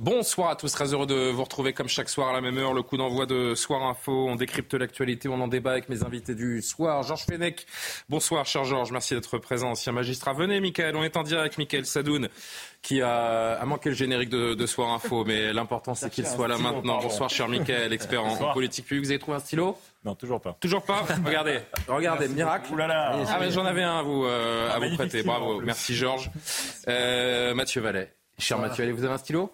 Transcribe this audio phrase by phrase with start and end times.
[0.00, 2.72] Bonsoir à tous, très heureux de vous retrouver comme chaque soir à la même heure.
[2.72, 4.28] Le coup d'envoi de Soir Info.
[4.28, 7.02] On décrypte l'actualité, on en débat avec mes invités du soir.
[7.02, 7.66] Georges Fenech.
[8.08, 8.92] Bonsoir, cher Georges.
[8.92, 10.34] Merci d'être présent, ancien magistrat.
[10.34, 10.94] Venez, Michael.
[10.94, 12.28] On est en direct avec Michael Sadoun,
[12.80, 16.46] qui a, a manqué le générique de, de Soir Info, mais l'important c'est qu'il soit
[16.46, 17.00] là maintenant.
[17.02, 19.04] Bonsoir, cher Michael, expert en, en politique publique.
[19.06, 19.76] Vous avez trouvé un stylo?
[20.04, 20.56] Non, toujours pas.
[20.60, 21.04] Toujours pas?
[21.26, 22.72] Regardez, regardez, miracle.
[22.72, 23.16] Ouh là là.
[23.28, 25.24] Ah, mais j'en avais un à vous, euh, à vous prêter.
[25.24, 25.60] Bravo.
[25.60, 26.30] Merci, Georges.
[26.86, 28.14] Euh, Mathieu Vallet.
[28.38, 29.50] Cher Mathieu Vallet, vous avez un stylo?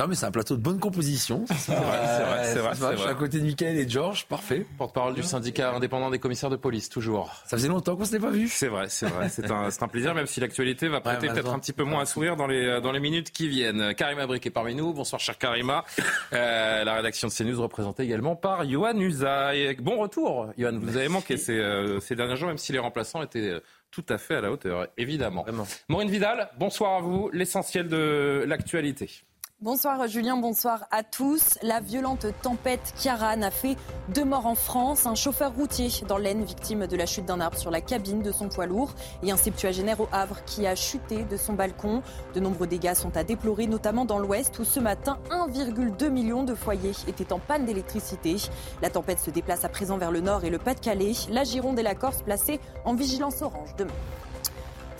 [0.00, 1.44] Non, mais c'est un plateau de bonne composition.
[1.58, 1.84] C'est vrai,
[2.16, 3.10] c'est vrai, c'est vrai, Je suis c'est vrai.
[3.10, 4.64] à côté de Mickaël et de Georges, parfait.
[4.78, 7.30] Porte-parole du syndicat indépendant des commissaires de police, toujours.
[7.44, 8.48] Ça faisait longtemps qu'on s'était pas vu.
[8.48, 9.28] C'est vrai, c'est vrai.
[9.28, 11.84] C'est un, c'est un plaisir, même si l'actualité va prêter bah, peut-être un petit peu
[11.84, 13.94] moins à sourire dans les, dans les minutes qui viennent.
[13.94, 14.94] Karima Brick est parmi nous.
[14.94, 15.84] Bonsoir, cher Karima.
[16.32, 19.74] Euh, la rédaction de CNews représentée également par Johan Usaï.
[19.80, 20.78] Bon retour, Johan.
[20.80, 24.04] Vous avez manqué ces, euh, ces derniers jours, même si les remplaçants étaient euh, tout
[24.08, 25.42] à fait à la hauteur, évidemment.
[25.42, 25.66] Vraiment.
[25.88, 27.30] Maureen Vidal, bonsoir à vous.
[27.32, 29.24] L'essentiel de l'actualité.
[29.62, 31.58] Bonsoir Julien, bonsoir à tous.
[31.60, 33.76] La violente tempête Kiaran a fait
[34.08, 35.04] deux morts en France.
[35.04, 38.32] Un chauffeur routier dans l'Aisne, victime de la chute d'un arbre sur la cabine de
[38.32, 42.00] son poids lourd, et un septuagénaire au Havre qui a chuté de son balcon.
[42.32, 46.54] De nombreux dégâts sont à déplorer, notamment dans l'Ouest où ce matin 1,2 million de
[46.54, 48.36] foyers étaient en panne d'électricité.
[48.80, 51.12] La tempête se déplace à présent vers le nord et le Pas-de-Calais.
[51.28, 53.92] La Gironde et la Corse placées en vigilance orange demain.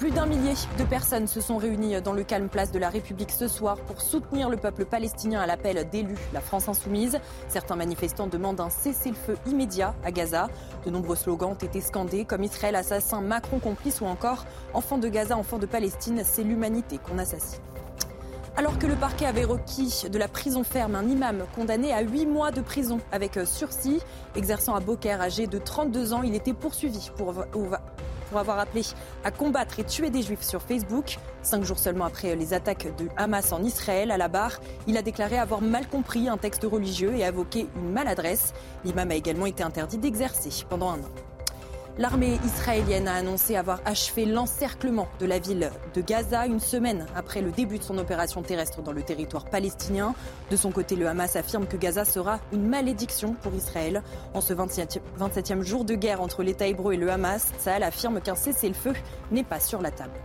[0.00, 3.30] Plus d'un millier de personnes se sont réunies dans le calme place de la République
[3.30, 7.20] ce soir pour soutenir le peuple palestinien à l'appel d'élus La France Insoumise.
[7.48, 10.48] Certains manifestants demandent un cessez-le-feu immédiat à Gaza.
[10.86, 15.06] De nombreux slogans ont été scandés comme Israël assassin, Macron complice ou encore Enfants de
[15.06, 17.60] Gaza, enfants de Palestine, c'est l'humanité qu'on assassine.
[18.56, 22.24] Alors que le parquet avait requis de la prison ferme un imam condamné à 8
[22.24, 24.00] mois de prison avec sursis,
[24.34, 27.34] exerçant à Beaucaire, âgé de 32 ans, il était poursuivi pour,
[28.30, 28.82] pour avoir appelé
[29.24, 31.18] à combattre et tuer des juifs sur Facebook.
[31.42, 35.02] Cinq jours seulement après les attaques de Hamas en Israël, à la barre, il a
[35.02, 38.54] déclaré avoir mal compris un texte religieux et invoqué une maladresse.
[38.84, 41.29] L'imam a également été interdit d'exercer pendant un an.
[41.98, 47.42] L'armée israélienne a annoncé avoir achevé l'encerclement de la ville de Gaza une semaine après
[47.42, 50.14] le début de son opération terrestre dans le territoire palestinien.
[50.50, 54.02] De son côté, le Hamas affirme que Gaza sera une malédiction pour Israël.
[54.34, 58.20] En ce 27e, 27e jour de guerre entre l'État hébreu et le Hamas, Sahel affirme
[58.20, 58.94] qu'un cessez-le-feu
[59.30, 60.18] n'est pas sur la table.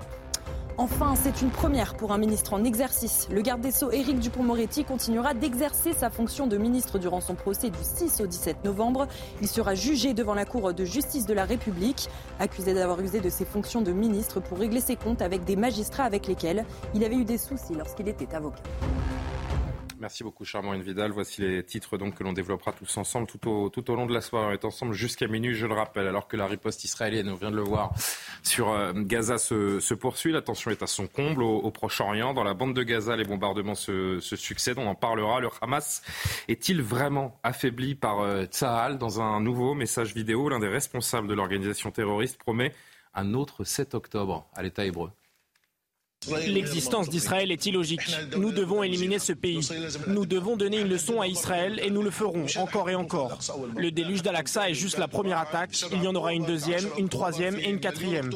[0.78, 3.30] Enfin, c'est une première pour un ministre en exercice.
[3.32, 7.70] Le garde des Sceaux Éric Dupont-Moretti continuera d'exercer sa fonction de ministre durant son procès
[7.70, 9.08] du 6 au 17 novembre.
[9.42, 12.10] Il sera jugé devant la Cour de justice de la République,
[12.40, 16.04] accusé d'avoir usé de ses fonctions de ministre pour régler ses comptes avec des magistrats
[16.04, 18.62] avec lesquels il avait eu des soucis lorsqu'il était avocat.
[20.00, 21.12] Merci beaucoup, Charmant Vidal.
[21.12, 24.14] Voici les titres donc que l'on développera tous ensemble tout au, tout au long de
[24.14, 24.48] la soirée.
[24.48, 27.50] On est ensemble jusqu'à minuit, je le rappelle, alors que la riposte israélienne, on vient
[27.50, 27.94] de le voir,
[28.44, 30.34] sur euh, Gaza se, poursuit.
[30.34, 32.34] La tension est à son comble au, Proche-Orient.
[32.34, 34.80] Dans la bande de Gaza, les bombardements se, se succèdent.
[34.80, 35.40] On en parlera.
[35.40, 36.02] Le Hamas
[36.50, 38.98] est-il vraiment affaibli par euh, Tsahal?
[38.98, 42.74] Dans un nouveau message vidéo, l'un des responsables de l'organisation terroriste promet
[43.14, 45.12] un autre 7 octobre à l'État hébreu.
[46.48, 48.02] L'existence d'Israël est illogique.
[48.38, 49.68] Nous devons éliminer ce pays.
[50.08, 53.40] Nous devons donner une leçon à Israël et nous le ferons encore et encore.
[53.76, 55.86] Le déluge d'Al-Aqsa est juste la première attaque.
[55.92, 58.32] Il y en aura une deuxième, une troisième et une quatrième.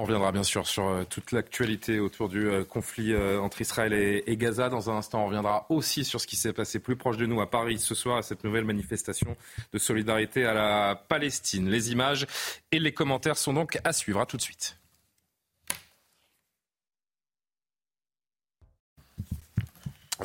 [0.00, 3.92] On reviendra bien sûr sur euh, toute l'actualité autour du euh, conflit euh, entre Israël
[3.92, 4.70] et, et Gaza.
[4.70, 7.42] Dans un instant, on reviendra aussi sur ce qui s'est passé plus proche de nous
[7.42, 9.36] à Paris ce soir, à cette nouvelle manifestation
[9.74, 11.68] de solidarité à la Palestine.
[11.68, 12.26] Les images
[12.72, 14.20] et les commentaires sont donc à suivre.
[14.20, 14.78] À tout de suite.«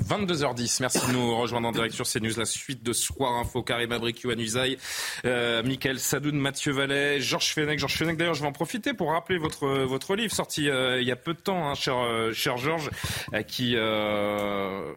[0.03, 3.92] 22h10, merci de nous rejoindre en direct sur CNews, la suite de Soir Info, Karim
[3.92, 4.77] Abrik, Yohann Usaï,
[5.25, 7.80] euh, Michael Sadoun, Mathieu Vallet, Georges Fenech.
[7.80, 11.07] Georges Fenech, d'ailleurs, je vais en profiter pour rappeler votre, votre livre, sorti euh, il
[11.07, 12.89] y a peu de temps, hein, cher, euh, cher Georges,
[13.33, 14.94] euh, qui, euh,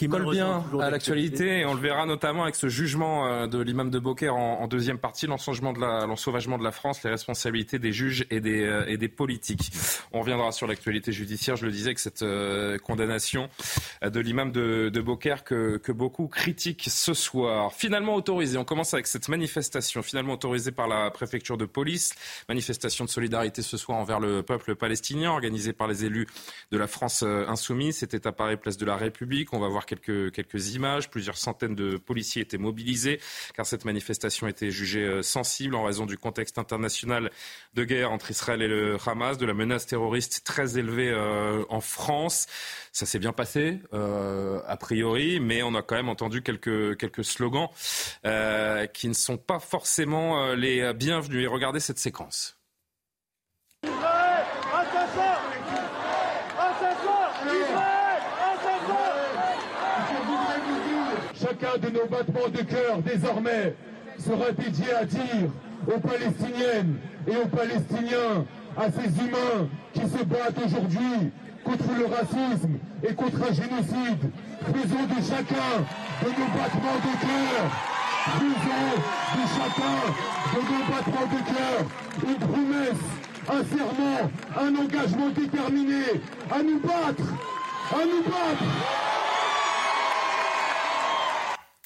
[0.00, 3.58] qui colle bien à l'actualité et on le verra notamment avec ce jugement euh, de
[3.60, 7.78] l'imam de Beaucaire en, deuxième partie, l'ensauvagement de, la, l'ensauvagement de la France, les responsabilités
[7.78, 9.70] des juges et des, euh, et des politiques.
[10.12, 13.50] On reviendra sur l'actualité judiciaire, je le disais, que cette euh, condamnation
[14.02, 17.70] de l'imam de, de Beaucaire que, que beaucoup critiquent ce soir.
[17.74, 22.14] Finalement autorisée, on commence avec cette manifestation, finalement autorisée par la préfecture de police,
[22.48, 26.26] manifestation de solidarité ce soir envers le peuple palestinien, organisée par les élus
[26.70, 27.98] de la France insoumise.
[27.98, 29.52] C'était à Paris, place de la République.
[29.52, 31.10] On va voir quelques, images.
[31.10, 33.20] Plusieurs centaines de policiers étaient mobilisés
[33.54, 37.30] car cette manifestation était jugée euh, sensible en raison du contexte international
[37.74, 41.80] de guerre entre Israël et le Hamas, de la menace terroriste très élevée euh, en
[41.80, 42.46] France.
[42.92, 47.68] Ça s'est bien passé, euh, a priori, mais on a quand même entendu quelques, slogans
[48.92, 51.48] qui ne sont pas forcément les bienvenus.
[51.48, 52.59] Regardez cette séquence.
[61.60, 63.74] Chacun de nos battements de cœur désormais
[64.18, 65.50] sera dédié à dire
[65.86, 66.96] aux Palestiniennes
[67.26, 68.44] et aux Palestiniens,
[68.76, 71.30] à ces humains qui se battent aujourd'hui
[71.64, 74.30] contre le racisme et contre un génocide.
[74.66, 75.84] Faisons de chacun
[76.22, 77.62] de nos battements de cœur,
[78.24, 78.96] faisons
[79.34, 79.98] de chacun
[80.54, 81.86] de nos battements de cœur
[82.28, 83.06] une promesse,
[83.48, 86.04] un serment, un engagement déterminé
[86.50, 87.34] à nous battre,
[87.92, 89.29] à nous battre.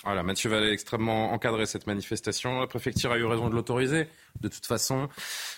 [0.05, 2.61] Voilà, Mathieu Vallée extrêmement encadré cette manifestation.
[2.61, 4.06] La préfecture a eu raison de l'autoriser.
[4.41, 5.09] De toute façon,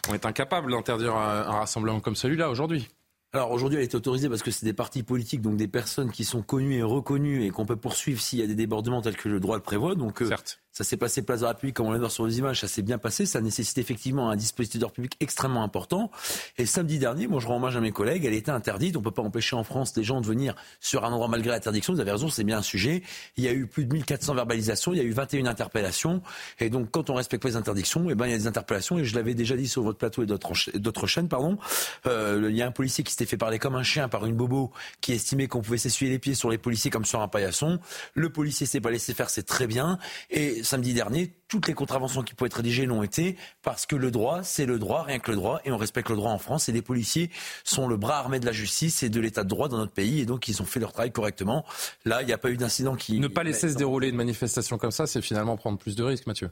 [0.09, 2.89] on est incapable d'interdire un rassemblement comme celui-là aujourd'hui.
[3.33, 6.25] Alors aujourd'hui, elle est autorisée parce que c'est des partis politiques, donc des personnes qui
[6.25, 9.29] sont connues et reconnues et qu'on peut poursuivre s'il y a des débordements tels que
[9.29, 9.95] le droit le prévoit.
[9.95, 10.61] Donc euh, Certes.
[10.77, 12.69] Ça s'est passé place de la République, comme on l'a voir sur les images, ça
[12.69, 13.25] s'est bien passé.
[13.25, 16.11] Ça nécessite effectivement un dispositif d'ordre public extrêmement important.
[16.59, 18.95] Et samedi dernier, moi je rends hommage à mes collègues, elle était interdite.
[18.95, 21.49] On ne peut pas empêcher en France les gens de venir sur un endroit malgré
[21.49, 21.95] l'interdiction.
[21.95, 23.03] Vous avez raison, c'est bien un sujet.
[23.39, 26.21] Il y a eu plus de 1400 verbalisations, il y a eu 21 interpellations.
[26.61, 28.99] Et donc quand on respecte pas les interdictions, eh ben, il y a des interpellations.
[28.99, 31.29] Et je l'avais déjà dit sur votre plateau et d'autres chaînes.
[31.29, 31.57] Pardon.
[32.05, 34.37] Euh, il y a un policier qui s'était fait parler comme un chien par une
[34.37, 37.79] bobo qui estimait qu'on pouvait s'essuyer les pieds sur les policiers comme sur un paillasson.
[38.13, 39.99] Le policier s'est pas laissé faire, c'est très bien.
[40.29, 44.11] Et samedi dernier, toutes les contraventions qui pouvaient être rédigées l'ont été, parce que le
[44.11, 46.69] droit, c'est le droit, rien que le droit, et on respecte le droit en France,
[46.69, 47.31] et les policiers
[47.65, 50.21] sont le bras armé de la justice et de l'état de droit dans notre pays,
[50.21, 51.65] et donc ils ont fait leur travail correctement.
[52.05, 53.19] Là, il n'y a pas eu d'incident qui...
[53.21, 56.27] Ne pas laisser se dérouler une manifestation comme ça, c'est finalement prendre plus de risques,
[56.27, 56.51] Mathieu.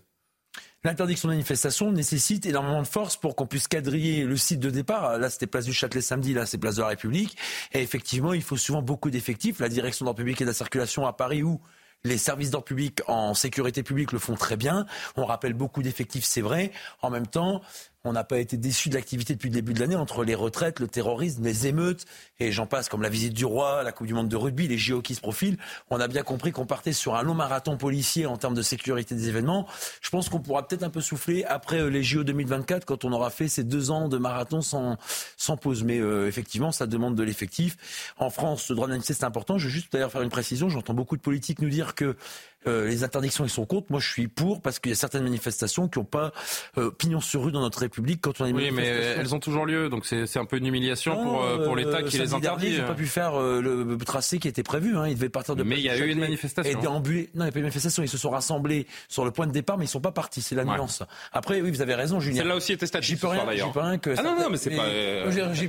[0.84, 5.18] L'interdiction de manifestation nécessite énormément de force pour qu'on puisse quadriller le site de départ.
[5.18, 7.38] Là, c'était place du Châtelet samedi, là, c'est place de la République.
[7.72, 9.60] Et effectivement, il faut souvent beaucoup d'effectifs.
[9.60, 11.58] La direction de la public et de la circulation à Paris, où
[12.04, 14.86] les services d'ordre public en sécurité publique le font très bien.
[15.16, 16.70] On rappelle beaucoup d'effectifs, c'est vrai.
[17.02, 17.62] En même temps,
[18.04, 20.78] on n'a pas été déçu de l'activité depuis le début de l'année entre les retraites,
[20.78, 22.04] le terrorisme, les émeutes
[22.38, 24.78] et j'en passe comme la visite du roi, la Coupe du monde de rugby, les
[24.78, 25.56] JO qui se profilent.
[25.90, 29.14] On a bien compris qu'on partait sur un long marathon policier en termes de sécurité
[29.14, 29.66] des événements.
[30.02, 33.12] Je pense qu'on pourra peut-être un peu souffler après euh, les JO 2024 quand on
[33.12, 34.96] aura fait ces deux ans de marathon sans,
[35.36, 35.84] sans pause.
[35.84, 37.76] Mais euh, effectivement, ça demande de l'effectif.
[38.18, 39.58] En France, le droit de c'est important.
[39.58, 40.68] Je veux juste d'ailleurs faire une précision.
[40.68, 42.16] J'entends beaucoup de politiques nous dire que
[42.66, 43.86] euh, les interdictions, ils sont contre.
[43.90, 46.32] Moi, je suis pour parce qu'il y a certaines manifestations qui n'ont pas
[46.78, 48.52] euh, pignon sur rue dans notre République quand on est.
[48.52, 51.76] Oui, mais elles ont toujours lieu, donc c'est un peu une humiliation pour, euh, pour
[51.76, 52.68] l'État qui les interdit.
[52.68, 54.96] Ils n'ont pas pu faire le tracé qui était prévu.
[54.96, 55.08] Hein.
[55.08, 55.62] Ils devaient partir de.
[55.62, 56.78] Mais il y a eu une manifestation.
[56.78, 57.30] Et déambuler.
[57.34, 58.02] Non, il n'y a pas eu une manifestation.
[58.02, 60.42] Ils se sont rassemblés sur le point de départ, mais ils ne sont pas partis.
[60.42, 61.02] C'est la nuance.
[61.32, 62.38] Après, oui, vous avez raison, Julien.
[62.38, 63.08] Celle-là aussi était statique.
[63.08, 63.44] J'y peux rien.
[63.54, 64.14] J'y peux rien que.
[64.16, 64.86] Ah non, non, mais c'est pas.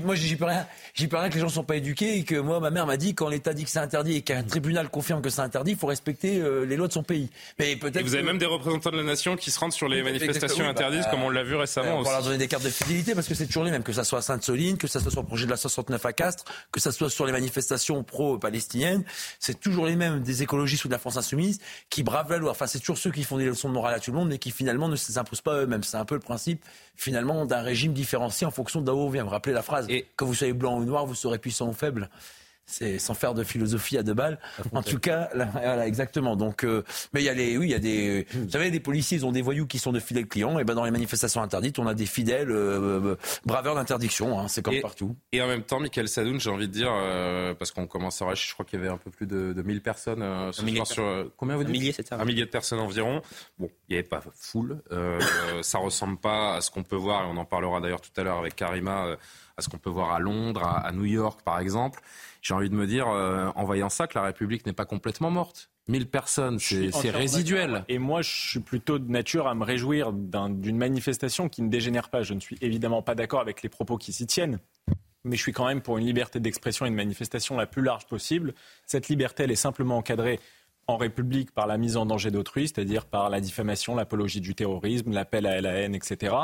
[0.03, 0.65] Moi, j'y peux rien.
[0.93, 2.85] J'y peux rien que les gens ne sont pas éduqués et que moi, ma mère
[2.85, 5.71] m'a dit quand l'État dit que c'est interdit et qu'un tribunal confirme que c'est interdit,
[5.71, 7.29] il faut respecter les lois de son pays.
[7.59, 10.67] Et, vous avez même des représentants de la nation qui se rendent sur les manifestations
[10.67, 11.97] interdites, bah, comme on l'a vu récemment.
[11.97, 13.93] On va leur donner des cartes de fidélité parce que c'est toujours les mêmes, que
[13.93, 16.45] ça soit à Sainte-Soline, que ça soit sur le projet de la 69 à Castres,
[16.71, 19.03] que ça soit sur les manifestations pro-palestiniennes.
[19.39, 22.51] C'est toujours les mêmes des écologistes ou de la France insoumise qui bravent la loi.
[22.51, 24.37] Enfin, c'est toujours ceux qui font des leçons de morale à tout le monde, mais
[24.37, 25.83] qui finalement ne s'imposent pas eux-mêmes.
[25.83, 26.63] C'est un peu le principe
[26.95, 29.23] finalement d'un régime différencié en fonction d'où on vient.
[29.23, 30.05] Vous rappelez la phrase et...
[30.15, 32.09] Quand vous soyez blanc ou noir, vous serez puissant ou faible
[32.65, 34.39] c'est sans faire de philosophie à deux balles.
[34.73, 36.35] En tout cas, voilà, exactement.
[36.35, 38.79] Donc, euh, mais il y a les, oui, il y a des, vous savez, des
[38.79, 40.57] policiers, ils ont des voyous qui sont de fidèles clients.
[40.57, 44.39] Et ben dans les manifestations interdites, on a des fidèles euh, euh, braveurs d'interdiction.
[44.39, 45.15] Hein, c'est comme partout.
[45.31, 46.91] Et en même temps, Michael Sadoun, j'ai envie de dire,
[47.57, 49.81] parce qu'on commence à je crois qu'il y avait un peu plus de, de 1000
[49.81, 52.17] personnes ce soir sur combien vous dites Un millier, c'est ça.
[52.19, 53.21] Un millier de personnes environ.
[53.59, 54.81] Bon, il n'y avait pas foule.
[55.61, 58.23] ça ressemble pas à ce qu'on peut voir, et on en parlera d'ailleurs tout à
[58.23, 59.17] l'heure avec Karima,
[59.57, 62.01] à ce qu'on peut voir à Londres, à New York, par exemple
[62.45, 65.31] j'ai envie de me dire, euh, en voyant ça, que la République n'est pas complètement
[65.31, 65.71] morte.
[65.87, 67.83] 1000 personnes, c'est résiduel.
[67.87, 72.09] Et moi, je suis plutôt de nature à me réjouir d'une manifestation qui ne dégénère
[72.09, 72.21] pas.
[72.21, 74.59] Je ne suis évidemment pas d'accord avec les propos qui s'y tiennent.
[75.23, 78.05] mais je suis quand même pour une liberté d'expression et de manifestation la plus large
[78.05, 78.53] possible.
[78.85, 80.39] Cette liberté, elle est simplement encadrée
[80.85, 85.11] en République par la mise en danger d'autrui, c'est-à-dire par la diffamation, l'apologie du terrorisme,
[85.11, 86.35] l'appel à la haine, etc.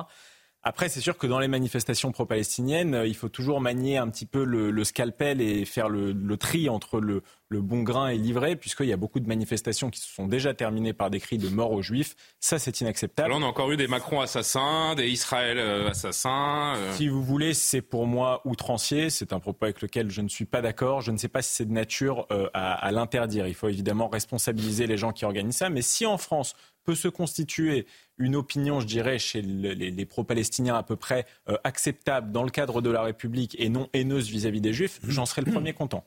[0.63, 4.27] Après, c'est sûr que dans les manifestations pro-palestiniennes, euh, il faut toujours manier un petit
[4.27, 8.93] peu le, scalpel et faire le, tri entre le, bon grain et l'ivraie, puisqu'il y
[8.93, 11.81] a beaucoup de manifestations qui se sont déjà terminées par des cris de mort aux
[11.81, 12.15] juifs.
[12.39, 13.29] Ça, c'est inacceptable.
[13.29, 16.75] Là, on a encore eu des Macron assassins, des Israël euh, assassins.
[16.77, 16.93] Euh.
[16.93, 19.09] Si vous voulez, c'est pour moi outrancier.
[19.09, 21.01] C'est un propos avec lequel je ne suis pas d'accord.
[21.01, 23.47] Je ne sais pas si c'est de nature à, à l'interdire.
[23.47, 25.69] Il faut évidemment responsabiliser les gens qui organisent ça.
[25.69, 27.85] Mais si en France peut se constituer
[28.17, 32.81] une opinion, je dirais, chez les, pro-palestiniens à peu près euh, acceptable dans le cadre
[32.81, 36.03] de la République et non haineuse vis-à-vis des Juifs, j'en serais le premier content.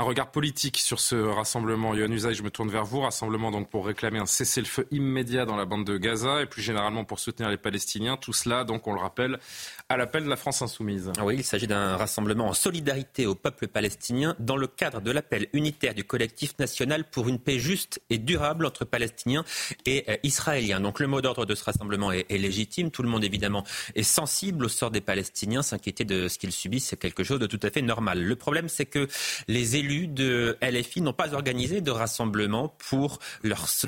[0.00, 1.94] Un regard politique sur ce rassemblement.
[1.94, 3.02] Yohann Usaï, je me tourne vers vous.
[3.02, 7.04] Rassemblement donc pour réclamer un cessez-le-feu immédiat dans la bande de Gaza et plus généralement
[7.04, 8.16] pour soutenir les Palestiniens.
[8.16, 9.38] Tout cela, donc, on le rappelle,
[9.90, 11.12] à l'appel de la France insoumise.
[11.22, 15.48] Oui, il s'agit d'un rassemblement en solidarité au peuple palestinien dans le cadre de l'appel
[15.52, 19.44] unitaire du collectif national pour une paix juste et durable entre Palestiniens
[19.84, 20.80] et euh, Israéliens.
[20.80, 22.90] Donc le mot d'ordre de ce rassemblement est, est, légitime.
[22.90, 23.64] Tout le monde, évidemment,
[23.94, 25.60] est sensible au sort des Palestiniens.
[25.60, 28.24] S'inquiéter de ce qu'ils subissent, c'est quelque chose de tout à fait normal.
[28.24, 29.06] Le problème, c'est que
[29.46, 33.18] les élus de LFI n'ont pas organisé de rassemblement pour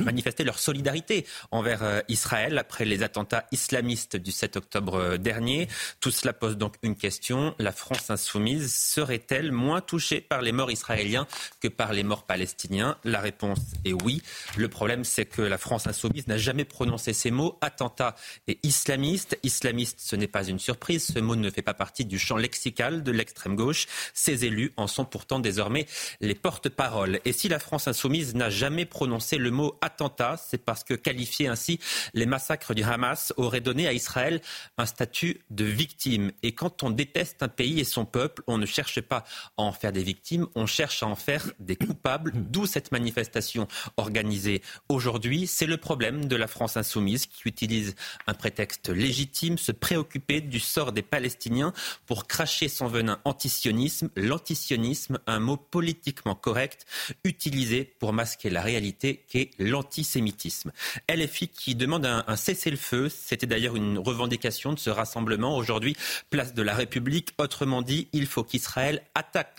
[0.00, 5.68] manifester leur solidarité envers euh, Israël après les attentats islamistes du 7 octobre euh, dernier.
[6.00, 7.54] Tout cela pose donc une question.
[7.58, 11.26] La France insoumise serait-elle moins touchée par les morts israéliens
[11.60, 12.98] que par les morts palestiniens?
[13.04, 14.22] La réponse est oui.
[14.56, 18.16] Le problème, c'est que la France insoumise n'a jamais prononcé ces mots, attentat
[18.48, 19.38] et islamiste.
[19.42, 21.12] Islamiste, ce n'est pas une surprise.
[21.14, 23.86] Ce mot ne fait pas partie du champ lexical de l'extrême gauche.
[24.14, 25.86] Ces élus en sont pourtant désormais
[26.20, 27.20] les porte-paroles.
[27.24, 31.48] Et si la France insoumise n'a jamais prononcé le mot attentat, c'est parce que qualifier
[31.48, 31.78] ainsi
[32.14, 34.40] les massacres du Hamas aurait donné à Israël
[34.78, 36.32] un statut de victime.
[36.42, 39.24] Et quand on déteste un pays et son peuple, on ne cherche pas
[39.56, 43.68] à en faire des victimes, on cherche à en faire des coupables, d'où cette manifestation
[43.96, 45.46] organisée aujourd'hui.
[45.46, 47.94] C'est le problème de la France insoumise qui utilise
[48.26, 51.72] un prétexte légitime, se préoccuper du sort des Palestiniens
[52.06, 54.10] pour cracher son venin antisionisme.
[54.16, 56.86] L'antisionisme, un mot politiquement correct
[57.24, 60.70] utilisé pour masquer la réalité qu'est l'antisémitisme.
[61.10, 65.96] LFI qui demande un, cessez-le-feu, c'était d'ailleurs une revendication de ce rassemblement aujourd'hui,
[66.30, 67.30] place de la République.
[67.38, 69.02] Autrement dit, il faut qu'Israël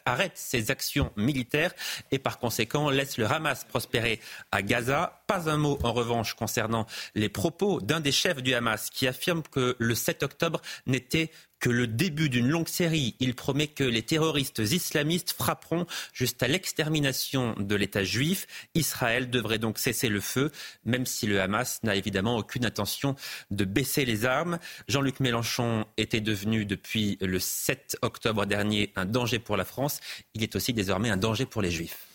[0.06, 1.74] arrête ses actions militaires
[2.12, 4.20] et par conséquent laisse le Hamas prospérer
[4.52, 5.23] à Gaza.
[5.34, 6.86] Pas un mot en revanche concernant
[7.16, 11.72] les propos d'un des chefs du Hamas qui affirme que le 7 octobre n'était que
[11.72, 13.16] le début d'une longue série.
[13.20, 18.46] Il promet que les terroristes islamistes frapperont jusqu'à l'extermination de l'État juif.
[18.76, 20.52] Israël devrait donc cesser le feu,
[20.86, 23.16] même si le Hamas n'a évidemment aucune intention
[23.50, 24.60] de baisser les armes.
[24.88, 30.00] Jean-Luc Mélenchon était devenu depuis le 7 octobre dernier un danger pour la France.
[30.36, 32.13] Il est aussi désormais un danger pour les juifs.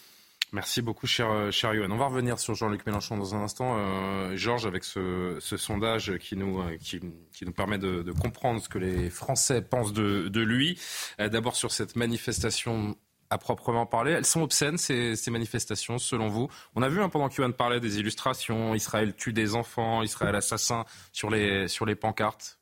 [0.53, 1.93] Merci beaucoup, cher, euh, cher Yohann.
[1.93, 3.77] On va revenir sur Jean-Luc Mélenchon dans un instant.
[3.77, 9.61] Euh, Georges, avec ce, sondage qui nous, euh, permet de, comprendre ce que les Français
[9.61, 10.81] pensent de, lui.
[11.19, 12.97] D'abord sur cette manifestation
[13.29, 14.13] à proprement parler.
[14.13, 16.49] Elles sont obscènes, ces, manifestations, selon vous?
[16.75, 20.87] On a vu hein, pendant qu'Yohann parlait des illustrations, Israël tue des enfants, Israël assassin
[21.13, 22.59] sur les, pancartes.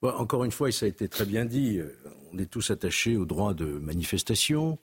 [0.00, 1.80] Encore une fois, et ça a été très bien dit,
[2.32, 4.78] on est tous attachés au droit de manifestation.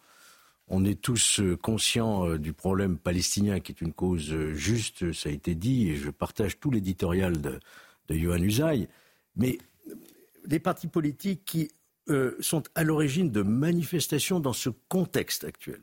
[0.73, 5.11] On est tous euh, conscients euh, du problème palestinien qui est une cause euh, juste,
[5.11, 7.59] ça a été dit, et je partage tout l'éditorial de,
[8.07, 8.87] de Johan Usaï.
[9.35, 9.57] Mais
[10.45, 11.69] les partis politiques qui
[12.09, 15.81] euh, sont à l'origine de manifestations dans ce contexte actuel,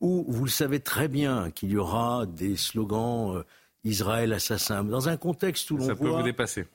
[0.00, 3.42] où vous le savez très bien qu'il y aura des slogans euh,
[3.84, 6.24] Israël assassin, dans un contexte où l'on voit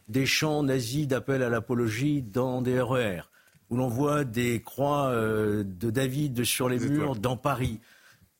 [0.08, 3.22] des chants nazis d'appel à l'apologie dans des RER,
[3.70, 7.80] où l'on voit des croix euh, de David sur les murs dans Paris.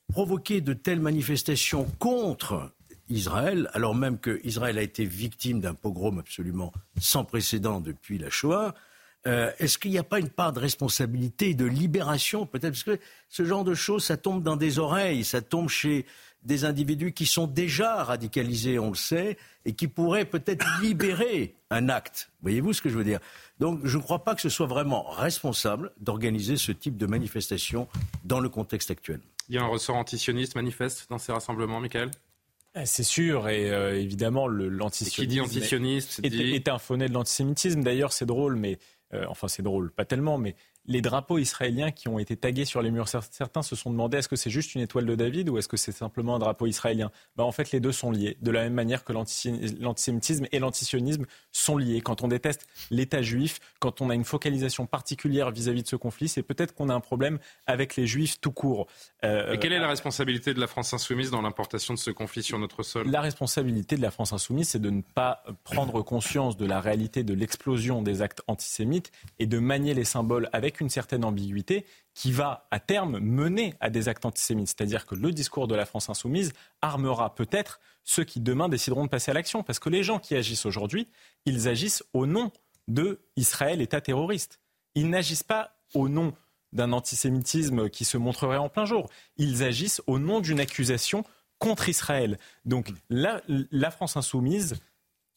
[0.08, 2.72] Provoquer de telles manifestations contre
[3.10, 8.74] Israël, alors même qu'Israël a été victime d'un pogrom absolument sans précédent depuis la Shoah,
[9.26, 12.72] euh, est-ce qu'il n'y a pas une part de responsabilité de libération peut-être?
[12.72, 16.06] Parce que ce genre de choses, ça tombe dans des oreilles, ça tombe chez
[16.48, 21.90] des individus qui sont déjà radicalisés, on le sait, et qui pourraient peut-être libérer un
[21.90, 22.32] acte.
[22.42, 23.20] Voyez-vous ce que je veux dire?
[23.60, 27.88] Donc je ne crois pas que ce soit vraiment responsable d'organiser ce type de manifestation
[28.24, 29.20] dans le contexte actuel.
[29.50, 32.12] Il y a un ressort antisioniste manifeste dans ces rassemblements, Michael?
[32.76, 36.96] Eh, c'est sûr, et euh, évidemment, l'antisionisme qui dit antisioniste est, est, est, un faux
[36.96, 37.82] de l'antisémitisme.
[37.82, 38.78] D'ailleurs, c'est drôle, mais
[39.14, 40.56] euh, enfin c'est drôle, pas tellement, mais
[40.88, 44.30] les drapeaux israéliens qui ont été tagués sur les murs, certains se sont demandé est-ce
[44.30, 47.12] que c'est juste une étoile de David ou est-ce que c'est simplement un drapeau israélien?
[47.36, 51.26] Ben, En fait, les deux sont liés, de la même manière que l'antisémitisme et l'antisionisme
[51.52, 52.02] sont liés.
[52.02, 56.30] Quand on déteste l'État juif, quand on a une focalisation particulière vis-à-vis de ce conflit,
[56.30, 58.88] c'est peut-être qu'on a un problème avec les juifs tout court.
[59.26, 62.44] Euh, et quelle est la responsabilité de la France insoumise dans l'importation de ce conflit
[62.44, 63.10] sur notre sol?
[63.10, 67.24] La responsabilité de la France insoumise, c'est de ne pas prendre conscience de la réalité
[67.24, 72.32] de l'explosion des actes antisémites et de manier les symboles avec une certaine ambiguïté qui
[72.32, 74.68] va à terme mener à des actes antisémites.
[74.68, 79.10] C'est-à-dire que le discours de la France insoumise armera peut-être ceux qui demain décideront de
[79.10, 79.64] passer à l'action.
[79.64, 81.08] Parce que les gens qui agissent aujourd'hui,
[81.46, 82.52] ils agissent au nom
[82.88, 84.60] de Israël, État terroriste.
[84.96, 86.34] Ils n'agissent pas au nom
[86.74, 89.10] d'un antisémitisme qui se montrerait en plein jour.
[89.38, 91.24] Ils agissent au nom d'une accusation
[91.60, 92.38] contre Israël.
[92.66, 94.76] Donc la, la France insoumise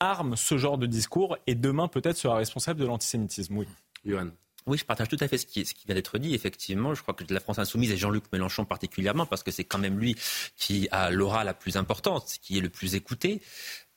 [0.01, 3.59] arme ce genre de discours et demain peut-être sera responsable de l'antisémitisme.
[3.59, 3.69] Oui.
[4.05, 4.31] Johan.
[4.67, 6.35] Oui, je partage tout à fait ce qui, ce qui vient d'être dit.
[6.35, 9.79] Effectivement, je crois que la France insoumise et Jean-Luc Mélenchon particulièrement, parce que c'est quand
[9.79, 10.17] même lui
[10.57, 13.41] qui a l'aura la plus importante, qui est le plus écouté,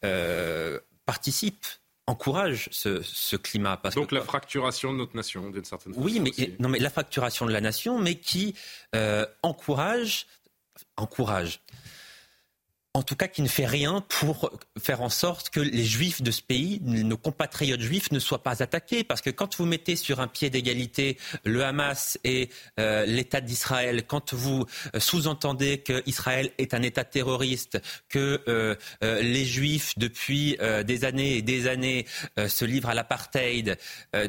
[0.03, 1.65] euh, participe
[2.05, 3.77] encourage ce, climat.
[3.77, 6.03] Parce Donc la fracturation de notre nation, d'une certaine façon.
[6.03, 8.55] Oui, mais, non, mais la fracturation de la nation, mais qui
[8.95, 10.27] euh, encourage,
[10.97, 11.61] encourage
[12.95, 16.29] en tout cas qui ne fait rien pour faire en sorte que les juifs de
[16.29, 19.03] ce pays, nos compatriotes juifs, ne soient pas attaqués.
[19.03, 24.03] Parce que quand vous mettez sur un pied d'égalité le Hamas et euh, l'État d'Israël,
[24.05, 31.05] quand vous euh, sous-entendez qu'Israël est un État terroriste, que euh, les juifs, depuis des
[31.05, 32.05] années et des années,
[32.47, 33.77] se livrent à l'apartheid,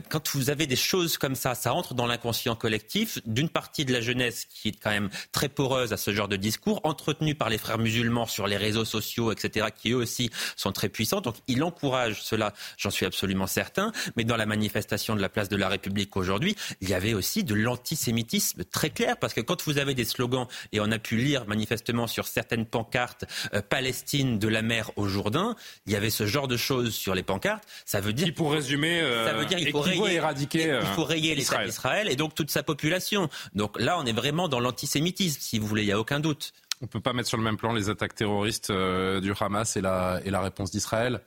[0.09, 3.93] quand vous avez des choses comme ça, ça entre dans l'inconscient collectif d'une partie de
[3.93, 7.51] la jeunesse qui est quand même très poreuse à ce genre de discours, entretenue par
[7.51, 11.21] les frères musulmans sur les les réseaux sociaux, etc., qui eux aussi sont très puissants.
[11.21, 13.93] Donc il encourage cela, j'en suis absolument certain.
[14.17, 17.45] Mais dans la manifestation de la place de la République aujourd'hui, il y avait aussi
[17.45, 21.17] de l'antisémitisme très clair, parce que quand vous avez des slogans, et on a pu
[21.17, 25.57] lire manifestement sur certaines pancartes euh, Palestine de la mer au Jourdain,
[25.87, 27.65] il y avait ce genre de choses sur les pancartes.
[27.85, 31.35] Ça veut dire, pour résumer, ça veut dire il faut rayer, éradiquer, il faut rayer
[31.35, 33.29] l'État d'Israël et donc toute sa population.
[33.55, 36.53] Donc là, on est vraiment dans l'antisémitisme, si vous voulez, il n'y a aucun doute.
[36.85, 39.75] On ne peut pas mettre sur le même plan les attaques terroristes euh, du Hamas
[39.79, 41.23] et la, et la réponse d'Israël.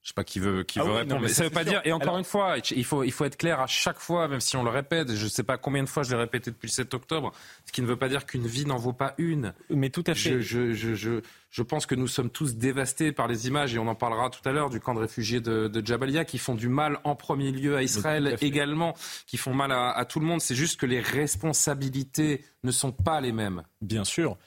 [0.00, 1.20] Je sais pas qui veut, qui ah veut répondre.
[1.20, 1.82] mais, ça veut pas dire.
[1.84, 4.56] Et encore une fois, il faut, il faut être clair à chaque fois, même si
[4.56, 5.14] on le répète.
[5.14, 7.32] Je ne sais pas combien de fois je l'ai répété depuis le 7 octobre.
[7.66, 9.52] Ce qui ne veut pas dire qu'une vie n'en vaut pas une.
[9.68, 10.40] Mais tout à fait.
[10.40, 11.20] Je, je, je,
[11.50, 14.46] je, pense que nous sommes tous dévastés par les images, et on en parlera tout
[14.48, 17.52] à l'heure, du camp de réfugiés de, de Jabalia, qui font du mal en premier
[17.52, 18.94] lieu à Israël également,
[19.26, 20.40] qui font mal à, à tout le monde.
[20.40, 23.64] C'est juste que les responsabilités ne sont pas les mêmes.
[23.82, 24.38] Bien sûr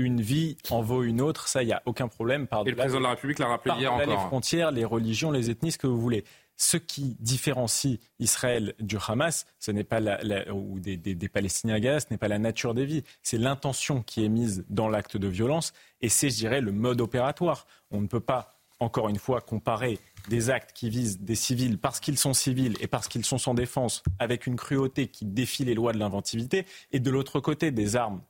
[0.00, 2.46] une vie en vaut une autre, ça, il n'y a aucun problème.
[2.46, 4.06] Par Et le président de la République l'a rappelé hier encore.
[4.06, 6.24] Les frontières, les religions, les ethnies, ce que vous voulez.
[6.56, 11.80] Ce qui différencie Israël du Hamas, ce n'est pas la, ou des, des, Palestiniens à
[11.80, 15.16] Gaza, ce n'est pas la nature des vies, c'est l'intention qui est mise dans l'acte
[15.16, 15.72] de violence,
[16.02, 17.66] et c'est, je dirais, le mode opératoire.
[17.90, 19.98] On ne peut pas, encore une fois, comparer
[20.28, 23.54] des actes qui visent des civils parce qu'ils sont civils et parce qu'ils sont sans
[23.54, 27.96] défense, avec une cruauté qui défie les lois de l'inventivité, et de l'autre côté, des
[27.96, 28.20] armes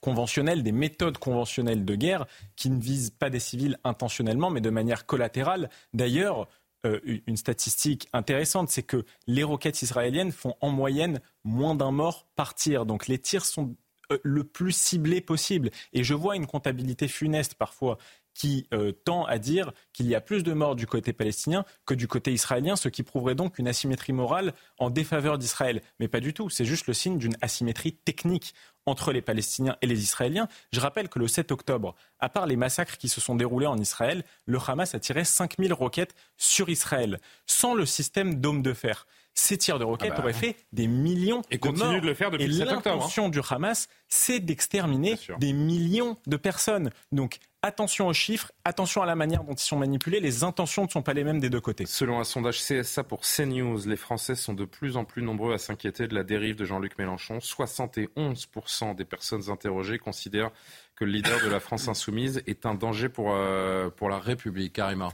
[0.00, 4.70] conventionnelles, des méthodes conventionnelles de guerre qui ne visent pas des civils intentionnellement, mais de
[4.70, 5.70] manière collatérale.
[5.94, 6.48] D'ailleurs,
[6.84, 12.26] euh, une statistique intéressante, c'est que les roquettes israéliennes font en moyenne moins d'un mort
[12.36, 12.86] par tir.
[12.86, 13.74] Donc les tirs sont
[14.12, 15.70] euh, le plus ciblés possible.
[15.92, 17.98] Et je vois une comptabilité funeste parfois
[18.34, 21.94] qui euh, tend à dire qu'il y a plus de morts du côté palestinien que
[21.94, 25.80] du côté israélien, ce qui prouverait donc une asymétrie morale en défaveur d'Israël.
[25.98, 28.54] Mais pas du tout, c'est juste le signe d'une asymétrie technique
[28.86, 30.48] entre les Palestiniens et les Israéliens.
[30.72, 33.78] Je rappelle que le 7 octobre, à part les massacres qui se sont déroulés en
[33.78, 39.06] Israël, le Hamas a tiré 5000 roquettes sur Israël, sans le système dôme de fer.
[39.34, 42.00] Ces tirs de roquettes ah bah, auraient fait des millions et de morts.
[42.00, 42.88] de le faire depuis et le 7 octobre.
[42.88, 42.90] Hein.
[42.94, 46.90] L'intention du Hamas, c'est d'exterminer des millions de personnes.
[47.12, 50.20] Donc attention aux chiffres, attention à la manière dont ils sont manipulés.
[50.20, 51.84] Les intentions ne sont pas les mêmes des deux côtés.
[51.86, 55.58] Selon un sondage CSA pour CNews, les Français sont de plus en plus nombreux à
[55.58, 57.38] s'inquiéter de la dérive de Jean-Luc Mélenchon.
[57.38, 60.50] 71% des personnes interrogées considèrent
[60.94, 64.72] que le leader de la France insoumise est un danger pour, euh, la République.
[64.72, 65.12] Karima.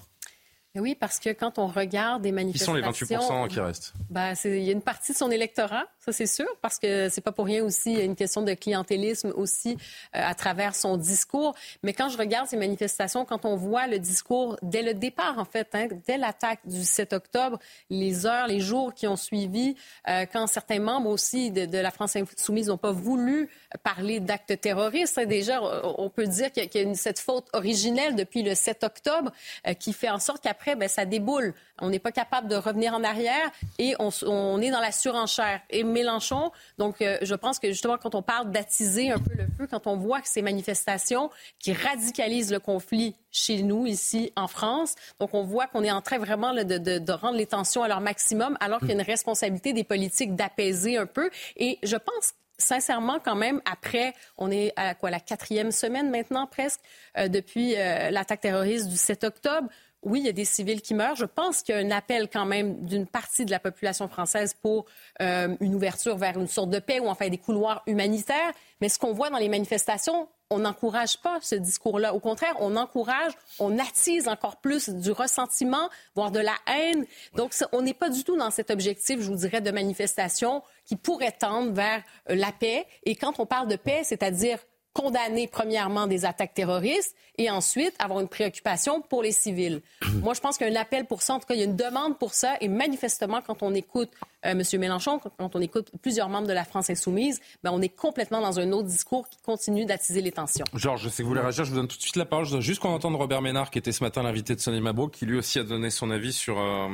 [0.75, 2.73] Oui, parce que quand on regarde des manifestations...
[2.73, 3.93] Qui sont les 28 qui restent?
[4.09, 7.21] Ben, il y a une partie de son électorat, ça c'est sûr, parce que c'est
[7.21, 9.77] pas pour rien aussi, il y a une question de clientélisme aussi
[10.17, 11.55] euh, à travers son discours.
[11.83, 15.45] Mais quand je regarde ces manifestations, quand on voit le discours dès le départ, en
[15.45, 17.59] fait, hein, dès l'attaque du 7 octobre,
[17.91, 19.77] les heures, les jours qui ont suivi,
[20.09, 23.51] euh, quand certains membres aussi de, de la France insoumise n'ont pas voulu
[23.83, 25.61] parler d'actes terroristes, hein, déjà,
[25.99, 29.33] on peut dire qu'il y a, une, cette faute originelle depuis le 7 octobre
[29.67, 31.55] euh, qui fait en sorte qu'après après, ben, ça déboule.
[31.81, 35.61] On n'est pas capable de revenir en arrière et on, est dans la surenchère.
[35.71, 39.47] Et Mélenchon, donc euh, je pense que justement quand on parle d'attiser un peu le
[39.59, 44.47] feu, quand on voit que ces manifestations qui radicalisent le conflit chez nous, ici en
[44.47, 47.89] France, donc on voit qu'on est en train vraiment de, de, rendre les tensions à
[47.89, 51.29] leur maximum alors qu'il y a une responsabilité des politiques d'apaiser un peu.
[51.57, 56.47] Et je pense sincèrement, quand même, après, on est à quoi, la quatrième semaine maintenant
[56.47, 56.81] presque,
[57.19, 59.69] euh, depuis euh, l'attaque terroriste du 7 octobre.
[60.03, 61.15] Oui, il y a des civils qui meurent.
[61.15, 64.53] Je pense qu'il y a un appel quand même d'une partie de la population française
[64.53, 64.87] pour
[65.21, 68.53] euh, une ouverture vers une sorte de paix ou enfin des couloirs humanitaires.
[68.81, 72.15] Mais ce qu'on voit dans les manifestations, on n'encourage pas ce discours-là.
[72.15, 77.07] Au contraire, on encourage, on attise encore plus du ressentiment, voire de la haine.
[77.37, 80.97] Donc, on n'est pas du tout dans cet objectif, je vous dirais, de manifestation qui
[80.97, 82.87] pourrait tendre vers euh, la paix.
[83.05, 84.59] Et quand on parle de paix, c'est-à-dire
[84.93, 89.81] condamner premièrement des attaques terroristes et ensuite avoir une préoccupation pour les civils.
[90.23, 91.35] Moi, je pense qu'il y a un appel pour ça.
[91.35, 92.57] En tout cas, il y a une demande pour ça.
[92.61, 94.11] Et manifestement, quand on écoute
[94.45, 94.63] euh, M.
[94.79, 98.61] Mélenchon, quand on écoute plusieurs membres de la France insoumise, ben, on est complètement dans
[98.61, 100.65] un autre discours qui continue d'attiser les tensions.
[100.75, 101.65] Georges, je sais que vous voulez réagir.
[101.65, 102.45] Je vous donne tout de suite la parole.
[102.45, 105.13] Je dois juste qu'on entende Robert Ménard, qui était ce matin l'invité de Sonny Mabrouk,
[105.13, 106.89] qui lui aussi a donné son avis sur euh,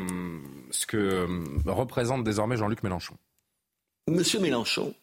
[0.71, 1.27] ce que euh,
[1.67, 3.15] représente désormais Jean-Luc Mélenchon.
[4.09, 4.95] Monsieur Mélenchon,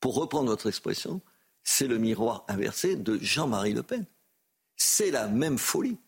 [0.00, 1.20] pour reprendre votre expression,
[1.64, 4.04] c'est le miroir inversé de Jean-Marie Le Pen.
[4.76, 5.98] C'est la même folie.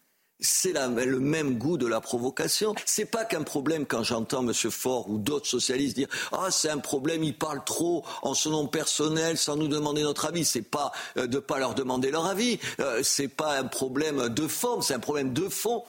[0.41, 2.75] C'est le même goût de la provocation.
[2.87, 4.53] C'est pas qu'un problème quand j'entends M.
[4.53, 8.67] Faure ou d'autres socialistes dire ah c'est un problème, ils parlent trop en son nom
[8.67, 10.45] personnel sans nous demander notre avis.
[10.45, 12.59] C'est pas euh, de pas leur demander leur avis.
[12.81, 15.85] Euh, c'est pas un problème de forme, c'est un problème de fond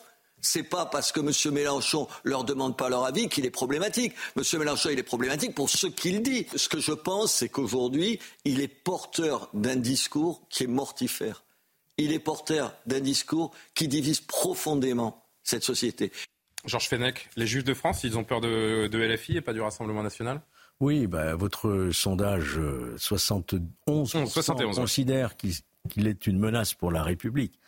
[0.46, 1.54] c'est pas parce que M.
[1.54, 4.14] Mélenchon leur demande pas leur avis qu'il est problématique.
[4.38, 4.44] M.
[4.60, 6.48] Mélenchon, il est problématique pour ce qu'il dit.
[6.56, 11.44] Ce que je pense, c'est qu'aujourd'hui, il est porteur d'un discours qui est mortifère.
[11.98, 16.12] Il est porteur d'un discours qui divise profondément cette société.
[16.66, 20.04] Georges Fenech, les Juifs de France, ils ont peur de, LFI et pas du Rassemblement
[20.04, 20.42] national?
[20.80, 22.60] Oui, bah, votre sondage
[22.98, 27.60] 71, euh, 71 considère qu'il est une menace pour la République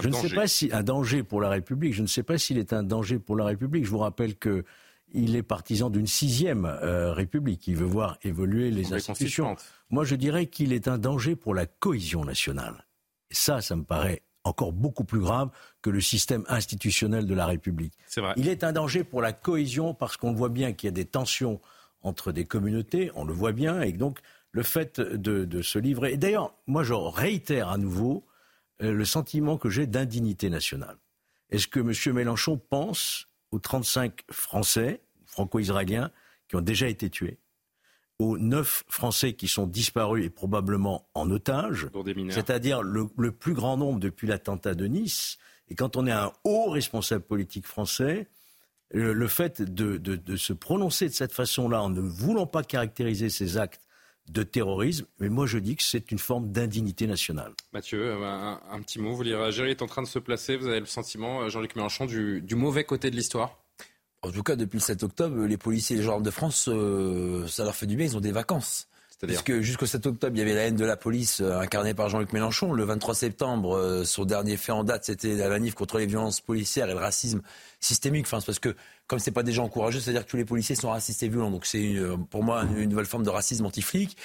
[0.00, 1.94] je ne sais pas si un danger pour la République.
[1.94, 3.84] Je ne sais pas s'il est un danger pour la République.
[3.84, 4.64] Je vous rappelle que
[5.14, 7.68] il est partisan d'une sixième euh, République.
[7.68, 9.56] Il veut voir évoluer les institutions.
[9.90, 12.86] Moi, je dirais qu'il est un danger pour la cohésion nationale.
[13.30, 15.50] Et ça, ça me paraît encore beaucoup plus grave
[15.82, 17.94] que le système institutionnel de la République.
[18.16, 18.34] Vrai.
[18.36, 21.04] Il est un danger pour la cohésion parce qu'on voit bien qu'il y a des
[21.04, 21.60] tensions
[22.02, 24.18] entre des communautés, on le voit bien, et donc
[24.50, 26.14] le fait de, de se livrer.
[26.14, 28.24] Et d'ailleurs, moi, je réitère à nouveau
[28.90, 30.96] le sentiment que j'ai d'indignité nationale.
[31.50, 32.14] Est-ce que M.
[32.14, 36.10] Mélenchon pense aux 35 Français, franco-israéliens,
[36.48, 37.38] qui ont déjà été tués,
[38.18, 41.88] aux 9 Français qui sont disparus et probablement en otage,
[42.30, 45.38] c'est-à-dire le, plus grand nombre depuis l'attentat de Nice.
[45.68, 48.28] Et quand on est un haut responsable politique français,
[48.90, 53.56] le, fait de, de, se prononcer de cette façon-là, en ne voulant pas caractériser ces
[53.56, 53.86] actes
[54.28, 57.52] de terrorisme, mais moi je dis que c'est une forme d'indignité nationale.
[57.72, 60.56] Mathieu, euh, un, petit mot, vous voulez réagir Il est en train de se placer,
[60.56, 63.58] vous avez le sentiment, euh, Jean-Luc Mélenchon, du, mauvais côté de l'histoire?
[64.22, 67.46] En tout cas, depuis le 7 octobre, les policiers et les gendarmes de France, euh,
[67.48, 68.88] ça leur fait du bien, ils ont des vacances.
[69.26, 72.08] Parce que jusqu'au 7 octobre, il y avait la haine de la police incarnée par
[72.08, 72.72] Jean-Luc Mélenchon.
[72.72, 76.88] Le 23 septembre, son dernier fait en date, c'était la manif contre les violences policières
[76.88, 77.40] et le racisme
[77.78, 78.26] systémique.
[78.26, 78.74] Enfin, parce que
[79.06, 81.50] comme c'est pas des gens courageux, c'est-à-dire que tous les policiers sont racistes et violents.
[81.50, 81.94] Donc c'est
[82.30, 84.16] pour moi une, nouvelle forme de racisme anti-flic.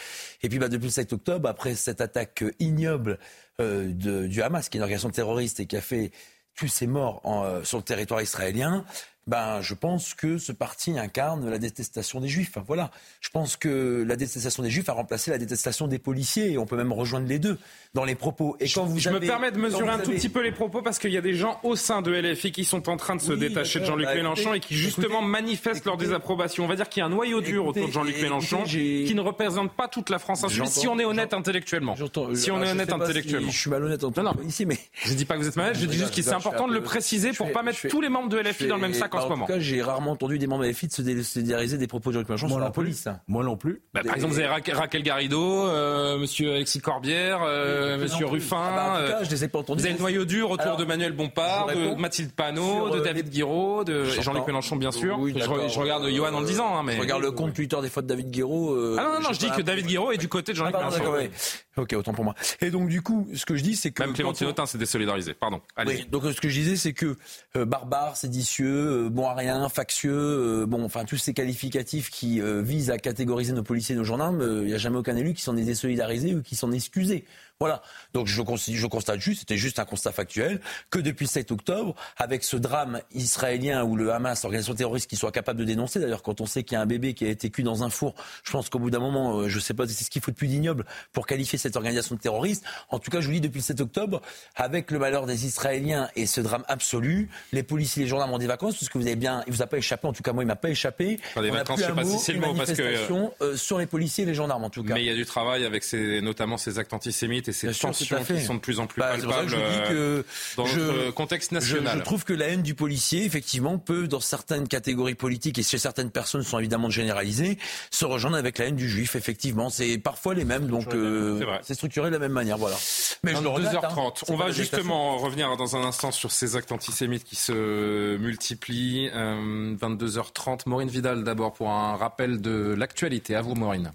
[0.43, 3.19] Et puis bah, depuis le 7 octobre, après cette attaque ignoble
[3.59, 6.11] euh, du Hamas, qui est une organisation terroriste et qui a fait
[6.55, 8.85] tous ces morts euh, sur le territoire israélien,
[9.27, 12.57] ben, je pense que ce parti incarne la détestation des juifs.
[12.65, 12.91] voilà.
[13.21, 16.65] Je pense que la détestation des juifs a remplacé la détestation des policiers et on
[16.65, 17.57] peut même rejoindre les deux
[17.93, 18.55] dans les propos.
[18.59, 20.99] Et quand vous je me permets de mesurer un tout petit peu les propos parce
[20.99, 23.33] qu'il y a des gens au sein de LFI qui sont en train de se
[23.33, 26.63] détacher de Jean-Luc bah, Mélenchon et qui justement manifestent leur désapprobation.
[26.63, 29.21] On va dire qu'il y a un noyau dur autour de Jean-Luc Mélenchon qui ne
[29.21, 31.95] représente pas toute la France Si on est honnête intellectuellement.
[32.33, 33.51] Si on est honnête intellectuellement.
[33.51, 35.79] je suis malhonnête en non, ici, mais je dis pas que vous êtes malhonnête.
[35.79, 38.29] Je dis juste que c'est important de le préciser pour pas mettre tous les membres
[38.29, 39.43] de LFI dans le même sac en ce moment.
[39.43, 42.15] En tout cas, j'ai rarement entendu des membres de LFI se solidariser des propos de
[42.15, 43.07] Jean-Luc Mélenchon sur la police.
[43.27, 43.81] Moi non plus.
[43.93, 48.57] Bah, par exemple, vous avez Raquel Garrido, euh, Monsieur Alexis Corbière, euh, Monsieur Ruffin.
[48.57, 49.81] Ah bah, en tout cas, je les ai pas entendus.
[49.81, 53.29] Vous avez le noyau dur autour de Manuel Bompard, de Mathilde Panot, de euh, David
[53.29, 55.17] Guiraud, de Jean-Luc Mélenchon, bien sûr.
[55.27, 56.77] je, regarde Johan en le disant.
[56.77, 56.95] Hein, mais...
[56.95, 58.97] Je regarde le compte Twitter des fois de David Guiraud.
[58.97, 61.29] ah non, non, je dis que David Guiraud est du côté de Jean-Luc ah, Mélenchon.
[61.77, 62.35] Ok, autant pour moi.
[62.61, 65.33] Et donc du coup, ce que je dis, c'est que même Clémentine Autain s'est désolidarisé.
[65.33, 65.61] Pardon.
[65.75, 66.05] Allez.
[66.11, 67.15] donc ce que je disais, c'est que
[67.55, 72.41] euh, barbare, séditieux, euh, bon à rien, factieux, euh, bon, enfin tous ces qualificatifs qui
[72.41, 75.41] visent à catégoriser nos policiers, et nos gendarmes, il n'y a jamais aucun élu qui
[75.41, 77.25] s'en est désolidarisé ou qui s'en est excusé.
[77.59, 77.81] Voilà.
[78.13, 78.41] Donc je,
[78.73, 83.01] je constate juste, c'était juste un constat factuel, que depuis 7 octobre, avec ce drame
[83.15, 86.63] israélien où le Hamas, organisation terroriste, qui soit capable de dénoncer, d'ailleurs quand on sait
[86.63, 88.77] qu'il y a un bébé qui a été cuit dans un four, je pense qu'au
[88.77, 90.85] bout d'un moment, euh, je ne sais pas, c'est ce qu'il faut de plus d'ignoble
[91.13, 92.63] pour qualifier cette organisation de terroriste.
[92.89, 94.21] En tout cas, je vous dis, depuis le 7 octobre,
[94.55, 98.37] avec le malheur des Israéliens et ce drame absolu, les policiers et les gendarmes ont
[98.37, 100.31] des vacances, parce que vous avez bien, il vous a pas échappé, en tout cas
[100.31, 101.19] moi il m'a pas échappé.
[101.31, 102.97] Enfin, des vacances, je sais pas si c'est le mot, parce que...
[103.41, 104.93] Euh, sur les policiers et les gendarmes en tout cas.
[104.93, 108.23] Mais il y a du travail avec ces, notamment ces actes antisémites et ces tensions
[108.23, 109.55] qui sont de plus en plus bah, palpables
[109.91, 110.23] euh,
[110.55, 111.97] dans le contexte national.
[111.97, 115.77] Je, trouve que la haine du policier, effectivement, peut, dans certaines catégories politiques et chez
[115.77, 117.57] certaines personnes, sont évidemment généralisées,
[117.91, 119.15] se rejoindre avec la haine du juif.
[119.15, 122.57] Effectivement, c'est parfois les mêmes, donc euh, c'est structuré de la même manière.
[122.57, 122.77] Voilà.
[123.23, 123.85] Mais 2h30.
[123.85, 124.11] Hein.
[124.29, 129.09] On va justement revenir dans un instant sur ces actes antisémites qui se multiplient.
[129.09, 130.49] 22h30.
[130.49, 133.35] Euh, Maureen Vidal, d'abord, pour un rappel de l'actualité.
[133.35, 133.91] À vous, Maureen.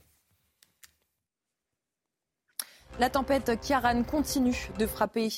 [3.02, 5.28] La tempête Kiaran continue de frapper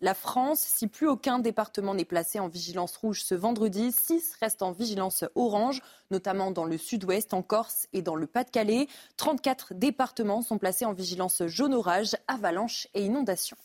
[0.00, 0.60] la France.
[0.60, 5.24] Si plus aucun département n'est placé en vigilance rouge ce vendredi, six restent en vigilance
[5.34, 8.88] orange, notamment dans le sud-ouest, en Corse et dans le Pas-de-Calais.
[9.16, 13.56] 34 départements sont placés en vigilance jaune orage, avalanche et inondation.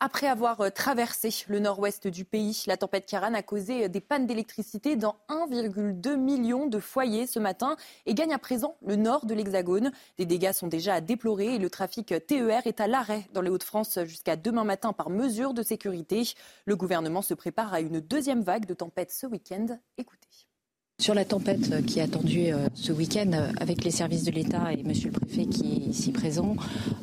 [0.00, 4.00] Après avoir euh, traversé le nord-ouest du pays, la tempête Kiaran a causé euh, des
[4.00, 9.26] pannes d'électricité dans 1,2 million de foyers ce matin et gagne à présent le nord
[9.26, 9.90] de l'Hexagone.
[10.16, 13.50] Des dégâts sont déjà à déplorer et le trafic TER est à l'arrêt dans les
[13.50, 16.22] Hauts-de-France jusqu'à demain matin par mesure de sécurité.
[16.64, 19.66] Le gouvernement se prépare à une deuxième vague de tempête ce week-end.
[19.96, 20.47] Écoutez.
[21.00, 24.72] Sur la tempête qui est attendue euh, ce week-end euh, avec les services de l'État
[24.72, 26.56] et Monsieur le Préfet qui est ici présent,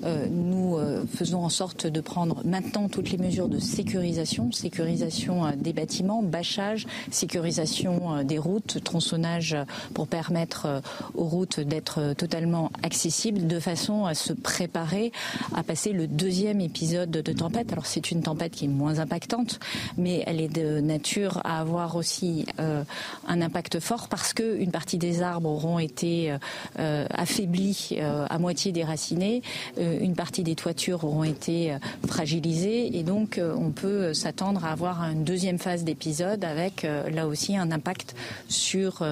[0.03, 0.77] euh, nous
[1.15, 6.85] faisons en sorte de prendre maintenant toutes les mesures de sécurisation, sécurisation des bâtiments, bâchage,
[7.09, 9.55] sécurisation des routes, tronçonnage
[9.93, 10.81] pour permettre
[11.13, 15.13] aux routes d'être totalement accessibles de façon à se préparer
[15.55, 17.71] à passer le deuxième épisode de tempête.
[17.71, 19.59] Alors c'est une tempête qui est moins impactante,
[19.97, 25.21] mais elle est de nature à avoir aussi un impact fort parce qu'une partie des
[25.21, 26.35] arbres auront été
[26.79, 29.43] euh, affaiblis, euh, à moitié déracinés,
[29.77, 35.03] euh, une partie des toitures auront été fragilisées et donc on peut s'attendre à avoir
[35.03, 38.15] une deuxième phase d'épisode avec là aussi un impact
[38.47, 39.03] sur,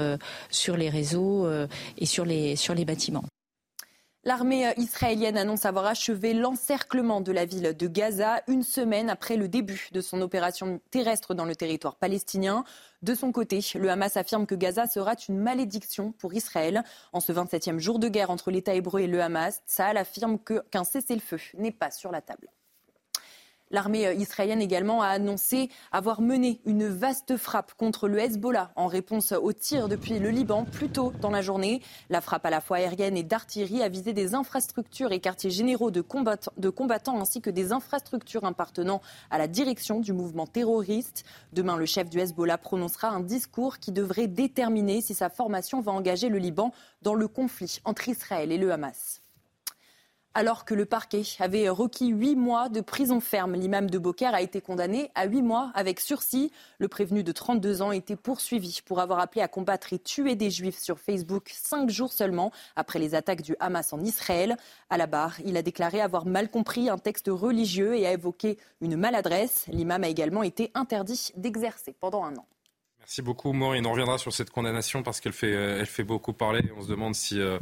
[0.75, 1.47] les réseaux
[1.97, 3.25] et sur sur les bâtiments.
[4.25, 9.49] L'armée israélienne annonce avoir achevé l'encerclement de la ville de Gaza une semaine après le
[9.49, 12.63] début de son opération terrestre dans le territoire palestinien.
[13.03, 16.85] De son côté, le Hamas affirme que Gaza sera une malédiction pour Israël.
[17.11, 20.85] En ce 27e jour de guerre entre l'État hébreu et le Hamas, Saal affirme qu'un
[20.85, 22.47] cessez-le-feu n'est pas sur la table.
[23.73, 28.85] L'armée euh, israélienne également a annoncé avoir mené une vaste frappe contre le Hezbollah en
[28.85, 31.81] réponse aux tirs depuis le Liban plus tôt dans la journée.
[32.11, 35.89] La frappe à la fois aérienne et d'artillerie a visé des infrastructures et quartiers généraux
[35.89, 36.05] de,
[36.57, 41.25] de combattants ainsi que des infrastructures appartenant à la direction du mouvement terroriste.
[41.51, 45.91] Demain, le chef du Hezbollah prononcera un discours qui devrait déterminer si sa formation va
[45.93, 49.22] engager le Liban dans le conflit entre Israël et le Hamas.
[50.35, 54.41] Alors que le parquet avait requis huit mois de prison ferme, l'imam de Beaucaire a
[54.41, 56.51] été condamné à huit mois avec sursis.
[56.79, 60.49] Le prévenu de 32 ans était poursuivi pour avoir appelé à combattre et tuer des
[60.49, 64.57] juifs sur Facebook cinq jours seulement après les attaques du Hamas en Israël.
[64.89, 68.57] À la barre, il a déclaré avoir mal compris un texte religieux et a évoqué
[68.81, 69.65] une maladresse.
[69.67, 72.45] L'imam a également été interdit d'exercer pendant un an.
[73.03, 73.85] Merci beaucoup, Maureen.
[73.85, 76.71] On reviendra sur cette condamnation parce qu'elle fait, euh, elle fait beaucoup parler.
[76.77, 77.59] On se demande si euh,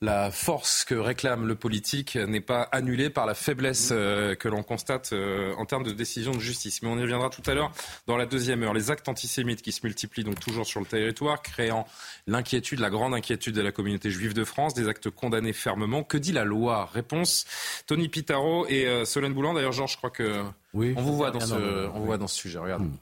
[0.00, 4.64] la force que réclame le politique n'est pas annulée par la faiblesse euh, que l'on
[4.64, 5.14] constate
[5.56, 6.82] en termes de décision de justice.
[6.82, 7.70] Mais on y reviendra tout à l'heure
[8.08, 8.74] dans la deuxième heure.
[8.74, 11.86] Les actes antisémites qui se multiplient donc toujours sur le territoire, créant
[12.26, 16.02] l'inquiétude, la grande inquiétude de la communauté juive de France, des actes condamnés fermement.
[16.02, 16.90] Que dit la loi?
[16.92, 17.46] Réponse
[17.86, 19.54] Tony Pitaro et Solène Boulan.
[19.54, 20.42] D'ailleurs, Georges, je crois que
[20.74, 20.94] oui.
[20.96, 22.58] on vous voit dans ce, on vous voit dans ce sujet.
[22.58, 22.82] Regarde.
[22.82, 22.96] Hmm.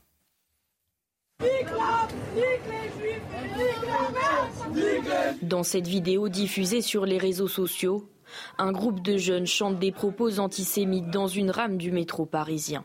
[5.43, 8.09] Dans cette vidéo diffusée sur les réseaux sociaux,
[8.59, 12.85] un groupe de jeunes chante des propos antisémites dans une rame du métro parisien.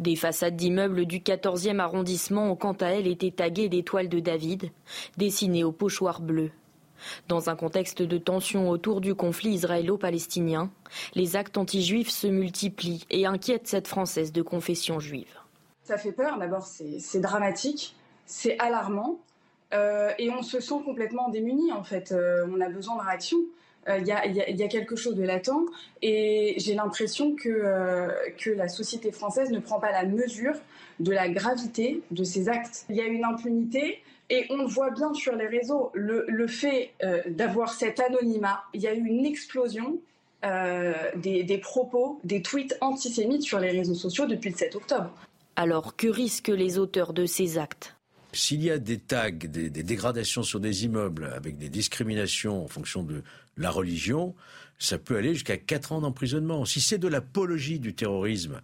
[0.00, 4.70] Des façades d'immeubles du 14e arrondissement ont quant à elles été taguées d'étoiles de David,
[5.16, 6.50] dessinées au pochoir bleu.
[7.28, 10.70] Dans un contexte de tension autour du conflit israélo-palestinien,
[11.14, 15.38] les actes anti-juifs se multiplient et inquiètent cette Française de confession juive.
[15.82, 17.94] Ça fait peur, d'abord c'est dramatique,
[18.26, 19.18] c'est alarmant.
[19.72, 22.14] et on se sent complètement démuni en fait.
[22.48, 23.38] on a besoin de réaction.
[23.86, 24.12] Il y,
[24.62, 25.50] a, quelque chose de latent
[26.00, 30.54] et j'ai l'impression que, que la société française ne prend pas la mesure
[31.00, 32.86] de la gravité de ces actes.
[32.88, 35.90] Il y a une impunité et on le voit bien sur les réseaux.
[35.94, 36.92] Le, fait
[37.26, 39.98] d'avoir cet anonymat, il y a eu une explosion
[40.42, 45.10] des, propos, des tweets antisémites sur les réseaux sociaux depuis le 7 octobre.
[45.56, 47.94] Alors que risquent les auteurs de ces actes?
[48.32, 53.04] S'il y a des tags, des, dégradations sur des immeubles avec des discriminations en fonction
[53.04, 53.22] de
[53.56, 54.34] la religion,
[54.78, 56.64] ça peut aller jusqu'à 4 ans d'emprisonnement.
[56.64, 58.60] Si c'est de l'apologie du terrorisme,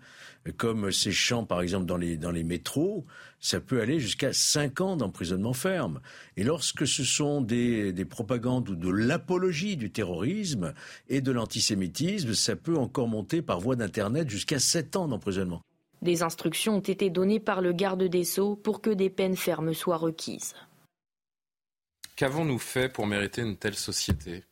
[0.57, 3.05] comme ces chants par exemple dans les, dans les métros,
[3.40, 6.00] ça peut aller jusqu'à 5 ans d'emprisonnement ferme.
[6.37, 10.74] Et lorsque ce sont des, des propagandes ou de l'apologie du terrorisme
[11.09, 15.62] et de l'antisémitisme, ça peut encore monter par voie d'Internet jusqu'à 7 ans d'emprisonnement.
[16.03, 19.74] Des instructions ont été données par le garde des Sceaux pour que des peines fermes
[19.74, 20.55] soient requises.
[22.16, 24.44] Qu'avons-nous fait pour mériter une telle société?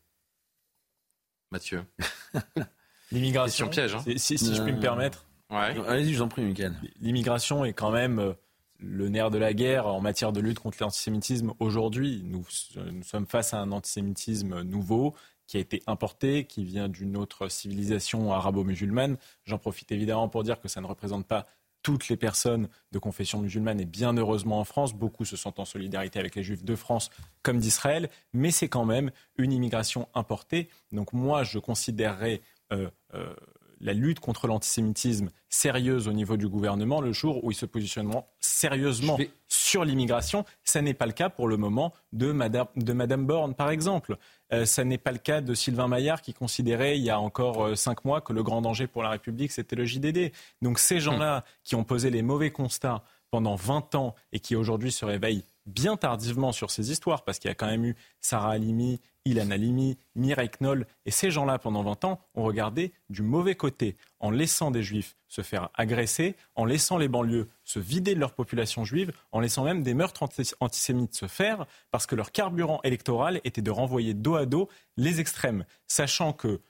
[1.51, 1.85] Mathieu
[3.13, 3.69] L'immigration.
[3.69, 3.95] piège.
[3.95, 4.05] Hein.
[4.17, 5.28] Si, je puis me permettre.
[5.51, 6.75] Allez-y, je vous en prie, Michael.
[7.01, 8.33] L'immigration est quand même euh,
[8.79, 12.23] le nerf de la guerre en matière de lutte contre l'antisémitisme aujourd'hui.
[12.25, 12.45] Nous,
[12.77, 15.15] nous, sommes face à un antisémitisme nouveau
[15.47, 19.17] qui a été importé, qui vient d'une autre civilisation arabo-musulmane.
[19.45, 21.47] J'en profite évidemment pour dire que ça ne représente pas
[21.83, 25.65] toutes les personnes de confession musulmane et bien heureusement en France, beaucoup se sentent en
[25.65, 27.09] solidarité avec les juifs de France
[27.43, 30.69] comme d'Israël, mais c'est quand même une immigration importée.
[30.93, 33.35] Donc moi, je considérerais euh, euh,
[33.81, 38.25] la lutte contre l'antisémitisme sérieuse au niveau du gouvernement le jour où ils se positionneront
[38.41, 40.45] sérieusement sur l'immigration.
[40.65, 44.17] Ce n'est pas le cas pour le moment de Madame, de Madame Borne, par exemple.
[44.53, 47.67] Euh, ça n'est pas le cas de Sylvain Maillard qui considérait il y a encore
[47.67, 50.33] euh, cinq mois que le grand danger pour la République, c'était le JDD.
[50.63, 54.91] Donc ces gens-là qui ont posé les mauvais constats pendant 20 ans et qui aujourd'hui
[54.91, 58.53] se réveillent bien tardivement sur ces histoires, parce qu'il y a quand même eu Sarah
[58.53, 63.55] Halimi, Ilan Halimi, Mireille Knoll, et ces gens-là, pendant 20 ans, ont regardé du mauvais
[63.55, 68.21] côté, en laissant des juifs se faire agresser, en laissant les banlieues se vider de
[68.21, 70.27] leur population juive, en laissant même des meurtres
[70.61, 75.21] antisémites se faire, parce que leur carburant électoral était de renvoyer dos à dos les
[75.21, 76.61] extrêmes, sachant que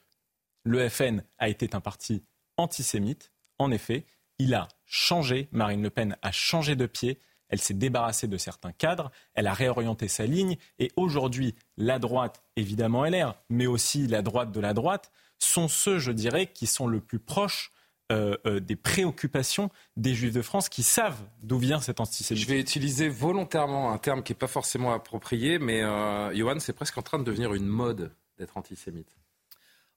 [0.65, 2.25] le FN a été un parti
[2.57, 4.05] antisémite, en effet,
[4.39, 8.73] il a changé, Marine Le Pen a changé de pied, elle s'est débarrassée de certains
[8.73, 14.23] cadres, elle a réorienté sa ligne, et aujourd'hui, la droite, évidemment LR, mais aussi la
[14.23, 17.73] droite de la droite, sont ceux, je dirais, qui sont le plus proches
[18.11, 22.37] euh, euh, des préoccupations des Juifs de France qui savent d'où vient cet antisémitisme.
[22.37, 26.73] Je vais utiliser volontairement un terme qui n'est pas forcément approprié, mais euh, Johan, c'est
[26.73, 29.15] presque en train de devenir une mode d'être antisémite.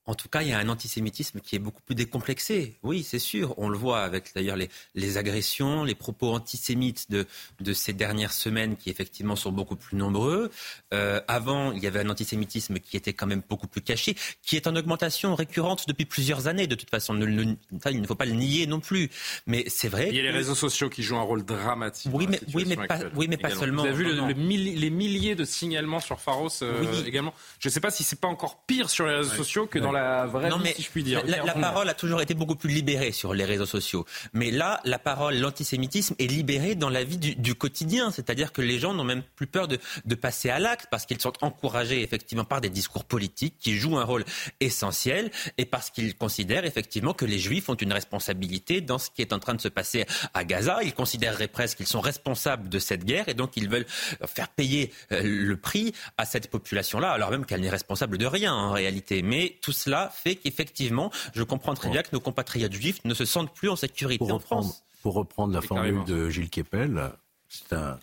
[0.07, 2.79] En tout cas, il y a un antisémitisme qui est beaucoup plus décomplexé.
[2.81, 3.53] Oui, c'est sûr.
[3.57, 7.27] On le voit avec d'ailleurs les, les, agressions, les propos antisémites de,
[7.59, 10.49] de, ces dernières semaines qui effectivement sont beaucoup plus nombreux.
[10.93, 14.55] Euh, avant, il y avait un antisémitisme qui était quand même beaucoup plus caché, qui
[14.55, 16.65] est en augmentation récurrente depuis plusieurs années.
[16.65, 19.11] De toute façon, il ne faut pas le nier non plus.
[19.45, 20.09] Mais c'est vrai.
[20.09, 22.11] Il y a les réseaux sociaux qui jouent un rôle dramatique.
[22.13, 23.83] Oui, mais, oui, mais pas, oui, mais pas seulement.
[23.83, 27.33] Vous avez vu les milliers de signalements sur Pharos euh, également.
[27.59, 29.91] Je ne sais pas si c'est pas encore pire sur les réseaux sociaux que dans
[29.91, 31.21] la vraie non, mais si je puis dire.
[31.25, 34.05] La, parole a toujours été beaucoup plus libérée sur les réseaux sociaux.
[34.33, 38.11] Mais là, la parole, l'antisémitisme est libérée dans la vie du, quotidien.
[38.11, 41.21] C'est-à-dire que les gens n'ont même plus peur de, de passer à l'acte parce qu'ils
[41.21, 44.25] sont encouragés effectivement par des discours politiques qui jouent un rôle
[44.59, 49.21] essentiel et parce qu'ils considèrent effectivement que les juifs ont une responsabilité dans ce qui
[49.21, 50.79] est en train de se passer à Gaza.
[50.83, 53.85] Ils considéreraient presque qu'ils sont responsables de cette guerre et donc ils veulent
[54.25, 58.53] faire payer euh, le prix à cette population-là, alors même qu'elle n'est responsable de rien
[58.53, 59.21] en réalité.
[59.21, 63.25] Mais tout cela fait qu'effectivement, je comprends très bien que nos compatriotes juifs ne se
[63.25, 64.83] sentent plus en sécurité en France.
[65.01, 67.11] Pour reprendre la formule de Gilles Kepel,
[67.49, 67.99] c'est un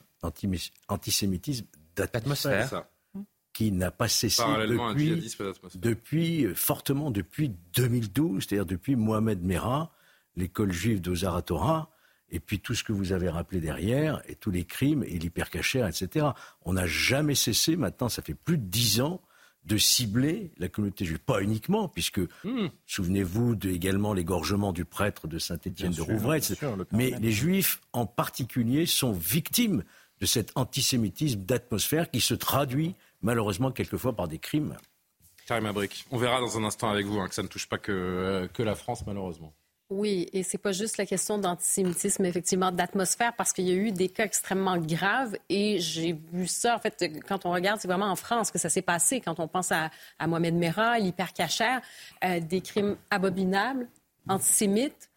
[0.88, 2.84] antisémitisme d'atmosphère
[3.52, 5.34] qui n'a pas cessé depuis,
[5.74, 9.90] depuis, euh, fortement depuis 2012, c'est-à-dire depuis Mohamed Merah,
[10.36, 11.90] l'école juive de Zaratora,
[12.30, 15.88] et puis tout ce que vous avez rappelé derrière, et tous les crimes, et l'hypercachère,
[15.88, 16.26] etc.
[16.62, 19.20] On n'a jamais cessé, maintenant ça fait plus de dix ans,
[19.68, 21.18] de cibler la communauté juive.
[21.18, 22.68] Pas uniquement, puisque, hmm.
[22.87, 26.40] souvenez-vous de, également l'égorgement du prêtre de Saint-Étienne de Rouvray,
[26.90, 29.85] mais les juifs en particulier sont victimes
[30.20, 34.76] de cet antisémitisme d'atmosphère qui se traduit malheureusement quelquefois par des crimes.
[35.46, 37.78] Karim Abrik, on verra dans un instant avec vous hein, que ça ne touche pas
[37.78, 39.52] que, euh, que la France malheureusement.
[39.90, 43.90] Oui, et c'est pas juste la question d'antisémitisme, effectivement, d'atmosphère, parce qu'il y a eu
[43.90, 48.11] des cas extrêmement graves et j'ai vu ça, en fait, quand on regarde, c'est vraiment
[48.11, 49.90] en France que ça s'est passé, quand on pense à,
[50.27, 51.81] Mohamed Merah, l'hypercachère,
[52.22, 53.88] euh, des crimes abominables,
[54.29, 55.09] antisémites,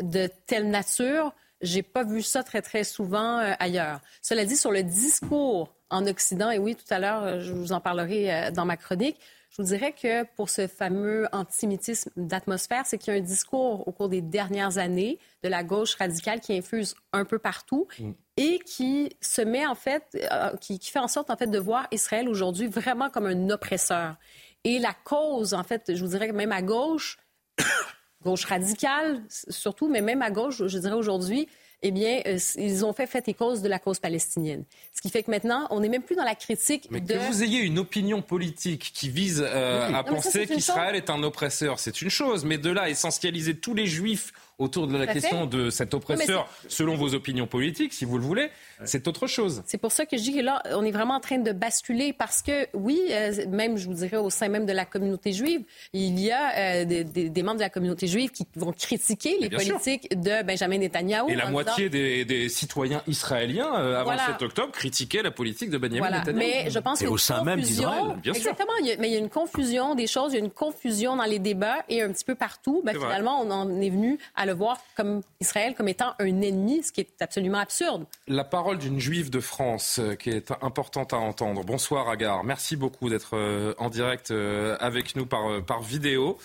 [0.00, 1.34] de telle nature.
[1.60, 4.00] J'ai pas vu ça très, très souvent euh, ailleurs.
[4.22, 6.52] Cela dit, sur le discours en Occident.
[6.52, 9.18] Et oui, tout à l'heure, je vous en parlerai dans ma chronique.
[9.50, 13.86] Je vous dirais que pour ce fameux antisémitisme d'atmosphère, c'est qu'il y a un discours
[13.88, 18.12] au cours des dernières années de la gauche radicale qui infuse un peu partout mm.
[18.36, 21.88] et qui se met en fait, euh, qui, fait en sorte en fait de voir
[21.90, 24.16] Israël aujourd'hui vraiment comme un oppresseur.
[24.62, 27.18] Et la cause, en fait, je vous dirais que même à gauche,
[28.22, 31.48] gauche radicale surtout, mais même à gauche, je dirais aujourd'hui,
[31.82, 34.64] eh bien, euh, ils ont fait fait et cause de la cause palestinienne.
[34.94, 37.14] Ce qui fait que maintenant, on n'est même plus dans la critique mais de...
[37.14, 41.78] Que vous ayez une opinion politique qui vise euh, à penser qu'Israël est un oppresseur,
[41.78, 42.44] c'est une chose.
[42.44, 46.94] Mais de là, essentialiser tous les juifs autour de la question de cet oppresseur, selon
[46.94, 48.50] vos opinions politiques, si vous le voulez,
[48.84, 49.62] c'est autre chose.
[49.66, 52.12] C'est pour ça que je dis que là, on est vraiment en train de basculer
[52.12, 55.62] parce que, oui, euh, même, je vous dirais, au sein même de la communauté juive,
[55.92, 60.08] il y a euh, des, membres de la communauté juive qui vont critiquer les politiques
[60.10, 61.28] de Benjamin Netanyahou.
[61.30, 65.78] Et la moitié des, citoyens israéliens, euh, avant le 7 octobre, critiquaient la politique de
[65.78, 66.18] Benjamin voilà.
[66.18, 66.38] Netanyahou.
[66.38, 68.42] Mais je pense Et au sein même d'Israël, bien sûr.
[68.42, 68.72] Exactement.
[68.98, 71.38] mais il y a une confusion des choses, il y a une confusion dans les
[71.38, 72.82] débats et un petit peu partout.
[72.84, 76.82] Ben, finalement, on en est venu à le voir comme Israël comme étant un ennemi,
[76.82, 78.04] ce qui est absolument absurde.
[78.26, 81.64] La parole d'une juive de France euh, qui est importante à entendre.
[81.64, 86.38] Bonsoir Agar, merci beaucoup d'être euh, en direct euh, avec nous par, par vidéo.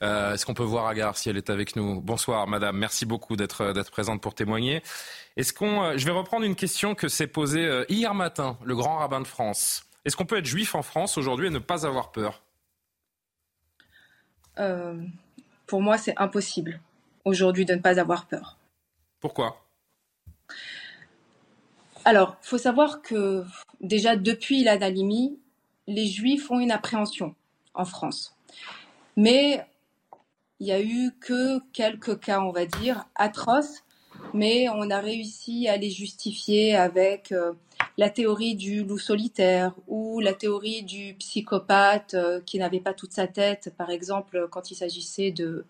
[0.00, 2.00] Est-ce qu'on peut voir Agar si elle est avec nous?
[2.00, 4.82] Bonsoir madame, merci beaucoup d'être d'être présente pour témoigner.
[5.36, 9.20] Est-ce qu'on, je vais reprendre une question que s'est posée hier matin le grand rabbin
[9.20, 9.84] de France.
[10.04, 12.42] Est-ce qu'on peut être juif en France aujourd'hui et ne pas avoir peur?
[15.66, 16.80] Pour moi, c'est impossible
[17.24, 18.58] aujourd'hui de ne pas avoir peur.
[19.20, 19.64] Pourquoi?
[22.04, 23.44] Alors, il faut savoir que
[23.80, 25.38] déjà depuis l'Analimi,
[25.86, 27.34] les Juifs ont une appréhension
[27.74, 28.34] en France.
[29.16, 29.66] Mais
[30.60, 33.84] il n'y a eu que quelques cas, on va dire, atroces,
[34.34, 37.52] mais on a réussi à les justifier avec euh,
[37.96, 43.12] la théorie du loup solitaire ou la théorie du psychopathe euh, qui n'avait pas toute
[43.12, 45.64] sa tête, par exemple quand il s'agissait de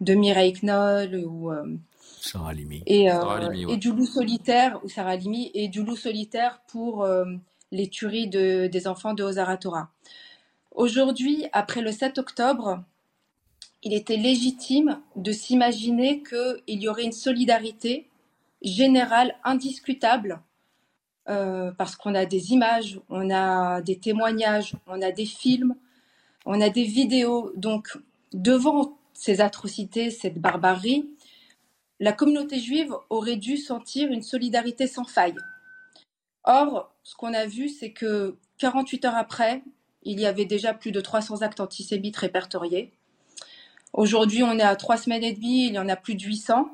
[0.00, 1.76] de Mireille Knoll ou euh,
[2.20, 2.82] Sarah Limi.
[2.86, 7.24] Et, euh, et, du loup solitaire ou Sarah Limi et du loup solitaire pour euh,
[7.72, 9.90] les tueries de, des enfants de Ozaratora.
[10.72, 12.82] Aujourd'hui, après le 7 octobre,
[13.82, 18.08] il était légitime de s'imaginer qu'il y aurait une solidarité
[18.62, 20.40] générale indiscutable
[21.26, 25.74] parce qu'on a des images, on a des témoignages, on a des films,
[26.44, 27.50] on a des vidéos.
[27.56, 27.98] Donc,
[28.32, 31.08] devant ces atrocités, cette barbarie,
[32.00, 35.36] la communauté juive aurait dû sentir une solidarité sans faille.
[36.44, 39.62] Or, ce qu'on a vu, c'est que 48 heures après,
[40.02, 42.92] il y avait déjà plus de 300 actes antisémites répertoriés.
[43.92, 46.68] Aujourd'hui, on est à trois semaines et demie, il y en a plus de 800.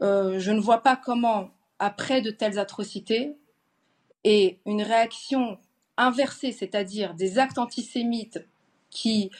[0.00, 3.36] Euh, je ne vois pas comment, après de telles atrocités
[4.24, 5.58] et une réaction
[5.96, 8.40] inversée, c'est-à-dire des actes antisémites
[8.92, 9.30] qui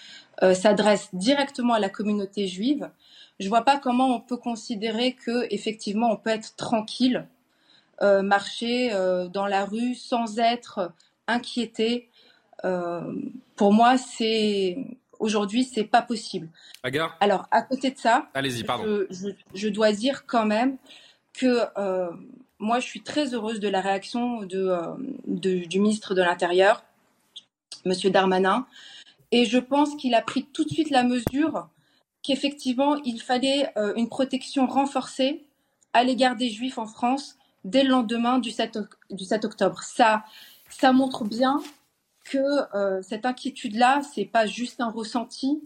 [0.42, 2.90] euh, s'adresse directement à la communauté juive,
[3.38, 7.28] je vois pas comment on peut considérer que effectivement on peut être tranquille,
[8.00, 10.92] euh, marcher euh, dans la rue sans être
[11.28, 12.08] inquiété.
[13.56, 14.78] pour moi, c'est
[15.18, 16.48] aujourd'hui c'est pas possible.
[16.82, 19.06] Agar Alors à côté de ça, allez-y, pardon.
[19.10, 20.78] Je, je, dois dire quand même
[21.32, 21.58] que
[22.58, 24.72] moi je suis très heureuse de la réaction de,
[25.26, 26.84] de du ministre de l'Intérieur,
[27.84, 28.66] Monsieur Darmanin,
[29.32, 31.68] et je pense qu'il a pris tout de suite la mesure
[32.22, 35.44] qu'effectivement, il fallait euh, une protection renforcée
[35.94, 38.78] à l'égard des Juifs en France dès le lendemain du 7,
[39.10, 39.82] du 7 octobre.
[39.82, 40.22] Ça,
[40.92, 41.60] montre bien
[42.24, 42.38] que
[42.76, 45.62] euh, cette inquiétude-là, c'est pas juste un ressenti,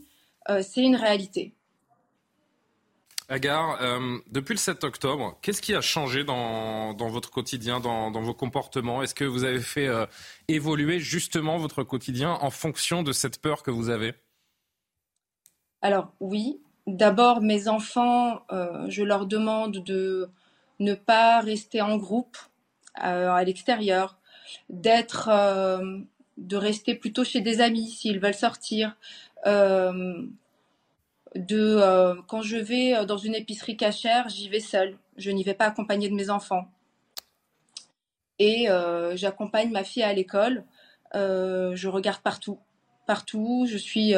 [0.49, 1.53] euh, c'est une réalité.
[3.29, 8.35] Agar, euh, depuis le 7 octobre, qu'est-ce qui a changé dans, votre quotidien, dans, vos
[8.35, 9.03] comportements?
[9.03, 10.07] Est-ce que vous avez fait euh,
[10.47, 14.15] évoluer justement votre quotidien en fonction de cette peur que vous avez?
[15.83, 20.31] Alors oui, d'abord mes enfants, euh, je leur demande de
[20.79, 22.37] ne pas rester en groupe
[22.95, 24.19] à l'extérieur,
[24.71, 25.29] d'être,
[26.39, 28.97] de rester plutôt chez des amis s'ils veulent sortir
[31.37, 34.99] de euh, quand je vais euh, dans une épicerie cachère, j'y vais seule.
[35.17, 36.71] Je n'y vais pas accompagnée de mes enfants.
[38.39, 40.65] Et euh, j'accompagne ma fille à l'école.
[41.15, 42.59] je regarde partout,
[43.07, 43.67] partout.
[43.69, 44.15] Je suis,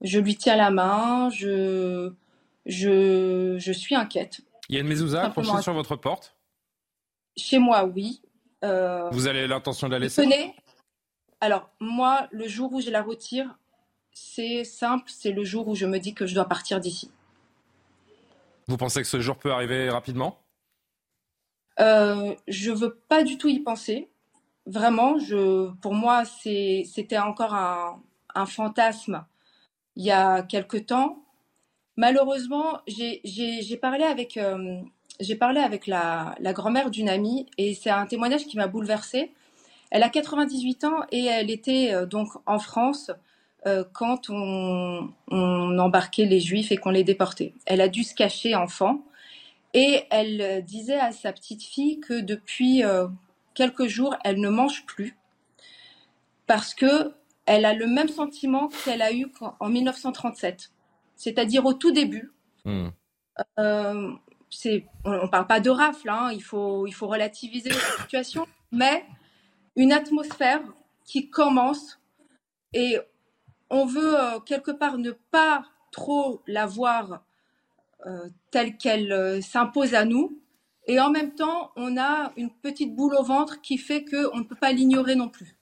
[0.00, 1.28] je lui tiens la main.
[1.30, 2.12] Je,
[2.64, 4.40] je, je suis inquiète.
[4.68, 6.36] Il y a une mezouza penchée sur votre porte?
[7.36, 8.22] Chez moi, oui.
[8.62, 10.54] Vous avez l'intention de la laisser?
[11.42, 13.58] Alors, moi, le jour où je la retire,
[14.12, 17.10] c'est simple, c'est le jour où je me dis que je dois partir d'ici.
[18.68, 20.38] Vous pensez que ce jour peut arriver rapidement?
[21.80, 24.08] Euh, Je veux pas du tout y penser.
[24.66, 28.00] vraiment, je, pour moi, c'était encore un,
[28.34, 29.24] un, fantasme
[29.96, 31.18] il y a quelque temps.
[31.96, 34.80] Malheureusement, j'ai parlé avec, euh,
[35.40, 39.32] parlé avec la, la grand-mère d'une amie et c'est un témoignage qui m'a bouleversée.
[39.90, 43.10] Elle a 98 ans et elle était euh, donc en France
[43.66, 47.54] euh, quand on, on, embarquait les juifs et qu'on les déportait.
[47.66, 49.04] Elle a dû se cacher enfant
[49.74, 52.82] et elle disait à sa petite fille que depuis
[53.54, 55.16] quelques jours, elle ne mange plus
[56.46, 57.14] parce que
[57.46, 59.26] elle a le même sentiment qu'elle a eu
[59.58, 60.70] en 1937,
[61.16, 62.32] c'est-à-dire au tout début.
[62.64, 62.88] Hmm.
[63.58, 64.12] Euh,
[65.04, 69.04] on ne parle pas de rafle, hein, il, faut, il faut relativiser la situation, mais
[69.76, 70.60] une atmosphère
[71.04, 71.98] qui commence
[72.74, 72.98] et
[73.72, 77.24] on veut euh, quelque part ne pas trop la voir
[78.06, 80.38] euh, telle qu'elle s'impose à nous,
[80.86, 84.44] et en même temps, on a une petite boule au ventre qui fait qu'on ne
[84.44, 85.56] peut pas l'ignorer non plus.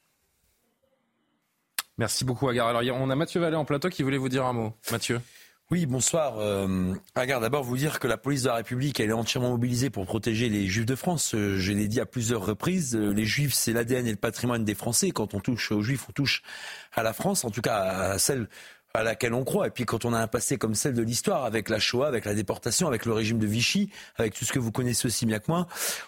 [1.98, 2.68] Merci beaucoup, Agar.
[2.68, 4.72] Alors, on a Mathieu Vallée en plateau qui voulait vous dire un mot.
[4.90, 5.20] Mathieu.
[5.72, 6.40] Oui, bonsoir.
[6.40, 10.04] Euh, d'abord vous dire que la police de la République, elle est entièrement mobilisée pour
[10.04, 11.32] protéger les Juifs de France.
[11.36, 14.64] Euh, je l'ai dit à plusieurs reprises, euh, les Juifs, c'est l'ADN et le patrimoine
[14.64, 15.12] des Français.
[15.12, 16.42] Quand on touche aux Juifs, on touche
[16.92, 18.48] à la France, en tout cas à celle
[18.94, 19.68] à laquelle on croit.
[19.68, 22.24] Et puis quand on a un passé comme celle de l'histoire, avec la Shoah, avec
[22.24, 25.38] la déportation, avec le régime de Vichy, avec tout ce que vous connaissez aussi bien
[25.38, 25.66] que moi,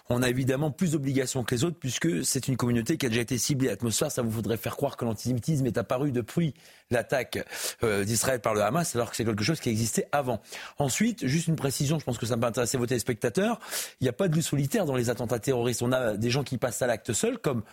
[0.09, 3.21] on a évidemment plus d'obligations que les autres, puisque c'est une communauté qui a déjà
[3.21, 3.69] été ciblée.
[3.69, 6.53] L'atmosphère, ça vous voudrait faire croire que l'antisémitisme est apparu depuis
[6.91, 7.39] l'attaque
[7.83, 10.41] euh, d'Israël par le Hamas, alors que c'est quelque chose qui existait avant.
[10.77, 13.59] Ensuite, juste une précision, je pense que ça peut intéresser vos téléspectateurs,
[14.01, 15.81] il n'y a pas de lut solitaire dans les attentats terroristes.
[15.81, 17.63] On a des gens qui passent à l'acte seul, comme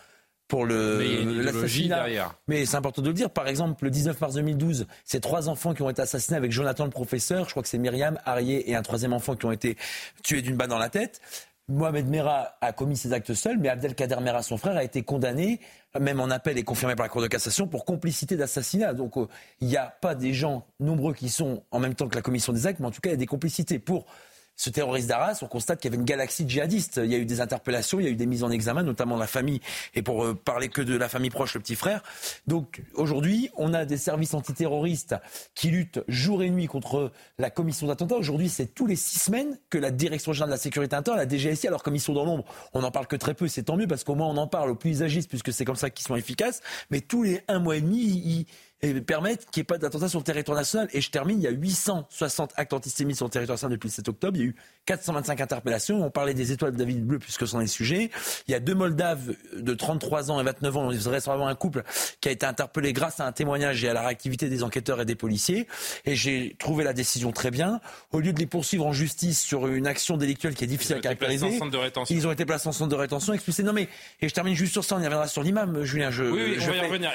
[0.51, 2.07] pour le l'assassinat.
[2.49, 3.31] Mais c'est important de le dire.
[3.31, 6.85] Par exemple, le 19 mars 2012, ces trois enfants qui ont été assassinés avec Jonathan
[6.85, 9.77] le professeur, je crois que c'est Myriam, Arié et un troisième enfant qui ont été
[10.23, 11.21] tués d'une balle dans la tête.
[11.69, 15.61] Mohamed Merah a commis ces actes seul, mais Abdelkader Merah, son frère, a été condamné,
[15.99, 18.93] même en appel et confirmé par la Cour de cassation, pour complicité d'assassinat.
[18.93, 19.29] Donc euh,
[19.61, 22.53] il n'y a pas des gens nombreux qui sont en même temps que la commission
[22.53, 24.07] des actes, mais en tout cas il y a des complicités pour
[24.61, 27.01] ce terroriste d'Arras, on constate qu'il y avait une galaxie de djihadistes.
[27.03, 29.17] Il y a eu des interpellations, il y a eu des mises en examen, notamment
[29.17, 29.63] la famille,
[29.95, 32.03] et pour euh, parler que de la famille proche, le petit frère.
[32.47, 35.15] Donc aujourd'hui, on a des services antiterroristes
[35.55, 38.17] qui luttent jour et nuit contre la commission d'attentats.
[38.17, 41.27] Aujourd'hui, c'est tous les six semaines que la Direction générale de la sécurité intérieure, la
[41.27, 42.45] DGSI, alors comme ils sont dans l'ombre,
[42.75, 44.69] on n'en parle que très peu, c'est tant mieux parce qu'au moins on en parle
[44.69, 46.61] aux plus agistes puisque c'est comme ça qu'ils sont efficaces.
[46.91, 48.47] Mais tous les un mois et demi, ils
[49.07, 50.89] permettre qu'il n'y ait pas d'attentats sur le territoire national.
[50.93, 53.93] Et je termine, il y a 860 actes antisémites sur le territoire national depuis le
[53.93, 54.37] 7 octobre.
[54.37, 54.57] Il y a eu
[54.87, 56.05] 425 interpellations.
[56.05, 58.11] On parlait des étoiles de David Bleu puisque c'en est le sujet.
[58.49, 60.91] Il y a deux Moldaves de 33 ans et 29 ans.
[60.91, 61.83] Il serait un couple
[62.21, 65.05] qui a été interpellé grâce à un témoignage et à la réactivité des enquêteurs et
[65.05, 65.69] des policiers.
[66.07, 67.81] Et j'ai trouvé la décision très bien.
[68.13, 71.01] Au lieu de les poursuivre en justice sur une action délictuelle qui est difficile à
[71.01, 71.59] caractériser,
[72.09, 73.33] ils ont été placés en centre de rétention.
[73.33, 73.63] Expulsés.
[73.63, 73.89] Non mais,
[74.21, 74.97] et je termine juste sur ça.
[74.97, 76.11] On y reviendra sur l'imam, Julien.
[76.11, 77.13] Je, oui, oui, je on va y revenir.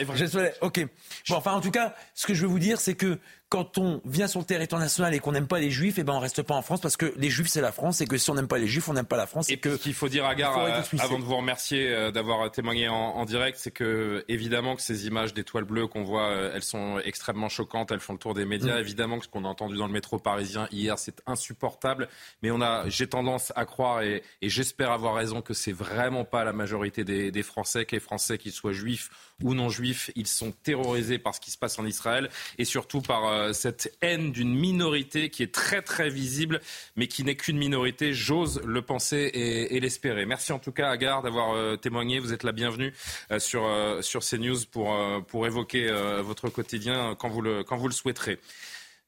[0.61, 0.85] Ok.
[1.29, 3.19] Bon, enfin, en tout cas, ce que je veux vous dire, c'est que
[3.49, 6.13] quand on vient sur le territoire national et qu'on n'aime pas les juifs, eh ben
[6.13, 8.29] on reste pas en France parce que les juifs c'est la France et que si
[8.31, 9.49] on n'aime pas les juifs, on n'aime pas la France.
[9.49, 12.87] Et, que qu'il faut dire à Gare, euh, avant de vous remercier euh, d'avoir témoigné
[12.87, 16.99] en, direct, c'est que évidemment que ces images d'étoiles bleues qu'on voit, euh, elles sont
[17.03, 18.77] extrêmement choquantes, elles font le tour des médias.
[18.77, 18.79] Mm.
[18.79, 22.09] Évidemment que ce qu'on a entendu dans le métro parisien hier, c'est insupportable.
[22.41, 26.43] Mais on a, j'ai tendance à croire et, j'espère avoir raison que c'est vraiment pas
[26.43, 29.09] la majorité des, des Français, que les Français, qu'ils soient juifs
[29.43, 33.01] ou non juifs, ils sont terrorisés par ce qui se passe en Israël et surtout
[33.01, 36.61] par cette haine d'une minorité qui est très très visible,
[36.95, 38.13] mais qui n'est qu'une minorité.
[38.13, 40.25] J'ose le penser et, l'espérer.
[40.25, 42.19] Merci en tout cas, Agar, d'avoir euh, témoigné.
[42.19, 42.93] Vous êtes la bienvenue
[43.31, 44.95] euh, sur, euh, sur CNews pour,
[45.27, 45.91] pour évoquer
[46.23, 48.39] votre quotidien quand vous le, quand vous le souhaiterez.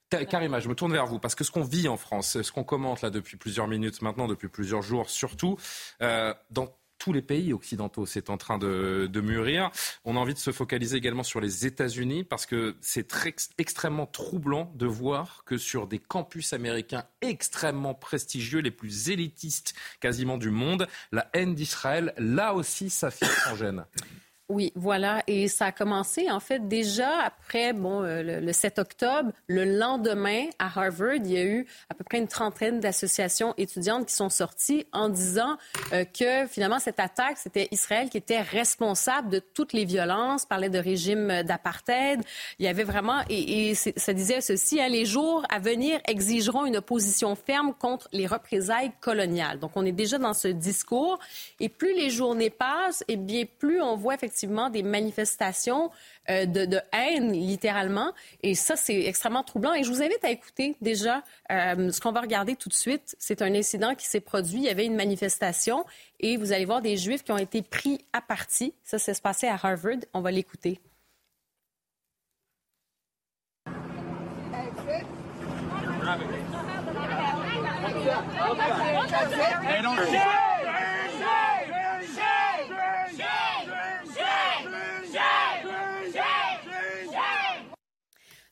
[0.10, 2.64] Karima, je me tourne vers vous parce que ce qu'on vit en France, ce qu'on
[2.64, 5.58] commente là depuis plusieurs minutes maintenant, depuis plusieurs jours surtout,
[6.00, 8.06] dans tous les pays occidentaux.
[8.06, 9.72] C'est en train de, mûrir.
[10.06, 13.12] On a envie de se focaliser également sur les États-Unis parce que c'est
[13.58, 20.38] extrêmement troublant de voir que sur des campus américains extrêmement prestigieux, les plus élitistes quasiment
[20.38, 23.86] du monde, la haine d'Israël, là aussi, s'affiche en gêne.
[24.50, 25.24] Oui, voilà.
[25.28, 29.34] Et ça a commencé, en fait, déjà après bon, euh, le, 7 octobre.
[29.48, 34.06] Le lendemain, à Harvard, il y a eu à peu près une trentaine d'associations étudiantes
[34.06, 35.58] qui sont sorties en disant
[35.92, 40.70] euh, que finalement, cette attaque, c'était Israël qui était responsable de toutes les violences, parlait
[40.70, 42.22] de régime d'apartheid.
[42.60, 46.78] Il y avait vraiment, et, ça disait ceci, hein, les jours à venir exigeront une
[46.78, 49.60] opposition ferme contre les représailles coloniales.
[49.60, 51.20] Donc, on est déjà dans ce discours.
[51.60, 55.90] Et plus les journées passent, et bien plus on voit effectivement effectivement des manifestations
[56.30, 58.14] euh, de, haine, littéralement.
[58.44, 59.74] Et ça, c'est extrêmement troublant.
[59.74, 63.16] Et je vous invite à écouter déjà euh, ce qu'on va regarder tout de suite.
[63.18, 64.58] C'est un incident qui s'est produit.
[64.58, 65.86] Il y avait une manifestation
[66.20, 68.74] et vous allez voir des Juifs qui ont été pris à partie.
[68.84, 69.98] Ça, s'est passé à Harvard.
[70.14, 70.80] On va l'écouter.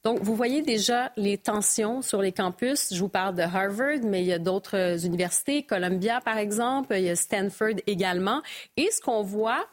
[0.06, 2.94] Donc, vous voyez déjà les tensions sur les campus.
[2.94, 7.06] Je vous parle de Harvard, mais il y a d'autres universités, Columbia par exemple, il
[7.06, 8.44] y a Stanford également.
[8.78, 9.66] Et ce qu'on voit,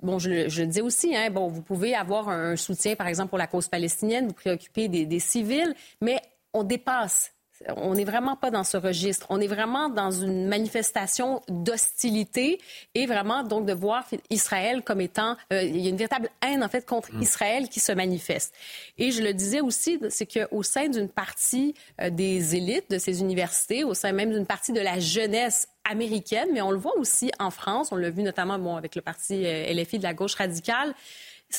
[0.00, 0.30] bon, je,
[0.60, 3.66] le dis aussi, hein, bon, vous pouvez avoir un soutien, par exemple, pour la cause
[3.66, 6.22] palestinienne, vous préoccuper des civils, mais
[6.54, 7.31] on dépasse
[7.76, 9.26] on n'est vraiment pas dans ce registre.
[9.30, 12.60] On est vraiment dans une manifestation d'hostilité
[12.94, 16.62] et vraiment donc de voir Israël comme étant, euh, il y a une véritable haine
[16.62, 17.22] en fait contre mm.
[17.22, 18.54] Israël qui se manifeste.
[18.98, 23.20] Et je le disais aussi, c'est qu'au sein d'une partie euh, des élites de ces
[23.20, 27.30] universités, au sein même d'une partie de la jeunesse américaine, mais on le voit aussi
[27.38, 30.34] en France, on l'a vu notamment bon, avec le parti euh, LFI de la gauche
[30.34, 30.94] radicale,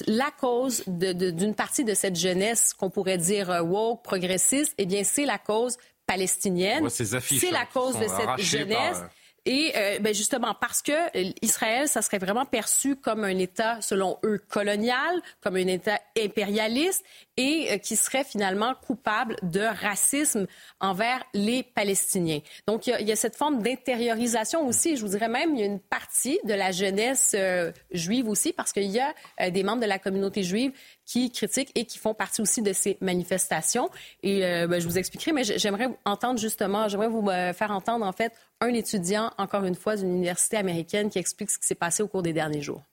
[0.08, 5.26] la cause d'une partie de cette jeunesse qu'on pourrait dire woke, progressiste, eh bien, c'est
[5.26, 5.78] la cause
[6.14, 6.90] palestinienne.
[6.90, 9.02] C'est la cause de cette jeunesse.
[9.46, 10.94] Et euh, ben justement, parce que
[11.42, 17.04] Israël, ça serait vraiment perçu comme un État, selon eux, colonial, comme un État impérialiste
[17.36, 20.48] et euh, qui serait finalement coupable de racisme
[20.80, 22.40] envers les Palestiniens.
[22.68, 24.96] Donc, il y a, cette forme d'intériorisation aussi.
[24.96, 28.54] Je vous dirais même, il y a une partie de la jeunesse euh, juive aussi,
[28.54, 30.72] parce qu'il y a des membres de la communauté juive
[31.06, 33.90] qui critiquent et qui font partie aussi de ces manifestations.
[34.22, 38.32] Et ben, je vous expliquerai, mais j'aimerais entendre justement, j'aimerais vous faire entendre en fait
[38.62, 42.08] un étudiant, encore une fois, d'une université américaine qui explique ce qui s'est passé au
[42.08, 42.84] cours des derniers jours.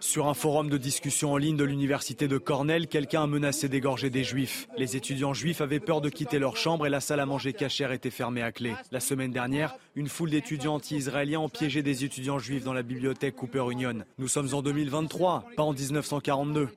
[0.00, 4.10] Sur un forum de discussion en ligne de l'université de Cornell, quelqu'un a menacé d'égorger
[4.10, 4.68] des juifs.
[4.76, 7.92] Les étudiants juifs avaient peur de quitter leur chambre et la salle à manger cachère
[7.92, 8.74] était fermée à clé.
[8.92, 13.36] La semaine dernière, une foule d'étudiants anti-israéliens ont piégé des étudiants juifs dans la bibliothèque
[13.36, 14.04] Cooper Union.
[14.18, 16.68] Nous sommes en 2023, pas en 1942.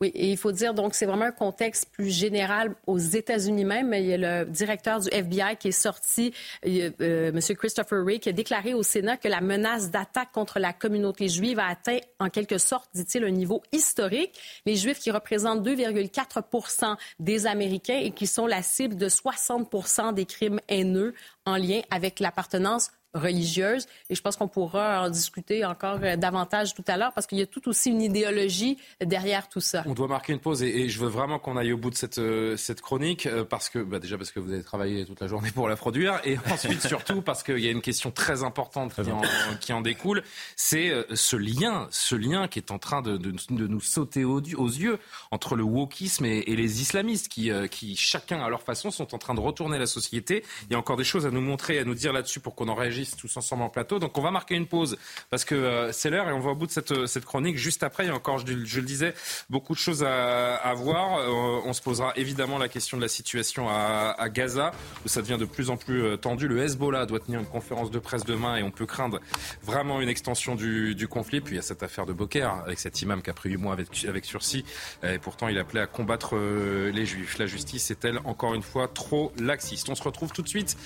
[0.00, 3.92] Oui, et il faut dire, donc, c'est vraiment un contexte plus général aux États-Unis même.
[3.92, 6.32] Il y a le directeur du FBI qui est sorti,
[6.64, 7.40] euh, M.
[7.56, 11.58] Christopher Wray, qui a déclaré au Sénat que la menace d'attaque contre la communauté juive
[11.58, 14.38] a atteint, en quelque sorte, dit-il, un niveau historique.
[14.66, 20.26] Les Juifs qui représentent 2,4 des Américains et qui sont la cible de 60 des
[20.26, 21.12] crimes haineux
[21.44, 23.86] en lien avec l'appartenance religieuse.
[24.10, 27.38] Et je pense qu'on pourra en discuter encore euh, davantage tout à l'heure parce qu'il
[27.38, 29.82] y a tout aussi une idéologie derrière tout ça.
[29.86, 32.18] On doit marquer une pause et, je veux vraiment qu'on aille au bout de cette,
[32.18, 35.26] euh, cette chronique euh, parce que, bah, déjà parce que vous avez travaillé toute la
[35.26, 38.94] journée pour la produire et ensuite surtout parce qu'il y a une question très importante
[38.94, 39.22] qui en,
[39.60, 40.22] qui en, découle.
[40.56, 44.98] C'est ce lien, ce lien qui est en train de, de, nous sauter aux, yeux
[45.30, 49.18] entre le wokisme et, et les islamistes qui, qui, chacun à leur façon, sont en
[49.18, 50.44] train de retourner la société.
[50.68, 52.68] Il y a encore des choses à nous montrer, à nous dire là-dessus pour qu'on
[52.68, 53.98] en réagisse tous ensemble en plateau.
[53.98, 54.98] Donc on va marquer une pause
[55.30, 57.56] parce que euh, c'est l'heure et on va au bout de cette, euh, chronique.
[57.56, 59.14] Juste après, il y a encore, je, le disais,
[59.50, 61.18] beaucoup de choses à, voir.
[61.18, 64.72] Euh, on se posera évidemment la question de la situation à, Gaza
[65.04, 66.48] où ça devient de plus en plus tendu.
[66.48, 69.20] Le Hezbollah doit tenir une conférence de presse demain et on peut craindre
[69.62, 71.40] vraiment une extension du, conflit.
[71.40, 73.56] Puis il y a cette affaire de Boker avec cet imam qui a pris huit
[73.56, 74.64] mois avec, avec sursis
[75.02, 77.38] et pourtant il appelait à combattre les juifs.
[77.38, 79.88] La justice est-elle encore une fois trop laxiste?
[79.88, 80.76] On se retrouve tout de suite.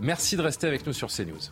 [0.00, 1.51] Merci de rester avec nous sur CNews.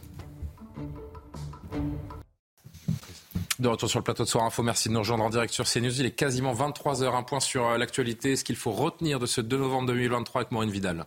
[3.60, 5.66] De retour sur le plateau de Soir Info, merci de nous rejoindre en direct sur
[5.66, 6.00] CNews.
[6.00, 8.34] Il est quasiment 23h, un point sur euh, l'actualité.
[8.36, 11.04] Ce qu'il faut retenir de ce 2 novembre 2023 avec Maureen Vidal?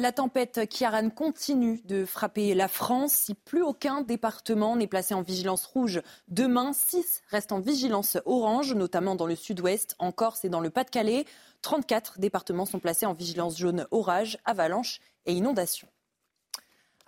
[0.00, 3.12] La tempête Kiaran continue de frapper la France.
[3.12, 8.72] Si plus aucun département n'est placé en vigilance rouge demain, 6 restent en vigilance orange,
[8.72, 11.26] notamment dans le sud-ouest, en Corse et dans le Pas-de-Calais.
[11.62, 15.88] 34 départements sont placés en vigilance jaune orage, avalanche et inondation.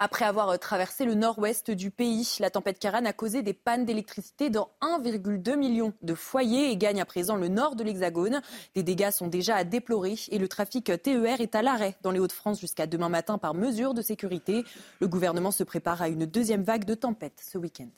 [0.05, 4.51] Après avoir traversé le nord-ouest du pays, la tempête Karan a causé des pannes d'électricité
[4.51, 8.41] dans 1,2 million de foyers et gagne à présent le nord de l'Hexagone.
[8.75, 12.19] Des dégâts sont déjà à déplorer et le trafic TER est à l'arrêt dans les
[12.19, 14.65] Hauts-de-France jusqu'à demain matin par mesure de sécurité.
[15.01, 17.91] Le gouvernement se prépare à une deuxième vague de tempête ce week-end.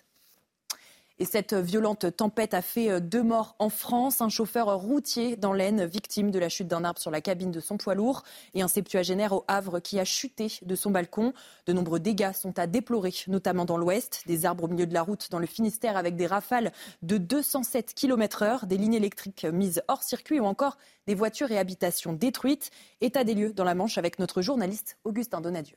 [1.21, 4.21] Et cette violente tempête a fait euh, deux morts en France.
[4.21, 7.61] Un chauffeur routier dans l'Aisne, victime de la chute d'un arbre sur la cabine de
[7.61, 11.33] son poids lourd, et un septuagénaire au Havre qui a chuté de son balcon.
[11.67, 14.25] De nombreux dégâts sont à déplorer, notamment dans l'Ouest.
[14.27, 17.95] Des arbres au milieu de la route dans le Finistère avec des rafales de 207
[17.95, 22.71] km/h, des lignes électriques mises hors circuit ou encore des voitures et habitations détruites.
[23.01, 25.77] État des lieux dans la Manche avec notre journaliste Augustin Donadieu.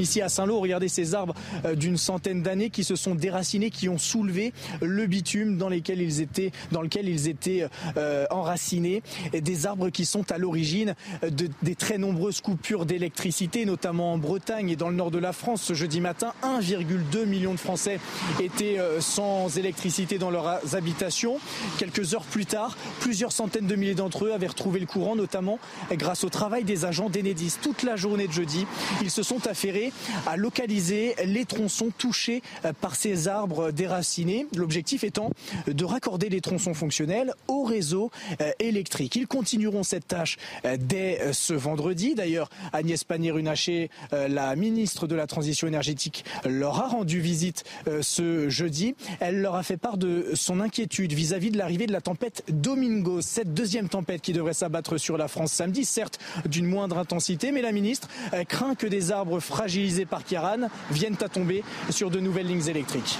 [0.00, 1.34] Ici à Saint-Lô, regardez ces arbres
[1.64, 6.00] euh, d'une centaine d'années qui se sont déracinés, qui ont soulevé le bitume dans, lesquels
[6.00, 9.02] ils étaient, dans lequel ils étaient euh, enracinés.
[9.32, 14.70] Des arbres qui sont à l'origine de, des très nombreuses coupures d'électricité, notamment en Bretagne
[14.70, 15.62] et dans le nord de la France.
[15.62, 17.98] Ce jeudi matin, 1,2 million de Français
[18.40, 21.40] étaient euh, sans électricité dans leurs habitations.
[21.76, 25.58] Quelques heures plus tard, plusieurs centaines de milliers d'entre eux avaient retrouvé le courant, notamment
[25.90, 27.56] grâce au travail des agents d'Enedis.
[27.60, 28.64] Toute la journée de jeudi,
[29.02, 29.87] ils se sont affairés
[30.26, 34.46] à localiser les tronçons touchés euh, par ces arbres déracinés.
[34.56, 35.30] L'objectif étant
[35.66, 38.10] de raccorder les tronçons fonctionnels au réseau
[38.40, 39.16] euh, électrique.
[39.16, 42.14] Ils continueront cette tâche euh, dès ce vendredi.
[42.14, 47.64] D'ailleurs, Agnès Pannier-Runacher, la ministre de la Transition énergétique, leur a rendu visite
[48.00, 48.94] ce jeudi.
[49.20, 53.20] Elle leur a fait part de son inquiétude vis-à-vis de l'arrivée de la tempête Domingo,
[53.20, 57.62] cette deuxième tempête qui devrait s'abattre sur la France samedi, certes d'une moindre intensité, mais
[57.62, 58.08] la ministre
[58.48, 62.68] craint que des arbres fragiles fragilisés par Kiran viennent à tomber sur de nouvelles lignes
[62.68, 63.18] électriques.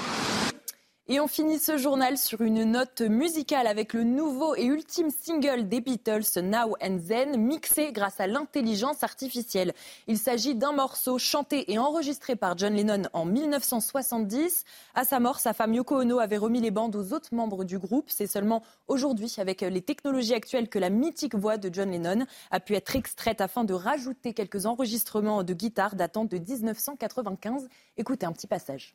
[1.11, 5.67] Et on finit ce journal sur une note musicale avec le nouveau et ultime single
[5.67, 9.73] des Beatles, Now and Then, mixé grâce à l'intelligence artificielle.
[10.07, 14.65] Il s'agit d'un morceau chanté et enregistré par John Lennon en 1970.
[14.95, 17.79] À sa mort, sa femme Yoko Ono avait remis les bandes aux autres membres du
[17.79, 18.11] groupe.
[18.11, 22.61] C'est seulement aujourd'hui, avec les technologies actuelles, que la mythique voix de John Lennon a
[22.61, 27.67] pu être extraite afin de rajouter quelques enregistrements de guitare datant de 1995.
[27.97, 28.95] Écoutez un petit passage.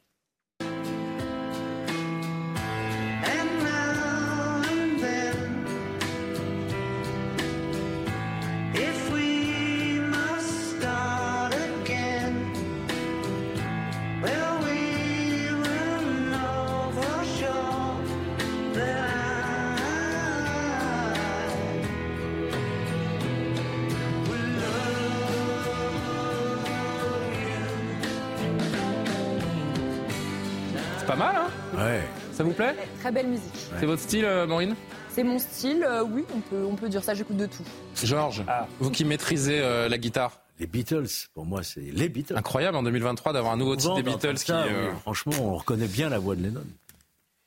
[32.44, 33.54] Ça vous plaît Très belle musique.
[33.80, 34.76] C'est votre style, euh, Maureen
[35.10, 37.64] C'est mon style, euh, oui, on peut, on peut dire ça, j'écoute de tout.
[38.04, 38.68] Georges, Ah.
[38.80, 42.36] vous qui maîtrisez euh, la guitare Les Beatles, pour moi, c'est les Beatles.
[42.38, 44.52] Incroyable en 2023 d'avoir un nouveau titre des Beatles qui.
[44.52, 44.92] euh.
[45.02, 46.64] Franchement, on reconnaît bien la voix de Lennon.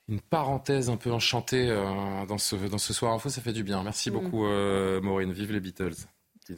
[0.09, 1.84] Une parenthèse un peu enchantée euh,
[2.28, 3.82] dans, ce, dans ce soir info, ça fait du bien.
[3.82, 4.14] Merci Mm.
[4.14, 5.32] beaucoup, euh, Maureen.
[5.32, 5.94] Vive les Beatles.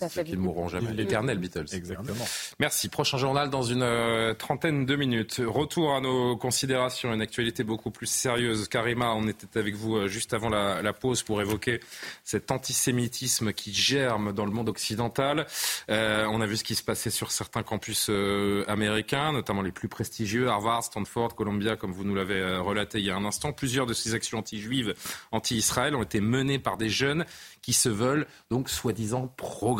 [0.08, 0.92] Ceux qui ne mourront jamais.
[0.92, 1.66] L'éternel Beatles.
[1.72, 2.26] Exactement.
[2.58, 2.88] Merci.
[2.88, 5.40] Prochain journal dans une euh, trentaine de minutes.
[5.44, 8.68] Retour à nos considérations, une actualité beaucoup plus sérieuse.
[8.68, 11.80] Karima, on était avec vous euh, juste avant la, la pause pour évoquer
[12.24, 15.46] cet antisémitisme qui germe dans le monde occidental.
[15.90, 19.72] Euh, on a vu ce qui se passait sur certains campus euh, américains, notamment les
[19.72, 23.24] plus prestigieux, Harvard, Stanford, Columbia, comme vous nous l'avez euh, relaté il y a un
[23.24, 23.52] instant.
[23.52, 24.94] Plusieurs de ces actions anti-juives,
[25.32, 27.24] anti-Israël ont été menées par des jeunes
[27.62, 29.77] qui se veulent donc soi-disant progressistes.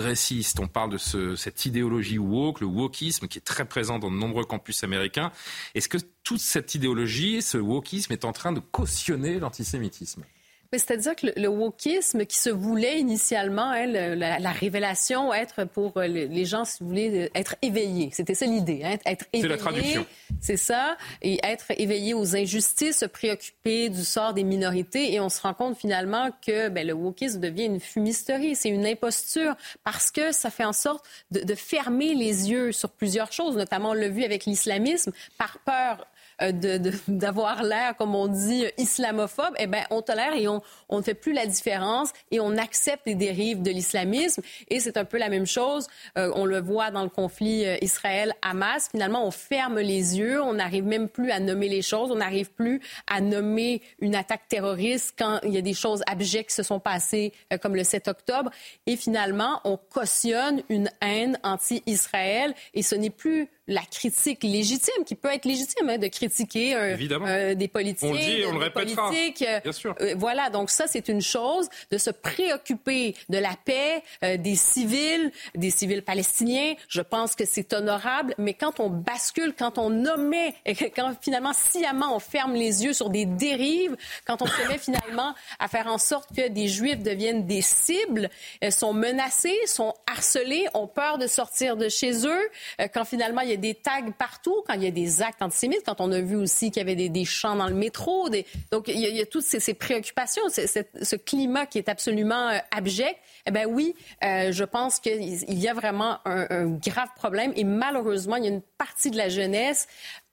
[0.61, 4.17] On parle de ce- cette idéologie woke, le wokisme, qui est très présent dans de
[4.17, 5.33] nombreux campus américains.
[5.75, 10.25] Est-ce que toute cette idéologie, ce wokisme, est en train de cautionner l'antisémitisme?
[10.73, 15.65] C'est-à-dire que le, le wokisme qui se voulait initialement, hein, le- la, la révélation, être
[15.65, 18.11] pour euh, les, gens, si vous voulez, euh, être éveillés.
[18.13, 19.49] C'était ça l'idée, hein, être C'est éveillé.
[19.55, 20.07] la traduction.
[20.43, 25.15] C'est ça, et être éveillé aux injustices, se préoccuper du sort des minorités.
[25.15, 28.85] Et on se rend compte finalement que ben, le wokisme devient une fumisterie, c'est une
[28.87, 33.57] imposture, parce que ça fait en sorte de, de fermer les yeux sur plusieurs choses,
[33.57, 36.07] notamment on l'a vu avec l'islamisme, par peur
[37.09, 41.03] d'avoir l'air, comme on dit, euh, islamophobe, eh ben, on tolère et on, on ne
[41.03, 44.43] fait plus la différence et on accepte les dérives de l'islamisme.
[44.69, 45.89] Et c'est un peu la même chose.
[46.17, 48.89] euh, on le voit dans le conflit euh, Israël-Hamas.
[48.91, 50.43] Finalement, on ferme les yeux.
[50.43, 52.11] On n'arrive même plus à nommer les choses.
[52.11, 56.51] On n'arrive plus à nommer une attaque terroriste quand il y a des choses abjectes
[56.51, 58.51] qui se sont passées, euh, comme le 7 octobre.
[58.87, 62.55] Et finalement, on cautionne une haine anti-Israël.
[62.75, 66.97] Et ce n'est plus la critique légitime, qui peut être légitime, hein, de critiquer un-
[67.27, 68.09] euh, des politiciens.
[68.09, 69.11] On le dit on le répétera.
[69.43, 69.95] euh, Bien sûr.
[70.01, 74.55] euh, voilà, donc ça, c'est une chose, de se préoccuper de la paix euh, des
[74.57, 76.75] civils, des civils palestiniens.
[76.89, 80.55] Je pense que c'est honorable, mais quand on bascule, quand on omet,
[80.97, 83.97] quand finalement, sciemment, on ferme les yeux sur des dérives,
[84.27, 88.31] quand on se met finalement à faire en sorte que des Juifs deviennent des cibles,
[88.71, 92.49] sont menacés, sont harcelés, ont peur de sortir de chez eux,
[92.95, 95.83] quand finalement, il y a des tags partout, quand il y a des actes antisémites,
[95.85, 98.29] quand on a vu aussi qu'il y avait des, des chants dans le métro.
[98.71, 103.19] Donc, il y, a, toutes ces, préoccupations, ce climat qui est absolument euh, abject.
[103.47, 103.95] Eh bien oui,
[104.25, 108.49] euh, je pense qu'il il y a vraiment un grave problème et malheureusement, il y
[108.49, 109.89] a une partie de la jeunesse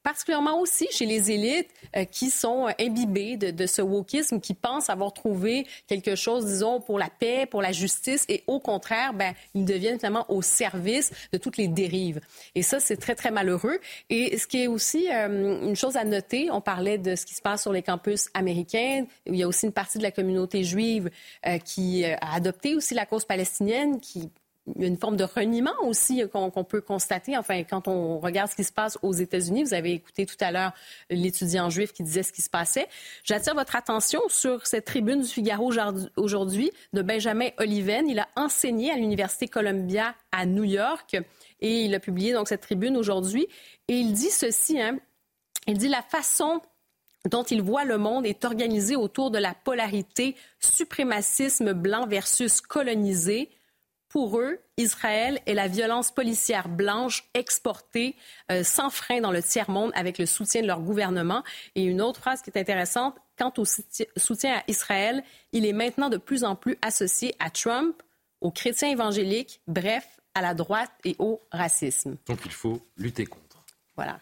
[0.05, 4.91] particulièrement aussi chez les élites euh, qui sont imbibées de, de, ce wokisme, qui pensent
[4.91, 9.33] avoir trouvé quelque chose, disons, pour la paix, pour la justice, et au contraire, ben,
[9.55, 12.21] ils deviennent finalement au service de toutes les dérives.
[12.53, 13.79] Et ça, c'est très, très malheureux.
[14.11, 17.33] Et ce qui est aussi euh, une chose à noter, on parlait de ce qui
[17.33, 20.11] se passe sur les campus américains, où il y a aussi une partie de la
[20.11, 21.09] communauté juive
[21.47, 24.29] euh, qui a adopté aussi la cause palestinienne, qui
[24.75, 27.37] il y a une forme de reniement aussi qu'on peut constater.
[27.37, 30.51] Enfin, quand on regarde ce qui se passe aux États-Unis, vous avez écouté tout à
[30.51, 30.73] l'heure
[31.09, 32.87] l'étudiant juif qui disait ce qui se passait.
[33.23, 35.71] J'attire votre attention sur cette tribune du Figaro
[36.17, 38.07] aujourd'hui de Benjamin Oliven.
[38.09, 41.15] Il a enseigné à l'Université Columbia à New York
[41.61, 43.47] et il a publié donc cette tribune aujourd'hui.
[43.87, 44.97] Et il dit ceci, hein,
[45.67, 46.61] il dit la façon
[47.29, 53.49] dont il voit le monde est organisée autour de la polarité suprémacisme blanc versus colonisé
[54.15, 58.15] pour eux, Israël est la violence policière blanche exportée
[58.49, 61.43] euh, sans frein dans le tiers-monde avec le soutien de leur gouvernement.
[61.75, 66.07] Et une autre phrase qui est intéressante, quant au soutien à Israël, il est maintenant
[66.07, 68.01] de plus en plus associé à Trump,
[68.39, 72.15] aux chrétiens évangéliques, bref, à la droite et au racisme.
[72.25, 73.65] Donc il faut lutter contre.
[73.97, 74.21] Voilà.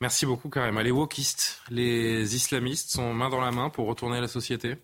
[0.00, 0.80] Merci beaucoup, Karim.
[0.80, 4.78] Les wokistes, les islamistes sont main dans la main pour retourner la société?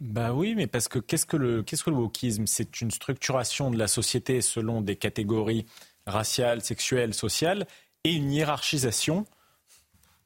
[0.00, 2.46] Bah oui, mais parce que qu'est-ce que le, qu'est-ce que le wokisme?
[2.46, 5.66] C'est une structuration de la société selon des catégories
[6.06, 7.66] raciales, sexuelles, sociales,
[8.04, 9.24] et une hiérarchisation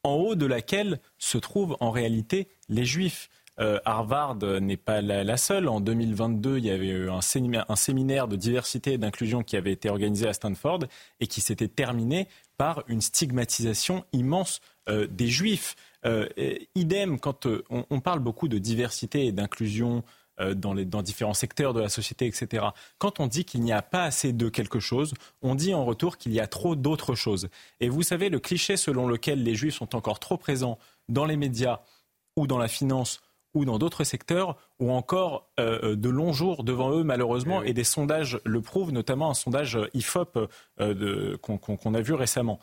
[0.03, 3.29] en haut de laquelle se trouvent en réalité les juifs.
[3.61, 5.69] Euh, Harvard n'est pas la, seule.
[5.69, 9.91] En 2022, il y avait eu un séminaire, de diversité et d'inclusion qui avait été
[9.91, 10.85] organisé à Stanford
[11.21, 15.75] et qui s'était terminé par une stigmatisation immense euh, des juifs.
[16.07, 16.29] Euh,
[16.75, 20.05] idem, quand euh, on, parle beaucoup de diversité et d'inclusion
[20.41, 22.67] euh, dans, dans, différents secteurs de la société, etc.
[22.99, 26.17] Quand on dit qu'il n'y a pas assez de quelque chose, on dit en retour
[26.17, 27.49] qu'il y a trop d'autres choses.
[27.81, 30.79] Et vous savez, le cliché selon lequel les juifs sont encore trop présents
[31.09, 31.81] dans les médias
[32.37, 33.21] ou dans la finance
[33.55, 37.83] ou dans d'autres secteurs, ou encore de longs jours devant eux, malheureusement, eh et des
[37.83, 40.39] sondages le prouvent, notamment un sondage IFOP
[40.77, 42.61] qu'on a vu récemment.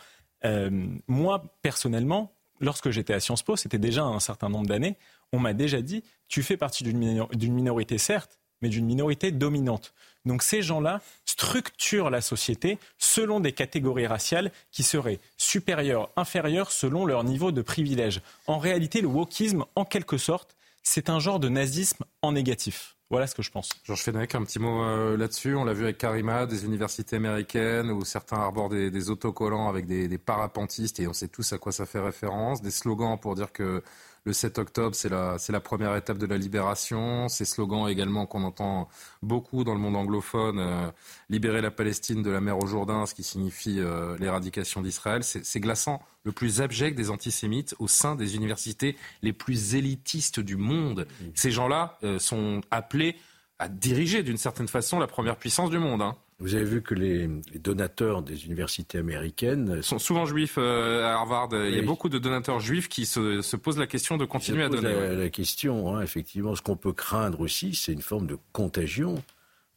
[1.07, 4.97] moi, personnellement, lorsque j'étais à Sciences Po, c'était déjà un certain nombre d'années,
[5.31, 9.93] on m'a déjà dit, tu fais partie d'une minorité, certes, mais d'une minorité dominante.
[10.25, 17.05] Donc ces gens-là structurent la société selon des catégories raciales qui seraient supérieures, inférieures selon
[17.05, 18.21] leur niveau de privilège.
[18.47, 22.94] En réalité, le wokisme, en quelque sorte, c'est un genre de nazisme en négatif.
[23.11, 23.69] Voilà ce que je pense.
[23.83, 25.55] Georges Fenech, un petit mot euh, là-dessus.
[25.55, 30.07] On l'a vu avec Karima, des universités américaines où certains arborent des, autocollants avec des,
[30.07, 32.63] des, parapentistes et on sait tous à quoi ça fait référence.
[32.63, 33.83] Des slogans pour dire que
[34.25, 37.29] le 7 octobre, c'est la, c'est la première étape de la libération.
[37.29, 38.89] Ces slogans également qu'on entend
[39.21, 40.89] beaucoup dans le monde anglophone, euh,
[41.29, 45.23] libérer la Palestine de la mer au Jourdain, ce qui signifie euh, l'éradication d'Israël.
[45.23, 46.01] C'est, glaçant.
[46.23, 51.07] Le plus abject des antisémites au sein des universités les plus élitistes du monde.
[51.35, 53.15] Ces gens-là euh, sont appelés
[53.59, 56.01] à diriger d'une certaine façon la première puissance du monde.
[56.01, 56.15] Hein.
[56.39, 57.29] Vous avez vu que les,
[57.59, 61.49] donateurs des universités américaines sont souvent juifs euh, à Harvard.
[61.53, 64.69] Il y a beaucoup de donateurs juifs qui se, posent la question de continuer à
[64.69, 64.93] donner.
[64.93, 69.23] La, la question, hein, effectivement, ce qu'on peut craindre aussi, c'est une forme de contagion,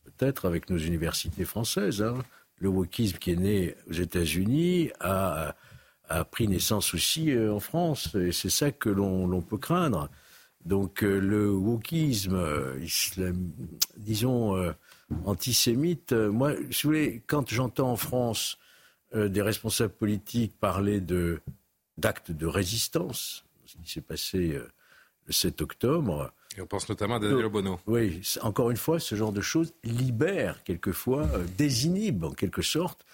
[0.04, 2.02] peut-être avec nos universités françaises.
[2.02, 2.18] Hein.
[2.58, 5.54] Le wokisme qui est né aux États-Unis a,
[6.08, 10.08] a, pris naissance aussi euh, en France, et c'est ça que l'on peut craindre.
[10.64, 12.36] Donc euh, le wokisme,
[13.96, 14.56] disons
[15.24, 16.12] antisémite.
[16.12, 18.58] Euh, moi, si vous voulez, quand j'entends en France
[19.14, 21.40] euh, des responsables politiques parler de
[21.96, 24.68] d'actes de résistance, ce qui s'est passé euh,
[25.26, 26.32] le 7 octobre.
[26.56, 27.80] Et on pense notamment à Daniel Obono.
[27.86, 33.04] Oui, encore une fois, ce genre de choses libère quelquefois, désinhibe en quelque sorte.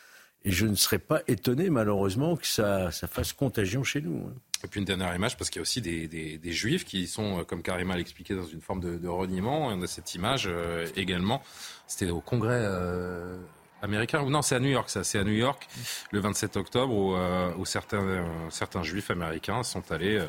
[0.45, 4.29] Et je ne serais pas étonné, malheureusement, que ça, ça fasse contagion chez nous.
[4.29, 4.35] Hein.
[4.65, 7.45] Et puis une dernière image, parce qu'il y a aussi des, des, juifs qui sont,
[7.45, 9.71] comme Karima l'expliquait, dans une forme de, de reniement.
[9.71, 10.49] Et on a cette image
[10.97, 11.43] également
[11.87, 13.37] c'était au Congrès euh,
[13.83, 15.67] américain non c'est à New York ça c'est à New York
[16.13, 20.23] le 27 octobre où, euh, certains euh, certains juifs américains sont allés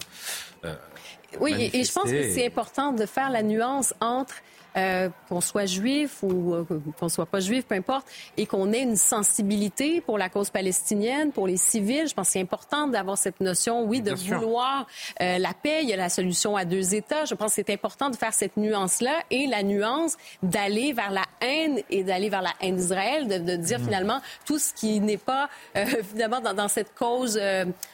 [1.39, 4.35] oui et je pense que c'est important de faire la nuance entre
[4.77, 6.65] euh, qu'on soit juif ou euh,
[6.99, 11.31] qu'on soit pas juif, peu importe, et qu'on ait une sensibilité pour la cause palestinienne,
[11.31, 12.07] pour les civils.
[12.07, 14.85] Je pense que c'est important d'avoir cette notion, oui, de vouloir
[15.21, 15.79] euh, la paix.
[15.83, 17.25] Il y a la solution à deux États.
[17.25, 21.23] Je pense que c'est important de faire cette nuance-là et la nuance d'aller vers la
[21.41, 23.85] haine et d'aller vers la haine d'Israël, de, dire mhm.
[23.85, 25.49] finalement tout ce qui n'est pas
[26.11, 27.39] finalement dans, dans cette cause,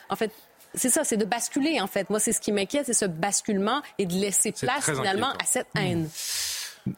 [0.09, 0.31] en fait,
[0.73, 2.09] c'est ça, c'est de basculer, en fait.
[2.09, 5.67] Moi, c'est ce qui m'inquiète, c'est ce basculement et de laisser place, finalement, à cette
[5.75, 6.09] haine.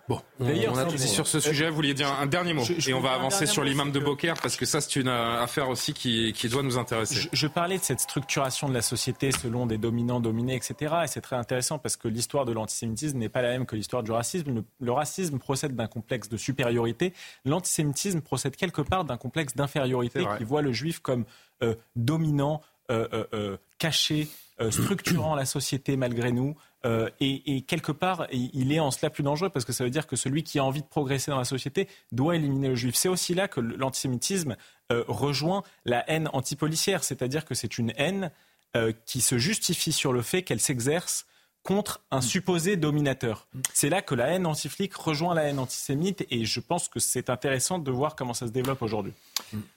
[0.07, 1.69] Bon, on, a tout dit sur ce sujet.
[1.69, 4.55] Vous vouliez dire un dernier mot et on va avancer sur l'imam de Beaucaire parce
[4.55, 7.27] que ça c'est une euh, affaire aussi qui, doit nous intéresser.
[7.31, 10.95] Je, parlais de cette structuration de la société selon des dominants dominés, etc.
[11.03, 14.03] Et c'est très intéressant parce que l'histoire de l'antisémitisme n'est pas la même que l'histoire
[14.03, 14.63] du racisme.
[14.79, 17.13] Le, racisme procède d'un complexe de supériorité.
[17.43, 21.25] L'antisémitisme procède quelque part d'un complexe d'infériorité qui voit le juif comme
[21.61, 24.27] euh, dominant, euh, caché,
[24.69, 26.55] structurant la société malgré nous.
[26.85, 30.05] Euh, et, quelque part, il est en cela plus dangereux parce que ça veut dire
[30.05, 32.95] que celui qui a envie de progresser dans la société doit éliminer le juif.
[32.95, 34.57] C'est aussi là que l'antisémitisme
[34.91, 38.31] euh, rejoint la haine antipolicière, c'est-à-dire que c'est une haine
[38.75, 41.25] euh, qui se justifie sur le fait qu'elle s'exerce
[41.63, 43.47] contre un supposé dominateur.
[43.73, 47.29] C'est là que la haine anti-flic rejoint la haine antisémite et je pense que c'est
[47.29, 49.13] intéressant de voir comment ça se développe aujourd'hui.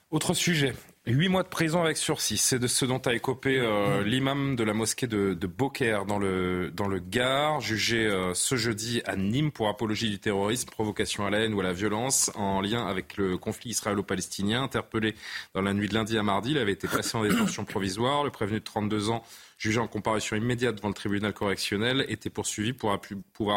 [0.09, 0.73] Autre sujet,
[1.05, 4.63] huit mois de prison avec sursis, c'est de ce dont a écopé euh, l'imam de
[4.63, 9.17] la mosquée de, de Beaucaire dans le, dans le Gard, jugé euh, ce jeudi à
[9.17, 12.87] Nîmes pour apologie du terrorisme, provocation à la haine ou à la violence en lien
[12.87, 14.63] avec le conflit israélo-palestinien.
[14.63, 15.13] Interpellé
[15.53, 18.23] dans la nuit de lundi à mardi, il avait été placé en détention provisoire.
[18.23, 19.23] Le prévenu de 32 ans
[19.57, 22.97] jugé en comparution immédiate devant le tribunal correctionnel, était poursuivi pour,
[23.33, 23.51] pour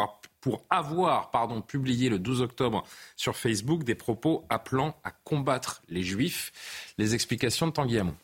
[0.69, 2.83] avoir pardon, publié le 12 octobre
[3.15, 6.51] sur Facebook des propos appelant à combattre les juifs.
[6.97, 8.15] Les explications de Tanguy Hamon.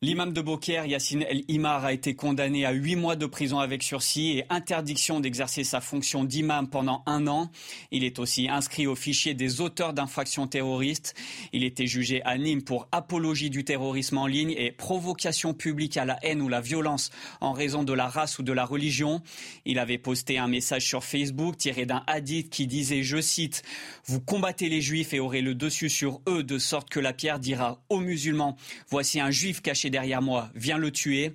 [0.00, 3.82] L'imam de Beaucaire, Yassine El Imar, a été condamné à huit mois de prison avec
[3.82, 7.50] sursis et interdiction d'exercer sa fonction d'imam pendant un an.
[7.90, 11.16] Il est aussi inscrit au fichier des auteurs d'infractions terroristes.
[11.52, 16.04] Il était jugé à Nîmes pour apologie du terrorisme en ligne et provocation publique à
[16.04, 19.20] la haine ou la violence en raison de la race ou de la religion.
[19.64, 23.64] Il avait posté un message sur Facebook tiré d'un hadith qui disait, je cite,
[24.04, 27.40] Vous combattez les juifs et aurez le dessus sur eux de sorte que la pierre
[27.40, 28.56] dira aux musulmans,
[28.90, 31.34] voici un juif caché derrière moi, viens le tuer.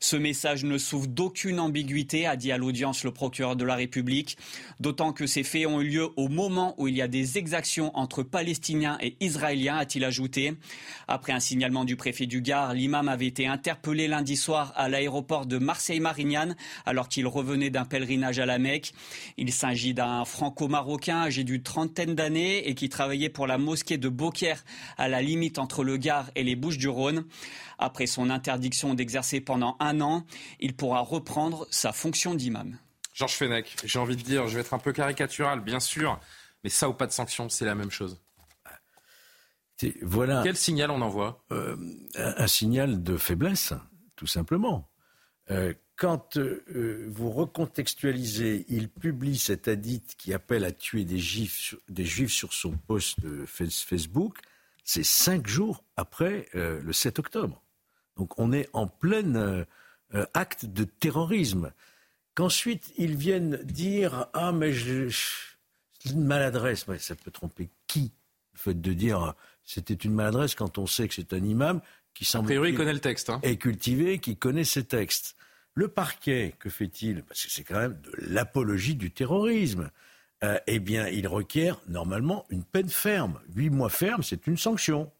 [0.00, 4.36] Ce message ne souffre d'aucune ambiguïté, a dit à l'audience le procureur de la République,
[4.80, 7.96] d'autant que ces faits ont eu lieu au moment où il y a des exactions
[7.96, 10.54] entre Palestiniens et Israéliens, a-t-il ajouté.
[11.08, 15.46] Après un signalement du préfet du Gard, l'imam avait été interpellé lundi soir à l'aéroport
[15.46, 18.92] de Marseille-Marignane alors qu'il revenait d'un pèlerinage à la Mecque.
[19.36, 24.08] Il s'agit d'un franco-marocain âgé d'une trentaine d'années et qui travaillait pour la mosquée de
[24.08, 24.64] Beaucaire
[24.96, 27.24] à la limite entre le Gard et les Bouches-du-Rhône.
[28.06, 30.24] Son interdiction d'exercer pendant un an,
[30.60, 32.78] il pourra reprendre sa fonction d'imam.
[33.14, 36.18] Georges Fenech, j'ai envie de dire, je vais être un peu caricatural, bien sûr,
[36.64, 38.20] mais ça ou pas de sanction, c'est la même chose.
[40.02, 40.42] Voilà.
[40.42, 41.44] Quel signal on envoie?
[41.52, 41.76] Euh,
[42.16, 43.72] un, signal de faiblesse,
[44.16, 44.88] tout simplement.
[45.50, 51.74] Euh, quand euh, vous recontextualisez, il publie cet hadith qui appelle à tuer des juifs,
[51.88, 54.38] des juifs sur son post Facebook,
[54.84, 57.63] c'est cinq jours après le 7 octobre.
[58.16, 59.64] Donc on est en plein euh,
[60.14, 61.72] euh, acte de terrorisme.
[62.34, 65.08] Qu'ensuite ils viennent dire ah mais je,
[65.98, 68.12] c'est une maladresse, mais ça peut tromper qui
[68.52, 71.80] Le fait de dire c'était une maladresse quand on sait que c'est un imam
[72.14, 73.40] qui semble a connaît le texte, hein.
[73.42, 75.36] est cultivé, qui connaît ses textes.
[75.74, 77.24] Le parquet, que fait-il?
[77.24, 79.90] Parce que c'est quand même de l'apologie du terrorisme.
[80.44, 83.40] Euh, eh bien, il requiert normalement une peine ferme.
[83.54, 85.10] Huit mois ferme, c'est une sanction.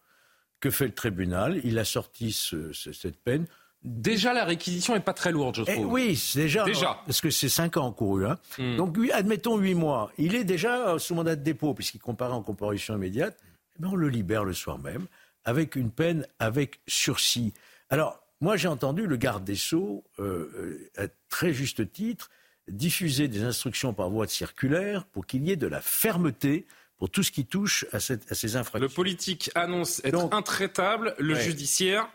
[0.65, 1.61] Que fait le tribunal?
[1.63, 3.45] Il a sorti cette peine.
[3.83, 5.93] Déjà, la réquisition n'est pas très lourde, je eh trouve.
[5.93, 6.65] oui, déjà.
[6.65, 7.03] Déjà.
[7.05, 8.27] Parce que c'est cinq ans encourus.
[8.27, 8.39] Hein.
[8.57, 8.77] Hmm.
[8.79, 10.11] Donc, admettons huit mois.
[10.17, 13.37] Il est déjà sous mandat de dépôt, puisqu'il comparaît en comparution immédiate.
[13.79, 15.07] Eh on le libère le soir même,
[15.45, 17.53] avec une peine avec sursis.
[17.91, 22.31] Alors, moi, j'ai entendu le garde des Sceaux, euh, euh, à très juste titre,
[22.69, 26.65] diffuser des instructions par voie de circulaire pour qu'il y ait de la fermeté
[27.05, 28.81] pour tout ce qui touche à, ces infractions.
[28.81, 32.09] Le politique annonce être intraitable, le judiciaire.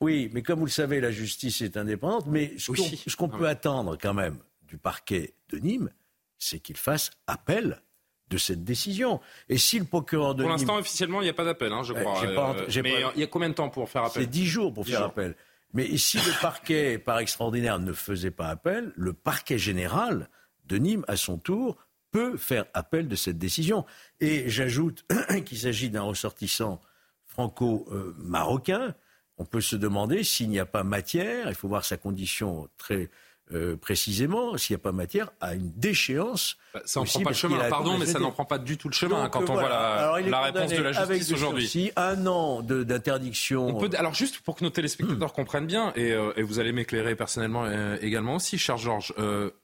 [0.00, 2.24] Oui, mais comme vous le savez, la justice est indépendante.
[2.28, 5.90] Mais ce qu'on peut attendre quand même du parquet de Nîmes,
[6.38, 7.82] c'est qu'il fasse appel
[8.30, 9.20] de cette décision.
[9.50, 11.92] Et si le procureur de Pour l'instant, officiellement, il n'y a pas d'appel, hein, je
[11.92, 12.24] crois.
[12.24, 14.22] Euh, mais il y a combien de temps pour faire appel?
[14.22, 15.36] C'est dix jours pour faire appel.
[15.74, 20.30] Mais si le parquet, par extraordinaire, ne faisait pas appel, le parquet général
[20.64, 21.76] de Nîmes, à son tour,
[22.12, 23.84] peut faire appel de cette décision.
[24.20, 25.04] Et j'ajoute
[25.44, 26.80] qu'il s'agit d'un ressortissant
[27.26, 28.94] franco-marocain.
[29.38, 33.10] On peut se demander s'il n'y a pas matière, il faut voir sa condition très
[33.52, 36.56] euh, précisément, s'il n'y a pas matière à une déchéance.
[36.72, 38.88] Bah, ça n'en prend pas le chemin, pardon, mais ça n'en prend pas du tout
[38.88, 41.92] le chemin quand on voit la, réponse de la justice aujourd'hui.
[41.96, 43.78] Un an d'interdiction.
[43.94, 47.64] Alors juste pour que nos téléspectateurs comprennent bien, et, euh, et vous allez m'éclairer personnellement
[47.64, 49.12] euh, également aussi, cher Georges,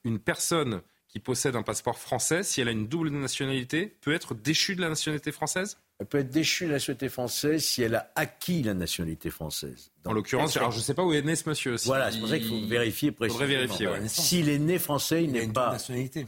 [0.03, 4.35] une personne qui possède un passeport français, si elle a une double nationalité, peut être
[4.35, 5.77] déchue de la nationalité française?
[5.99, 9.91] Elle peut être déchue de la nationalité française si elle a acquis la nationalité française.
[10.05, 11.75] en l'occurrence, alors je ne sais pas où est né ce monsieur.
[11.85, 13.47] voilà, c'est vrai qu'il faut vérifier précisément.
[13.47, 15.71] vérifier, S'il est né français, il, n'est pas.
[15.73, 16.27] nationalité.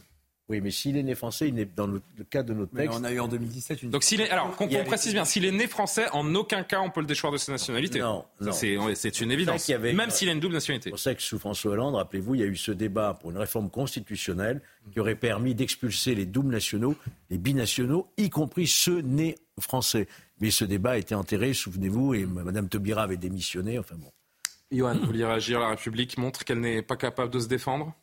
[0.51, 2.97] Oui, mais s'il est né français, il est dans le, cas de notre texte.
[2.99, 3.89] on a eu en 2017 une.
[3.89, 6.89] Donc s'il est, alors qu'on précise bien, s'il est né français, en aucun cas on
[6.89, 7.99] peut le déchoir de sa nationalité.
[7.99, 8.51] Non, non.
[8.51, 9.69] C'est une évidence.
[9.69, 10.89] même s'il a une double nationalité.
[10.89, 13.31] C'est pour ça que sous François Hollande, rappelez-vous, il y a eu ce débat pour
[13.31, 16.97] une réforme constitutionnelle qui aurait permis d'expulser les doubles nationaux,
[17.29, 20.09] les binationaux, y compris ceux nés français.
[20.41, 23.79] Mais ce débat a été enterré, souvenez-vous, et Mme Taubira avait démissionné.
[23.79, 24.11] Enfin bon.
[24.69, 27.95] Johan, vous voulez réagir La République montre qu'elle n'est pas capable de se défendre?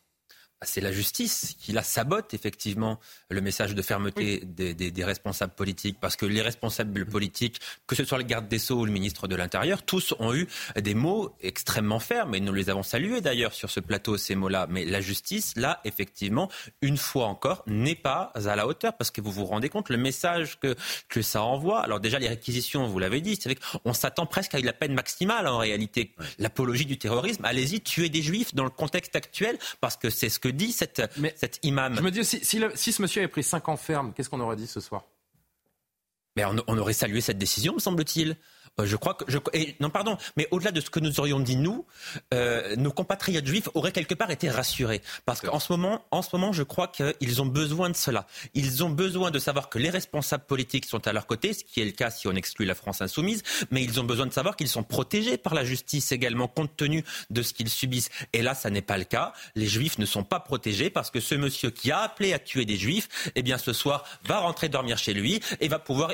[0.61, 2.99] C'est la justice qui la sabote effectivement
[3.29, 8.17] le message de fermeté des, responsables politiques parce que les responsables politiques, que ce soit
[8.17, 11.99] le garde des sceaux ou le ministre de l'Intérieur, tous ont eu des mots extrêmement
[11.99, 14.67] fermes et nous les avons salués d'ailleurs sur ce plateau ces mots-là.
[14.69, 16.49] Mais la justice, là effectivement,
[16.81, 19.97] une fois encore, n'est pas à la hauteur parce que vous vous rendez compte le
[19.97, 20.75] message que
[21.07, 21.79] que ça envoie.
[21.79, 25.47] Alors déjà les réquisitions, vous l'avez dit, c'est qu'on s'attend presque à la peine maximale
[25.47, 26.13] en réalité.
[26.37, 30.39] L'apologie du terrorisme, allez-y, tuer des juifs dans le contexte actuel parce que c'est ce
[30.39, 31.01] que dit cette,
[31.35, 31.95] cet imam.
[31.95, 34.55] Je me dis, si, si, ce monsieur avait pris 5 ans ferme, qu'est-ce qu'on aurait
[34.55, 35.05] dit ce soir?
[36.35, 38.37] Mais on, aurait salué cette décision, me semble-t-il.
[38.79, 39.25] Euh, je crois que.
[39.27, 39.37] Je,
[39.79, 41.85] non, pardon, mais au-delà de ce que nous aurions dit, nous,
[42.33, 45.01] euh, nos compatriotes juifs auraient quelque part été rassurés.
[45.25, 48.27] Parce qu'en ce moment, en ce moment, je crois qu'ils ont besoin de cela.
[48.53, 51.81] Ils ont besoin de savoir que les responsables politiques sont à leur côté, ce qui
[51.81, 54.55] est le cas si on exclut la France insoumise, mais ils ont besoin de savoir
[54.55, 58.09] qu'ils sont protégés par la justice également, compte tenu de ce qu'ils subissent.
[58.33, 59.33] Et là, ça n'est pas le cas.
[59.55, 62.65] Les juifs ne sont pas protégés parce que ce monsieur qui a appelé à tuer
[62.65, 66.13] des juifs, eh bien, ce soir, va rentrer dormir chez lui et va pouvoir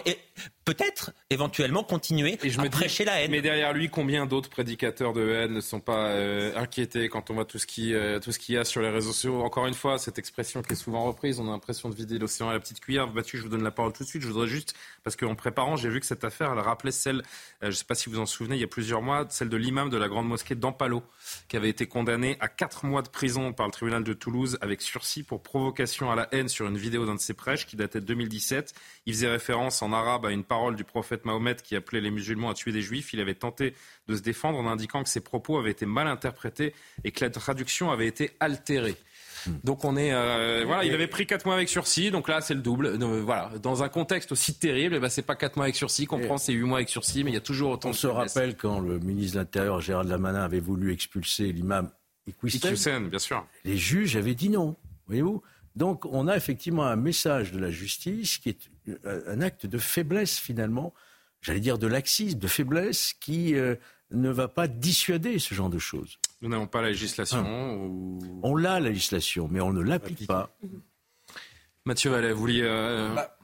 [0.66, 3.32] peut-être éventuellement continuer je prêcher la haine.
[3.32, 7.36] Mais derrière lui, combien d'autres prédicateurs de haine ne sont pas euh, inquiétés quand on
[7.36, 9.42] voit tout ce qui euh, tout ce qu'il y a sur les réseaux sociaux?
[9.42, 12.50] Encore une fois, cette expression qui est souvent reprise, on a l'impression de vider l'océan
[12.50, 13.12] à la petite cuillère.
[13.14, 14.22] Mathieu, je vous donne la parole tout de suite.
[14.22, 17.22] Je voudrais juste parce qu'en préparant, j'ai vu que cette affaire, elle rappelait celle, euh,
[17.64, 19.58] je ne sais pas si vous en souvenez, il y a plusieurs mois, celle de
[19.58, 21.04] l'imam de la grande mosquée d'Ampalo,
[21.48, 24.82] qui avait été condamné à quatre mois de prison par le tribunal de Toulouse avec
[24.82, 28.00] sursis pour provocation à la haine sur une vidéo d'un de ses prêches qui datait
[28.00, 28.74] de 2017.
[29.06, 32.45] Il faisait référence en arabe à une parole du prophète Mahomet qui appelait les musulmans
[32.50, 33.14] à tuer des juifs.
[33.14, 33.74] Il avait tenté
[34.08, 36.74] de se défendre en indiquant que ses propos avaient été mal interprétés
[37.04, 38.96] et que la traduction avait été altérée.
[39.64, 42.54] Donc on est euh, voilà, il avait pris 4 mois avec sursis, donc là c'est
[42.54, 42.88] le double.
[42.88, 46.06] Euh, voilà, dans un contexte aussi terrible, eh ben, c'est pas 4 mois avec sursis
[46.06, 47.90] qu'on prend, c'est 8 mois avec sursis, mais il y a toujours autant.
[47.90, 51.92] On se rappelle quand le ministre de l'Intérieur Gérald Lamanin avait voulu expulser l'imam
[52.28, 53.46] Iqwisten, bien sûr.
[53.64, 54.76] Les juges avaient dit non,
[55.08, 55.44] voyez-vous.
[55.76, 58.70] Donc on a effectivement un message de la justice qui est
[59.06, 60.94] euh, un acte de faiblesse finalement,
[61.46, 63.56] j'allais dire de laxisme, de faiblesse qui
[64.12, 66.20] ne va pas dissuader ce genre de choses.
[66.42, 68.26] Nous n'avons pas la législation ah.
[68.44, 70.56] On l'a, la législation, mais on ne l'applique pas.
[71.86, 73.38] Mathieu Vallet, vous vouliez euh, bah.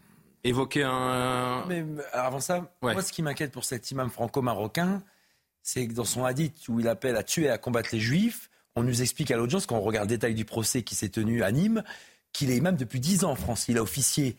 [0.43, 1.65] évoquer un...
[1.67, 5.03] Mais avant ça, moi ce qui m'inquiète pour cet imam franco-marocain,
[5.61, 8.49] c'est que dans son hadith où il appelle à tuer et à combattre les juifs,
[8.75, 11.43] on nous explique à l'audience, quand on regarde le détail du procès qui s'est tenu
[11.43, 11.83] à Nîmes,
[12.33, 13.67] qu'il est imam depuis 10 ans en France.
[13.67, 14.37] Il a officié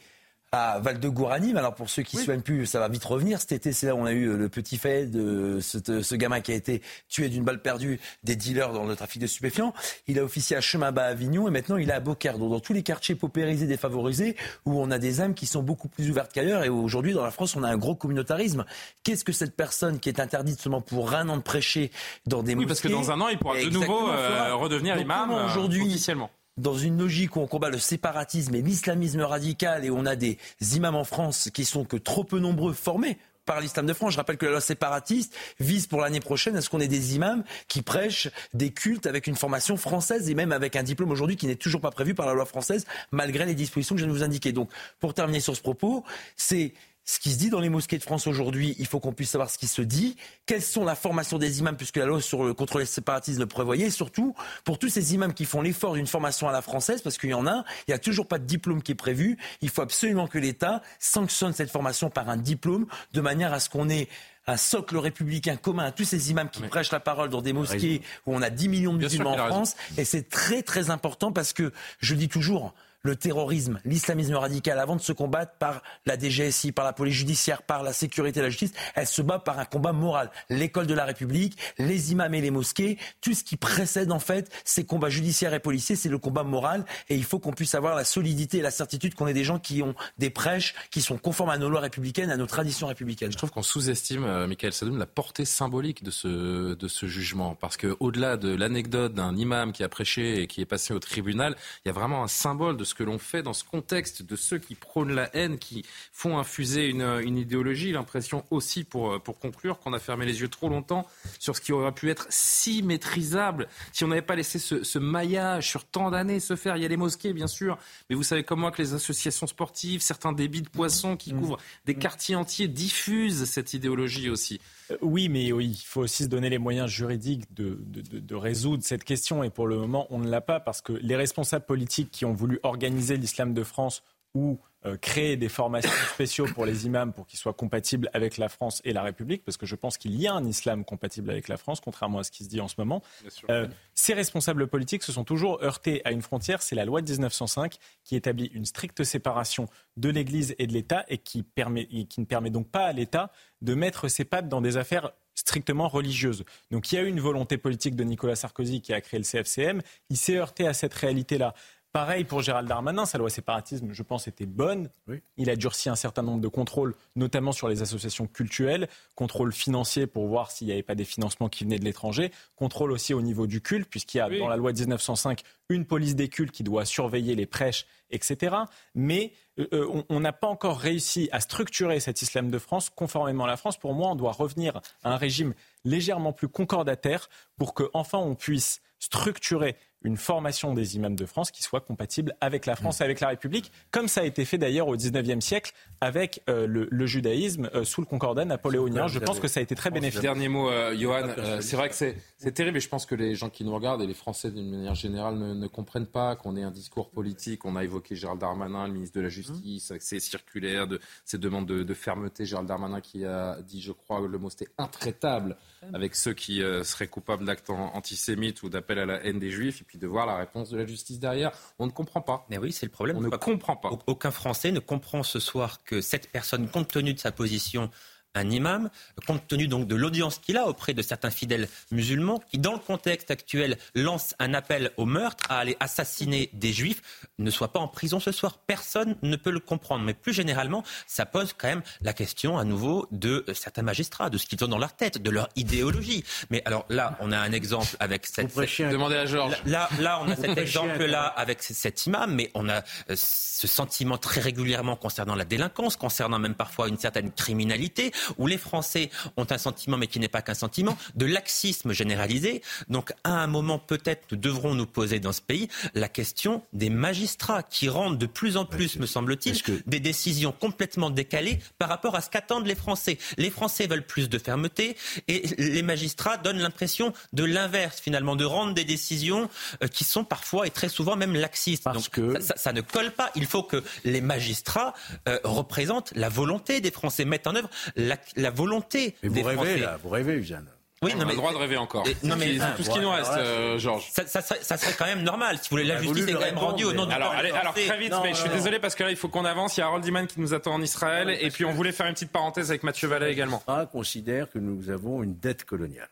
[0.54, 1.56] à Val de Gouranim.
[1.56, 3.40] Alors pour ceux qui ne se souviennent plus, ça va vite revenir.
[3.40, 6.52] Cet été, c'est là où on a eu le petit fait de ce, gamin qui
[6.52, 9.72] a été tué d'une balle perdue des dealers dans le trafic de stupéfiants.
[10.08, 12.82] Il a officié à Chemin-Bas Avignon et maintenant il est à Beaucaire, dans tous les
[12.82, 14.36] quartiers paupérisés, défavorisés,
[14.66, 16.64] où on a des âmes qui sont beaucoup plus ouvertes qu'ailleurs.
[16.64, 18.66] Et aujourd'hui, dans la France, on a un gros communautarisme.
[19.04, 21.90] Qu'est-ce que cette personne qui est interdite seulement pour un an de prêcher
[22.26, 25.30] dans des oui, parce que dans un an, il pourra de nouveau euh, redevenir imam
[25.30, 29.90] euh, aujourd'hui officiellement dans une logique où on combat le séparatisme et l'islamisme radical et
[29.90, 30.38] on a des
[30.74, 34.12] imams en France qui sont que trop peu nombreux formés par l'islam de France.
[34.12, 37.14] Je rappelle que la loi séparatiste vise pour l'année prochaine à ce qu'on ait des
[37.14, 41.36] imams qui prêchent des cultes avec une formation française et même avec un diplôme aujourd'hui
[41.36, 44.12] qui n'est toujours pas prévu par la loi française malgré les dispositions que je viens
[44.12, 44.52] de vous indiquer.
[44.52, 46.04] Donc, pour terminer sur ce propos,
[46.36, 46.74] c'est
[47.04, 49.50] ce qui se dit dans les mosquées de France aujourd'hui, il faut qu'on puisse savoir
[49.50, 52.54] ce qui se dit, quelles sont la formation des imams, puisque la loi sur le
[52.54, 54.34] contrôle des séparatistes le prévoyait, et surtout
[54.64, 57.34] pour tous ces imams qui font l'effort d'une formation à la française, parce qu'il y
[57.34, 60.28] en a, il n'y a toujours pas de diplôme qui est prévu, il faut absolument
[60.28, 64.08] que l'État sanctionne cette formation par un diplôme, de manière à ce qu'on ait
[64.46, 68.02] un socle républicain commun à tous ces imams qui prêchent la parole dans des mosquées
[68.26, 69.76] où on a 10 millions de musulmans en France.
[69.96, 74.96] Et c'est très très important parce que, je dis toujours, le terrorisme, l'islamisme radical, avant
[74.96, 78.50] de se combattre par la DGSI, par la police judiciaire, par la sécurité et la
[78.50, 80.30] justice, elle se bat par un combat moral.
[80.50, 84.50] L'école de la République, les imams et les mosquées, tout ce qui précède en fait
[84.64, 86.84] ces combats judiciaires et policiers, c'est le combat moral.
[87.08, 89.58] Et il faut qu'on puisse avoir la solidité et la certitude qu'on est des gens
[89.58, 93.32] qui ont des prêches, qui sont conformes à nos lois républicaines, à nos traditions républicaines.
[93.32, 97.56] Je trouve qu'on sous-estime, euh, Michael Sadoum, la portée symbolique de ce, de ce jugement.
[97.56, 100.98] Parce que au-delà de l'anecdote d'un imam qui a prêché et qui est passé au
[100.98, 104.22] tribunal, il y a vraiment un symbole de ce que l'on fait dans ce contexte
[104.22, 107.92] de ceux qui prônent la haine, qui font infuser une, une idéologie.
[107.92, 111.06] L'impression aussi, pour, pour conclure, qu'on a fermé les yeux trop longtemps
[111.38, 114.98] sur ce qui aurait pu être si maîtrisable si on n'avait pas laissé ce, ce
[114.98, 116.76] maillage sur tant d'années se faire.
[116.76, 117.78] Il y a les mosquées, bien sûr,
[118.08, 121.58] mais vous savez comme moi que les associations sportives, certains débits de poissons qui couvrent
[121.84, 124.60] des quartiers entiers diffusent cette idéologie aussi.
[125.00, 129.42] Oui, mais il faut aussi se donner les moyens juridiques de résoudre cette question.
[129.42, 132.34] Et pour le moment, on ne l'a pas parce que les responsables politiques qui ont
[132.34, 134.02] voulu organiser l'islam de France
[134.34, 138.48] ou euh, créer des formations spéciaux pour les imams pour qu'ils soient compatibles avec la
[138.48, 141.48] France et la République, parce que je pense qu'il y a un islam compatible avec
[141.48, 143.02] la France, contrairement à ce qui se dit en ce moment.
[143.50, 147.10] Euh, ces responsables politiques se sont toujours heurtés à une frontière, c'est la loi de
[147.10, 152.06] 1905 qui établit une stricte séparation de l'Église et de l'État et qui, permet, et
[152.06, 153.30] qui ne permet donc pas à l'État
[153.60, 156.44] de mettre ses pattes dans des affaires strictement religieuses.
[156.70, 159.24] Donc il y a eu une volonté politique de Nicolas Sarkozy qui a créé le
[159.24, 161.54] CFCM, il s'est heurté à cette réalité-là.
[161.92, 164.88] Pareil pour Gérald Darmanin, sa loi séparatisme, je pense, était bonne.
[165.36, 170.06] Il a durci un certain nombre de contrôles, notamment sur les associations cultuelles, contrôle financier
[170.06, 173.20] pour voir s'il n'y avait pas des financements qui venaient de l'étranger, contrôle aussi au
[173.20, 174.38] niveau du culte, puisqu'il y a Oui.
[174.38, 178.56] dans la loi de 1905 une police des cultes qui doit surveiller les prêches, etc.
[178.94, 183.44] Mais euh, euh, on- n'a pas encore réussi à structurer cet islam de France conformément
[183.44, 183.76] à la France.
[183.78, 185.52] Pour moi, on doit revenir à un régime
[185.84, 187.28] légèrement plus concordataire
[187.58, 192.34] pour que enfin on puisse structurer une formation des imams de France qui soit compatible
[192.40, 195.44] avec la France et avec la République, comme ça a été fait d'ailleurs au XIXe
[195.44, 199.06] siècle avec euh, le, le judaïsme euh, sous le concordat napoléonien.
[199.08, 200.20] Je pense que ça a été très bénéfique.
[200.22, 201.28] Dernier mot, euh, Johan.
[201.38, 203.74] Euh, c'est vrai que c'est c'est terrible et je pense que les gens qui nous
[203.74, 207.10] regardent et les Français d'une manière générale ne, ne comprennent pas qu'on ait un discours
[207.10, 207.64] politique.
[207.64, 211.38] On a évoqué Gérald Darmanin, le ministre de la Justice, avec ses circulaires, de, ses
[211.38, 212.44] demandes de, de fermeté.
[212.44, 215.56] Gérald Darmanin qui a dit, je crois, le mot c'était intraitable
[215.92, 219.50] avec ceux qui euh, seraient coupables d'actes an- antisémites ou d'appel à la haine des
[219.50, 221.52] Juifs et puis de voir la réponse de la justice derrière.
[221.78, 222.46] On ne comprend pas.
[222.50, 223.16] Mais oui, c'est le problème.
[223.16, 223.90] On ne comprend pas.
[224.06, 227.90] Aucun Français ne comprend ce soir que cette personne, compte tenu de sa position,
[228.34, 228.90] un imam,
[229.26, 232.78] compte tenu donc de l'audience qu'il a auprès de certains fidèles musulmans, qui dans le
[232.78, 237.02] contexte actuel lance un appel au meurtre, à aller assassiner des juifs,
[237.38, 238.58] ne soit pas en prison ce soir.
[238.66, 240.04] Personne ne peut le comprendre.
[240.04, 244.38] Mais plus généralement, ça pose quand même la question à nouveau de certains magistrats, de
[244.38, 246.24] ce qu'ils ont dans leur tête, de leur idéologie.
[246.50, 248.50] Mais alors là, on a un exemple avec cette...
[248.50, 249.54] cette- Demandez à Georges.
[249.66, 252.78] Là, là, on a Vous cet exemple-là avec cet imam, mais on a
[253.10, 258.46] euh, ce sentiment très régulièrement concernant la délinquance, concernant même parfois une certaine criminalité, où
[258.46, 262.62] les Français ont un sentiment, mais qui n'est pas qu'un sentiment, de laxisme généralisé.
[262.88, 266.90] Donc, à un moment, peut-être, nous devrons nous poser dans ce pays la question des
[266.90, 272.14] magistrats qui rendent de plus en plus, me semble-t-il, des décisions complètement décalées par rapport
[272.14, 273.18] à ce qu'attendent les Français.
[273.38, 274.96] Les Français veulent plus de fermeté
[275.28, 279.48] et les magistrats donnent l'impression de l'inverse, finalement, de rendre des décisions
[279.82, 281.84] euh, qui sont parfois et très souvent même laxistes.
[281.84, 283.30] Donc, ça, ça- ça ne colle pas.
[283.34, 284.94] Il faut que les magistrats
[285.28, 289.54] euh, représentent la volonté des Français, mettent en œuvre la, la volonté Mais vous rêvez,
[289.56, 289.78] Français.
[289.78, 290.62] là, vous rêvez, Uzan.
[291.04, 292.06] Oui, On non, a mais le droit de rêver encore.
[292.06, 294.08] Et- non, mais C'est tout ce qui nous reste, euh, Georges.
[294.12, 295.56] Ça, ça serait, ça serait quand même normal.
[295.56, 297.98] Si vous voulez, la justice est quand même rendue au nom du alors, allez, très
[297.98, 299.76] vite, Non, mais je suis désolé parce que là, il faut qu'on avance.
[299.76, 301.36] Il y a Harold Iman qui nous attend en Israël.
[301.40, 303.64] Et puis, on voulait faire une petite parenthèse avec Mathieu Vallet également.
[303.66, 306.08] Ah, considère que nous avons une dette coloniale.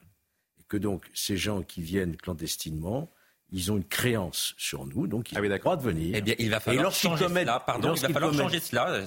[0.58, 3.08] Et que donc, ces gens qui viennent clandestinement,
[3.52, 6.12] ils ont une créance sur nous, donc ils ont le droit de venir.
[6.16, 7.60] Eh bien, il va Et falloir lorsqu'ils changer commettent- cela.
[7.60, 9.00] Pardon, il va falloir commettent- changer cela.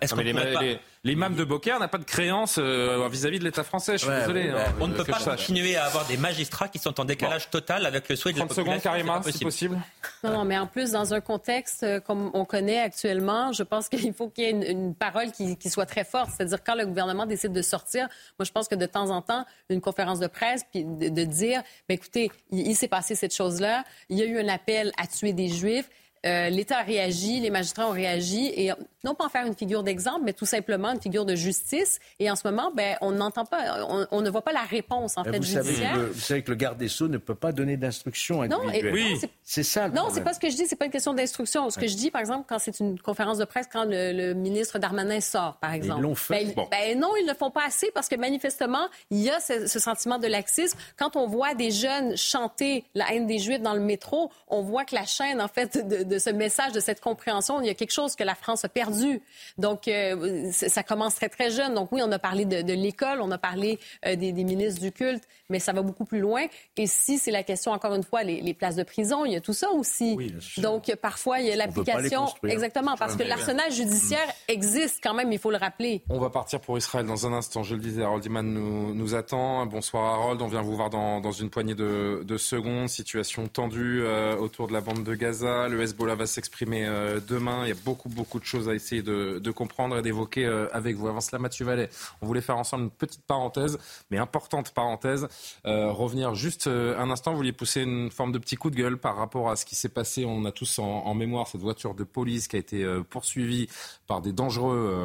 [0.00, 3.38] Est-ce qu'on les, pourrait pas- les- l'imam de Beaucaire n'a pas de créance euh, vis-à-vis
[3.38, 3.92] de l'État français.
[3.94, 4.52] Je suis Ouais, désolé.
[4.52, 4.74] ouais, hein.
[4.80, 5.40] On ne peut pas sache.
[5.46, 8.44] continuer à avoir des magistrats qui sont en décalage total avec le souhait de la
[8.46, 8.90] 30 secondes, population.
[9.08, 9.78] Karima, c'est si possible.
[10.24, 13.88] Non, non, mais en plus, dans un contexte euh, comme on connaît actuellement, je pense
[13.88, 16.30] qu'il faut qu'il y ait une, une parole qui, qui soit très forte.
[16.36, 19.44] C'est-à-dire, quand le gouvernement décide de sortir, moi, je pense que de temps en temps,
[19.70, 23.34] une conférence de presse, puis de, de dire, écoutez, il, il s'est passé cette
[24.08, 25.88] il y a eu un appel à tuer des Juifs.
[26.26, 28.72] Euh, L'État a réagi, les magistrats ont réagi, et
[29.04, 32.00] non pas en faire une figure d'exemple, mais tout simplement une figure de justice.
[32.18, 35.16] Et en ce moment, ben, on n'entend pas, on, on ne voit pas la réponse
[35.16, 35.92] en Mais fait vous, savez judiciaire.
[35.94, 38.68] que, vous savez que le garde des Sceaux ne peut pas donner d'instructions Non, et-
[38.80, 38.92] individuelles.
[38.94, 39.18] Oui.
[39.22, 41.14] non, c'est- ça le Non, c'est pas ce que je dis, c'est pas une question
[41.14, 41.70] d'instruction.
[41.70, 44.34] Ce que je dis, par exemple, quand c'est une conférence de presse, quand le, le
[44.34, 46.02] ministre Darmanin sort, par exemple.
[46.02, 46.44] l'ont fait.
[46.46, 46.68] Ben, Bon.
[46.70, 49.66] ben non, ils ne le font pas assez parce que manifestement, il y a ce,
[49.68, 50.76] ce sentiment de laxisme.
[50.98, 54.84] Quand on voit des jeunes chanter la haine des Juifs dans le métro, on voit
[54.84, 57.74] que la chaîne, en fait, de, de ce message, de cette compréhension, il y a
[57.74, 59.20] quelque chose que la France a perdu.
[59.58, 61.74] Donc, euh, ça commence très, très jeune.
[61.74, 64.80] Donc, oui, on a parlé de, de l'école, on a parlé euh, des, des ministres
[64.80, 66.44] du culte, mais ça va beaucoup plus loin.
[66.76, 69.36] Et si c'est la question, encore une fois, les, les places de prison, il y
[69.36, 70.16] a tout ça aussi.
[70.58, 72.26] Donc, euh, parfois, il y a l'application.
[72.44, 76.02] Exactement, parce que l'arsenal judiciaire existe quand même, il faut le rappeler.
[76.08, 77.62] On va partir pour Israël dans un instant.
[77.62, 79.66] Je le disais, Harold Iman nous, nous attend.
[79.66, 82.88] Bonsoir Harold, on vient vous voir dans, dans une poignée de, de secondes.
[82.88, 85.68] Situation tendue euh, autour de la bande de Gaza.
[85.68, 86.86] Le Hezbollah Hezbollah va s'exprimer
[87.26, 87.62] demain.
[87.64, 91.08] Il y a beaucoup, beaucoup de choses à essayer de, comprendre et d'évoquer avec vous.
[91.08, 91.88] Avant cela, Mathieu Vallet,
[92.22, 93.78] on voulait faire ensemble une petite parenthèse,
[94.10, 95.26] mais importante parenthèse.
[95.64, 99.16] revenir juste un instant, vous vouliez pousser une forme de petit coup de gueule par
[99.16, 100.24] rapport à ce qui s'est passé.
[100.24, 103.68] On a tous en, mémoire cette voiture de police qui a été poursuivie
[104.06, 105.04] par des dangereux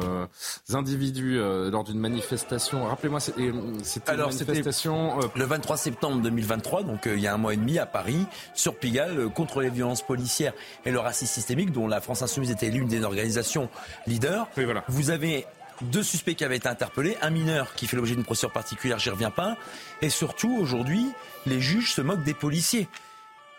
[0.72, 2.84] individus lors d'une manifestation.
[2.84, 5.18] Rappelez-moi, c'était une manifestation...
[5.34, 8.76] le 23 septembre 2023, donc il y a un mois et demi à Paris, sur
[8.76, 10.52] Pigalle, contre les violences policières
[10.84, 13.68] et le racisme systémique, dont la France Insoumise était l'une des organisations
[14.06, 14.48] leaders.
[14.88, 15.46] Vous avez
[15.82, 19.10] deux suspects qui avaient été interpellés, un mineur qui fait l'objet d'une procédure particulière, j'y
[19.10, 19.56] reviens pas,
[20.00, 21.10] et surtout aujourd'hui,
[21.46, 22.88] les juges se moquent des policiers.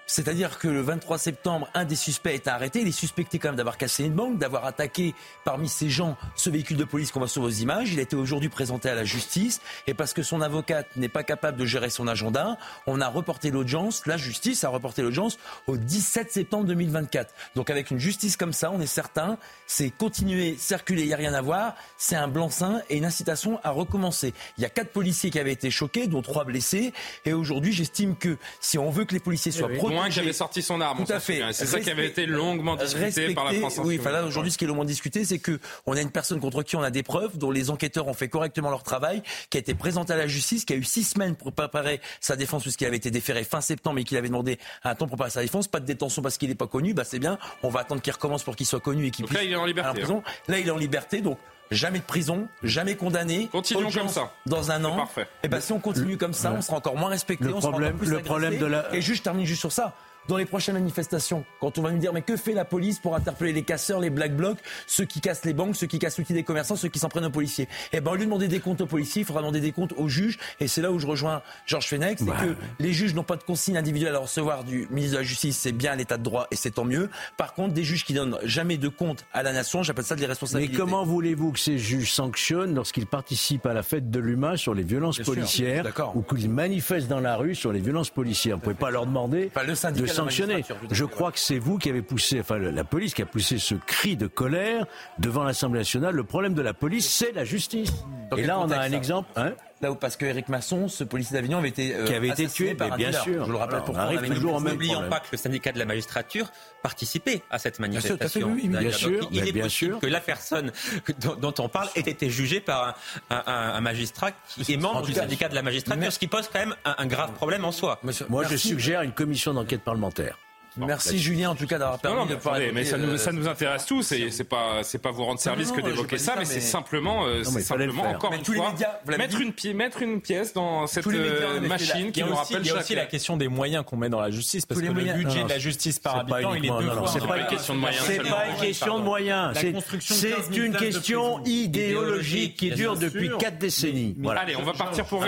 [0.05, 2.81] C'est-à-dire que le 23 septembre, un des suspects est arrêté.
[2.81, 5.15] Il est suspecté quand même d'avoir cassé une banque, d'avoir attaqué
[5.45, 7.93] parmi ces gens ce véhicule de police qu'on voit sur vos images.
[7.93, 9.61] Il a été aujourd'hui présenté à la justice.
[9.87, 12.57] Et parce que son avocate n'est pas capable de gérer son agenda,
[12.87, 17.33] on a reporté l'audience, la justice a reporté l'audience au 17 septembre 2024.
[17.55, 21.17] Donc avec une justice comme ça, on est certain, c'est continuer, circuler, il n'y a
[21.17, 21.75] rien à voir.
[21.97, 24.33] C'est un blanc-seing et une incitation à recommencer.
[24.57, 26.93] Il y a quatre policiers qui avaient été choqués, dont trois blessés.
[27.25, 30.33] Et aujourd'hui, j'estime que si on veut que les policiers soient protégés, moins qui avait
[30.33, 31.05] sorti son arme.
[31.05, 31.41] Tout à fait.
[31.53, 33.79] C'est ça qui avait été longuement discuté par la France.
[33.83, 36.39] Oui, enfin là aujourd'hui, ce qui est longuement discuté, c'est que on a une personne
[36.39, 39.57] contre qui on a des preuves, dont les enquêteurs ont fait correctement leur travail, qui
[39.57, 42.63] a été présenté à la justice, qui a eu six semaines pour préparer sa défense
[42.63, 45.41] puisqu'il avait été déféré fin septembre et qu'il avait demandé un temps pour préparer sa
[45.41, 45.67] défense.
[45.67, 46.93] Pas de détention parce qu'il n'est pas connu.
[46.93, 47.37] Bah c'est bien.
[47.61, 49.37] On va attendre qu'il recommence pour qu'il soit connu et qu'il puisse.
[49.37, 50.03] Là, il est en liberté.
[50.03, 50.23] Hein.
[50.47, 51.21] Là, il est en liberté.
[51.21, 51.37] Donc
[51.71, 53.49] jamais de prison, jamais condamné.
[53.51, 54.31] Continuons comme ça.
[54.45, 54.95] Dans un an.
[54.95, 55.21] Parfait.
[55.21, 57.45] Et eh ben si on continue comme ça, on sera encore moins respecté.
[57.45, 58.93] Le on problème, sera le problème de la.
[58.93, 59.95] Et juste je termine juste sur ça
[60.27, 63.15] dans les prochaines manifestations, quand on va nous dire mais que fait la police pour
[63.15, 66.33] interpeller les casseurs, les black blocs, ceux qui cassent les banques, ceux qui cassent l'outil
[66.33, 67.67] des commerçants, ceux qui s'en prennent aux policiers?
[67.91, 69.93] Eh ben, au lieu de demander des comptes aux policiers, il faudra demander des comptes
[69.97, 70.39] aux juges.
[70.59, 73.43] Et c'est là où je rejoins Georges Fenech, c'est que les juges n'ont pas de
[73.43, 76.55] consigne individuelle à recevoir du ministre de la Justice, c'est bien l'état de droit et
[76.55, 77.09] c'est tant mieux.
[77.37, 80.25] Par contre, des juges qui donnent jamais de compte à la nation, j'appelle ça des
[80.25, 80.73] responsabilités.
[80.73, 84.73] Mais comment voulez-vous que ces juges sanctionnent lorsqu'ils participent à la fête de l'humain sur
[84.73, 85.85] les violences policières
[86.15, 88.55] ou qu'ils manifestent dans la rue sur les violences policières?
[88.55, 89.51] Vous ne pouvez pas leur demander
[89.93, 90.63] de sanctionner.
[90.91, 93.75] Je crois que c'est vous qui avez poussé, enfin la police qui a poussé ce
[93.75, 94.85] cri de colère
[95.19, 96.15] devant l'Assemblée nationale.
[96.15, 97.91] Le problème de la police, c'est la justice.
[98.37, 99.29] Et là, on a un exemple.
[99.35, 99.53] Hein
[99.83, 102.47] Là où parce que Eric Masson, ce policier d'Avignon, avait été euh, qui avait été
[102.47, 103.45] tué, par bien sûr.
[103.45, 106.49] Je le rappelle pour arrive toujours N'oublions pas que le syndicat de la magistrature
[106.81, 108.55] participait à cette manifestation.
[108.55, 109.99] Bien sûr, il est bien possible sûr.
[109.99, 110.71] que la personne
[111.19, 112.97] dont, on parle ait été jugée par
[113.29, 116.75] un, magistrat qui est membre du syndicat de la magistrature, ce qui pose quand même
[116.85, 117.99] un, grave problème en soi.
[118.29, 120.37] Moi, je suggère une commission d'enquête parlementaire.
[120.77, 122.71] Merci Julien en tout cas d'avoir permis de parler.
[122.73, 125.71] Mais ça nous, ça nous intéresse tous et c'est pas c'est pas vous rendre service
[125.71, 128.73] que d'évoquer ça, mais, c'est simplement euh, c'est simplement encore une fois
[129.17, 132.61] mettre une pièce mettre une pièce dans cette euh, machine qui nous rappelle.
[132.61, 134.85] Il y a aussi la question des moyens qu'on met dans la justice parce que
[134.85, 137.07] le budget de la justice par habitant il est deux fois.
[137.07, 138.03] C'est pas une question de moyens.
[138.05, 139.57] C'est pas une question de moyens.
[139.99, 144.15] C'est une question idéologique qui dure depuis quatre décennies.
[144.35, 145.23] Allez, on va partir pour.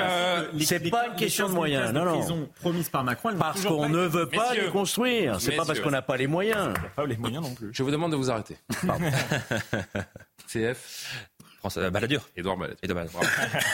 [0.59, 1.93] C'est pas une question de moyens.
[1.93, 2.49] Non non.
[2.61, 3.31] Promise par Macron.
[3.37, 5.34] Parce qu'on ne veut pas les construire.
[5.39, 6.73] C'est pas parce qu'on n'a pas les moyens.
[6.95, 7.69] Pas les moyens non plus.
[7.71, 8.57] Je vous demande de vous arrêter.
[10.47, 11.31] CF.
[11.59, 12.29] François Balladur.
[12.37, 13.21] Edouard Balladur.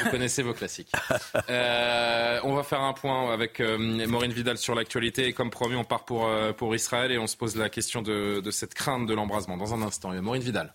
[0.04, 0.92] vous connaissez vos classiques.
[1.50, 3.78] Euh, on va faire un point avec euh,
[4.08, 5.28] Maureen Vidal sur l'actualité.
[5.28, 8.02] Et comme promis, on part pour, euh, pour Israël et on se pose la question
[8.02, 10.14] de, de cette crainte de l'embrasement dans un instant.
[10.22, 10.74] Maureen Vidal.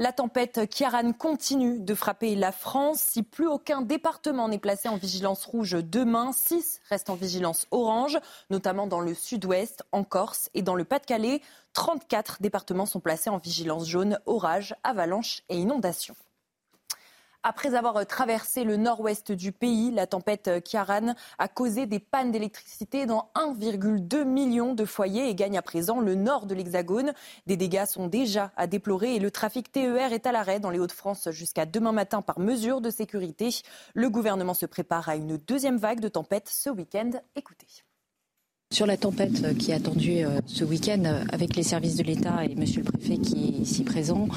[0.00, 3.00] La tempête Kiaran continue de frapper la France.
[3.00, 8.18] Si plus aucun département n'est placé en vigilance rouge demain, six restent en vigilance orange,
[8.48, 11.42] notamment dans le sud-ouest, en Corse et dans le Pas-de-Calais.
[11.74, 16.16] 34 départements sont placés en vigilance jaune, orage, avalanche et inondation.
[17.42, 23.06] Après avoir traversé le nord-ouest du pays, la tempête Kiaran a causé des pannes d'électricité
[23.06, 27.14] dans 1,2 million de foyers et gagne à présent le nord de l'Hexagone.
[27.46, 30.78] Des dégâts sont déjà à déplorer et le trafic TER est à l'arrêt dans les
[30.78, 33.48] Hauts-de-France jusqu'à demain matin par mesure de sécurité.
[33.94, 37.10] Le gouvernement se prépare à une deuxième vague de tempête ce week-end.
[37.36, 37.68] Écoutez.
[38.72, 41.02] Sur la tempête qui est attendue euh, ce week-end
[41.32, 44.28] avec les services de l'État et Monsieur le Préfet qui est ici présent,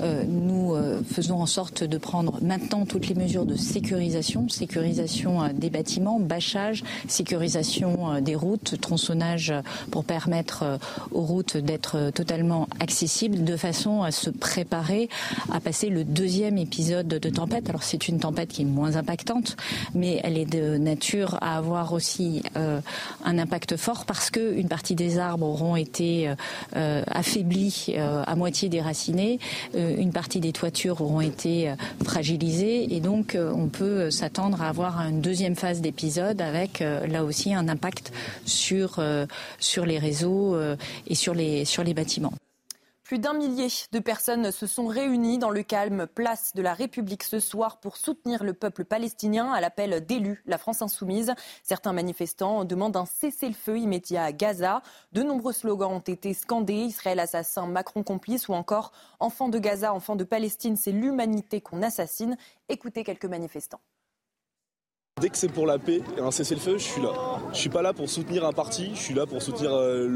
[0.00, 5.46] euh, nous euh, faisons en sorte de prendre maintenant toutes les mesures de sécurisation, sécurisation
[5.52, 9.52] des bâtiments, bâchage, sécurisation des routes, tronçonnage
[9.90, 10.78] pour permettre
[11.10, 15.10] aux routes d'être totalement accessibles de façon à se préparer
[15.52, 17.68] à passer le deuxième épisode de tempête.
[17.68, 19.58] Alors c'est une tempête qui est moins impactante,
[19.94, 24.94] mais elle est de nature à avoir aussi un impact fort parce que une partie
[24.94, 26.32] des arbres auront été
[26.74, 29.38] affaiblis, à moitié déracinés,
[29.74, 35.20] une partie des toitures auront été fragilisées et donc on peut s'attendre à avoir une
[35.20, 38.12] deuxième phase d'épisode avec là aussi un impact
[38.44, 39.02] sur
[39.58, 40.56] sur les réseaux
[41.08, 42.34] et sur les sur les bâtiments.
[43.12, 47.24] Plus d'un millier de personnes se sont réunies dans le calme place de la République
[47.24, 51.34] ce soir pour soutenir le peuple palestinien à l'appel d'élus, la France insoumise.
[51.62, 54.80] Certains manifestants demandent un cessez-le-feu immédiat à Gaza.
[55.12, 59.92] De nombreux slogans ont été scandés, Israël assassin, Macron complice ou encore enfants de Gaza,
[59.92, 62.38] enfants de Palestine, c'est l'humanité qu'on assassine.
[62.70, 63.82] Écoutez quelques manifestants.
[65.20, 67.10] Dès que c'est pour la paix et un cessez-le-feu, je suis là.
[67.52, 70.08] Je suis pas là pour soutenir un parti, je suis là pour soutenir euh,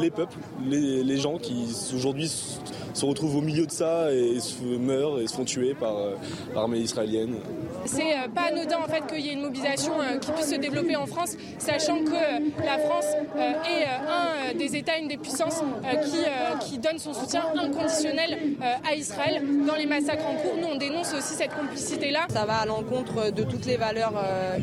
[0.00, 5.20] les peuples, les, gens qui aujourd'hui se retrouvent au milieu de ça et se meurent
[5.20, 6.14] et se font tuer par euh,
[6.54, 7.36] l'armée israélienne.
[7.84, 10.96] C'est euh, pas anodin en fait qu'il y ait une mobilisation qui puisse se développer
[10.96, 13.06] en France, sachant que la France
[13.36, 15.62] est un des États, une des puissances
[16.04, 20.56] qui, qui donne son soutien inconditionnel à Israël dans les massacres en cours.
[20.60, 22.26] Nous, on dénonce aussi cette complicité-là.
[22.30, 24.14] Ça va à l'encontre de toutes les valeurs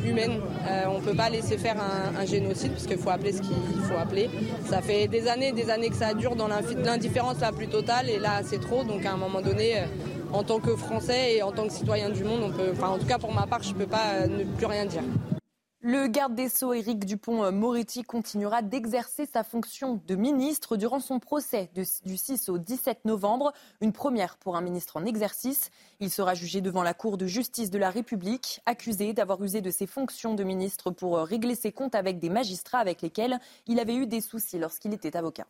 [0.05, 0.39] humaine.
[0.67, 3.81] Euh, on ne peut pas laisser faire un, génocide parce qu'il faut appeler ce qu'il
[3.83, 4.29] faut appeler.
[4.65, 8.19] Ça fait des années des années que ça dure dans l'indifférence la plus totale et
[8.19, 8.83] là c'est trop.
[8.83, 9.85] Donc à un moment donné, euh,
[10.33, 13.17] en tant que Français et en tant que citoyen du monde, enfin en tout cas
[13.17, 15.03] pour ma part, je ne peux pas ne plus rien dire.
[15.87, 21.69] Le garde des Sceaux, Éric Dupont-Moretti, continuera d'exercer sa fonction de ministre durant son procès
[21.75, 25.69] du 6 au 17 novembre, une première pour un ministre en exercice.
[25.99, 29.69] Il sera jugé devant la Cour de justice de la République, accusé d'avoir usé de
[29.69, 33.93] ses fonctions de ministre pour régler ses comptes avec des magistrats avec lesquels il avait
[33.93, 35.45] eu des soucis lorsqu'il était avocat.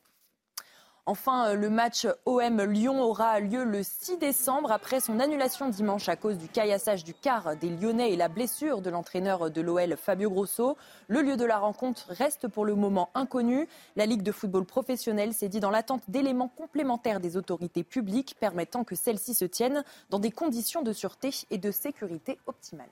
[1.07, 6.15] Enfin, euh, le match OM-Lyon aura lieu le 6 décembre après son annulation dimanche à
[6.15, 10.32] cause du caillassage du quart des Lyonnais et la blessure de l'entraîneur de l'OL Fabio
[10.32, 10.77] Grosso.
[11.07, 13.68] Le lieu de la rencontre reste pour le moment inconnu.
[13.95, 18.84] La Ligue de football professionnel s'est dit dans l'attente d'éléments complémentaires des autorités publiques permettant
[18.84, 22.90] que celles-ci se tiennent dans des conditions de sûreté et de sécurité optimales.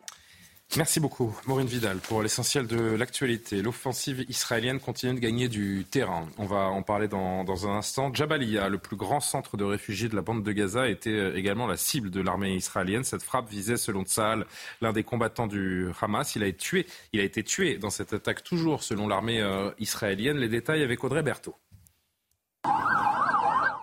[0.76, 3.62] Merci beaucoup, Maureen Vidal, pour l'essentiel de l'actualité.
[3.62, 6.28] L'offensive israélienne continue de gagner du terrain.
[6.40, 8.12] On va en parler dans, un instant.
[8.12, 11.68] Jabalia, le plus grand centre de réfugiés de la bande de Gaza, était euh, également
[11.68, 13.04] la cible de l'armée israélienne.
[13.04, 14.48] Cette frappe visait, selon Tsahal,
[14.82, 16.36] l'un des combattants du Hamas.
[16.36, 19.70] Il a, été tué, il a été tué dans cette attaque, toujours selon l'armée euh,
[19.78, 20.38] israélienne.
[20.38, 21.56] Les détails avec Audrey Berthaud.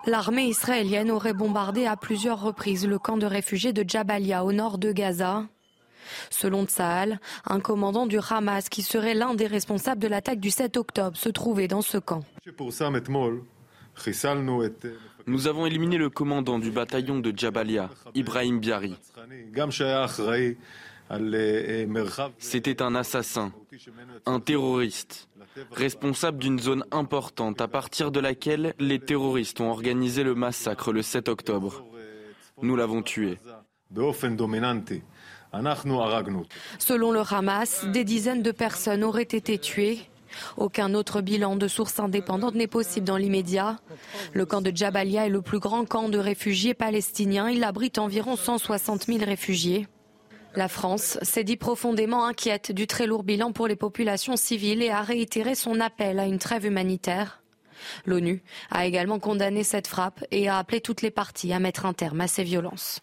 [0.05, 4.77] L'armée israélienne aurait bombardé à plusieurs reprises le camp de réfugiés de Jabalia au nord
[4.77, 5.45] de Gaza.
[6.29, 10.77] Selon Tsahal, un commandant du Hamas qui serait l'un des responsables de l'attaque du 7
[10.77, 12.23] octobre se trouvait dans ce camp.
[15.27, 18.95] Nous avons éliminé le commandant du bataillon de Jabalia, Ibrahim Biari.
[22.39, 23.51] C'était un assassin,
[24.25, 25.27] un terroriste,
[25.71, 31.01] responsable d'une zone importante à partir de laquelle les terroristes ont organisé le massacre le
[31.01, 31.85] 7 octobre.
[32.61, 33.37] Nous l'avons tué.
[36.79, 39.99] Selon le Hamas, des dizaines de personnes auraient été tuées.
[40.57, 43.79] Aucun autre bilan de sources indépendantes n'est possible dans l'immédiat.
[44.33, 47.49] Le camp de Jabalia est le plus grand camp de réfugiés palestiniens.
[47.49, 49.87] Il abrite environ 160 000 réfugiés.
[50.55, 54.89] La France s'est dit profondément inquiète du très lourd bilan pour les populations civiles et
[54.89, 57.41] a réitéré son appel à une trêve humanitaire.
[58.05, 61.93] L'ONU a également condamné cette frappe et a appelé toutes les parties à mettre un
[61.93, 62.99] terme à ces violences.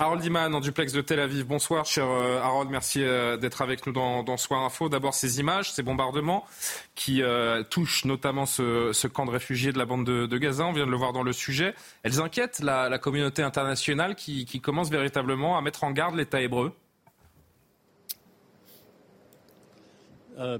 [0.00, 1.46] Harold Iman en duplex de Tel Aviv.
[1.46, 2.70] Bonsoir, cher euh, Harold.
[2.70, 4.88] Merci euh, d'être avec nous dans, Soir Info.
[4.88, 6.46] D'abord, ces images, ces bombardements
[6.94, 10.64] qui euh, touchent notamment ce, camp de réfugiés de la bande de, Gaza.
[10.64, 11.74] On vient de le voir dans le sujet.
[12.02, 16.72] Elles inquiètent la, communauté internationale qui, commence véritablement à mettre en garde l'État hébreu.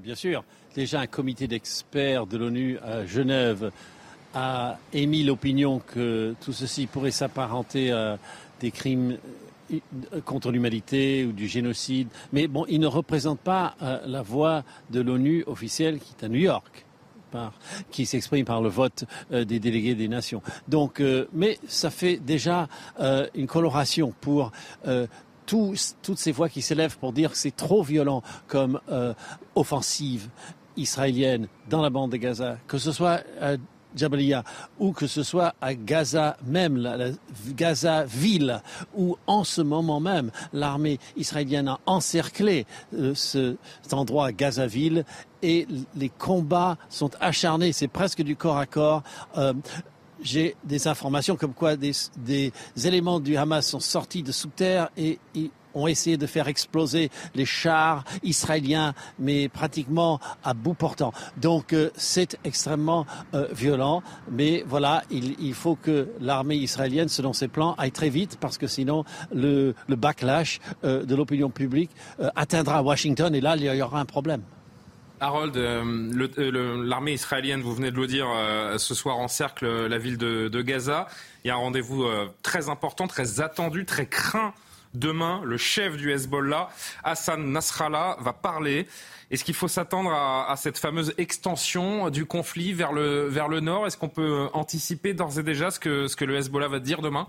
[0.03, 0.45] bien sûr.
[0.75, 3.73] Déjà, un comité d'experts de l'ONU à Genève
[4.35, 8.19] a émis l'opinion que tout ceci pourrait s'apparenter à
[8.61, 9.17] des crimes
[9.73, 12.09] euh, contre l'humanité ou du génocide.
[12.33, 16.29] Mais bon, il ne représente pas euh, la voix de l'ONU officielle qui est à
[16.29, 16.87] New York.
[17.93, 20.43] qui s'exprime par le vote euh, des délégués des nations.
[20.67, 21.01] Donc,
[21.33, 22.69] mais ça fait déjà
[23.35, 24.51] une coloration pour
[25.47, 28.81] toutes ces voix qui s'élèvent pour dire que c'est trop violent comme
[29.55, 30.29] offensive
[30.77, 33.23] israélienne dans la bande de Gaza, que ce soit
[33.95, 34.45] Jabalia,
[34.79, 37.11] ou que ce soit à Gaza même, la,
[37.55, 38.63] Gaza ville,
[38.97, 45.05] où en ce moment même l'armée israélienne a encerclé euh, cet endroit Gaza ville
[45.43, 49.03] et les combats sont acharnés, c'est presque du corps à corps.
[49.39, 49.55] Euh,
[50.23, 51.93] j'ai des informations comme quoi des,
[52.85, 55.19] éléments du Hamas sont sortis de sous terre et,
[55.75, 61.13] ont essayé de faire exploser les chars israéliens, mais pratiquement à bout portant.
[61.37, 67.49] Donc euh, c'est extrêmement euh, violent, mais voilà, il, faut que l'armée israélienne, selon ses
[67.49, 71.91] plans, aille très vite, parce que sinon le, backlash euh, de l'opinion publique
[72.37, 74.43] atteindra Washington, et là, il y aura un problème.
[75.23, 78.27] Harold, l'armée israélienne, vous venez de le dire,
[78.79, 81.09] ce soir encercle la ville de, de Gaza.
[81.45, 82.07] Il y a un rendez-vous
[82.43, 84.55] très important, très attendu, très craint
[84.95, 86.69] Demain, le chef du Hezbollah,
[87.05, 88.89] Hassan Nasrallah, va parler.
[89.31, 93.87] Est-ce qu'il faut s'attendre à, cette fameuse extension du conflit vers le, vers le nord?
[93.87, 97.03] Est-ce qu'on peut anticiper d'ores et déjà ce que, ce que le Hezbollah va dire
[97.03, 97.29] demain?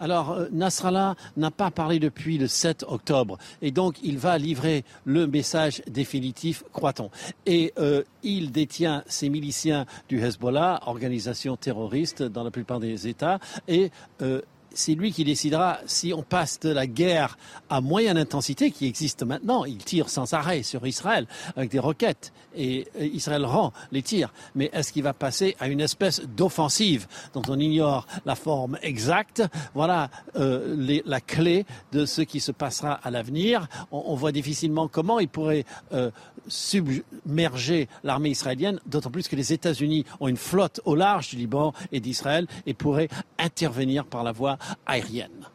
[0.00, 3.38] Alors, euh, Nasrallah n'a pas parlé depuis le 7 octobre.
[3.62, 7.10] Et donc, il va livrer le message définitif, croit-on.
[7.46, 13.38] Et euh, il détient ces miliciens du Hezbollah, organisation terroriste dans la plupart des États.
[13.66, 13.90] Et
[14.22, 14.40] euh,
[14.78, 17.36] c'est lui qui décidera si on passe de la guerre
[17.68, 19.64] à moyenne intensité qui existe maintenant.
[19.64, 21.26] Il tire sans arrêt sur Israël
[21.56, 24.32] avec des roquettes et Israël rend les tirs.
[24.54, 29.42] Mais est-ce qu'il va passer à une espèce d'offensive dont on ignore la forme exacte?
[29.74, 33.66] Voilà euh, la clé de ce qui se passera à l'avenir.
[33.90, 36.10] On, voit difficilement comment il pourrait euh,
[36.48, 41.72] submerger l'armée israélienne, d'autant plus que les États-Unis ont une flotte au large du Liban
[41.92, 45.48] et d'Israël et pourraient intervenir par la voie aérienne.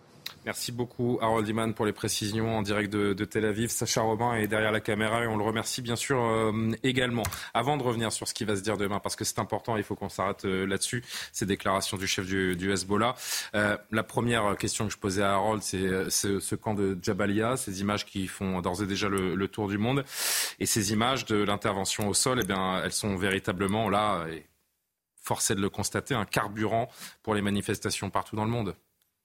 [0.45, 3.69] Merci beaucoup Harold Iman pour les précisions en direct de, Tel Aviv.
[3.69, 7.23] Sacha Robin est derrière la caméra et on le remercie bien sûr euh, également.
[7.53, 9.83] Avant de revenir sur ce qui va se dire demain, parce que c'est important, il
[9.83, 13.15] faut qu'on s'arrête euh, là-dessus, ces déclarations du chef du, Hezbollah.
[13.55, 17.79] Euh, la première question que je posais à Harold, c'est ce, camp de Jabalia, ces
[17.79, 20.03] images qui font d'ores et déjà le, tour du monde.
[20.59, 24.45] Et ces images de l'intervention au sol, eh bien, elles sont véritablement là, et
[25.21, 26.89] forcé de le constater, un carburant
[27.21, 28.75] pour les manifestations partout dans le monde.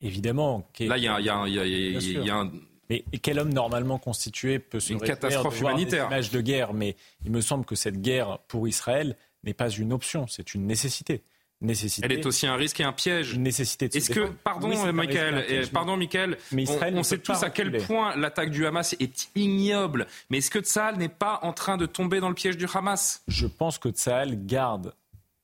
[0.01, 0.69] Évidemment.
[0.81, 2.51] Là, il y a, y a, y a un...
[2.91, 6.09] Mais quel homme normalement constitué peut se une catastrophe humanitaire.
[6.09, 9.69] Des images de guerre, mais il me semble que cette guerre pour Israël n'est pas
[9.69, 11.23] une option, c'est une nécessité.
[11.61, 12.07] Nécessité.
[12.07, 13.35] Elle est aussi un risque et un piège.
[13.35, 13.87] Une nécessité.
[13.93, 18.51] Est-ce que, pardon, Michael, pardon, Michael, mais Israël on, sait tous à quel point l'attaque
[18.51, 20.07] du Hamas est ignoble.
[20.31, 23.25] Mais est-ce que Tsahal n'est pas en train de tomber dans le piège du Hamas?
[23.27, 24.95] Je pense que Tsahal garde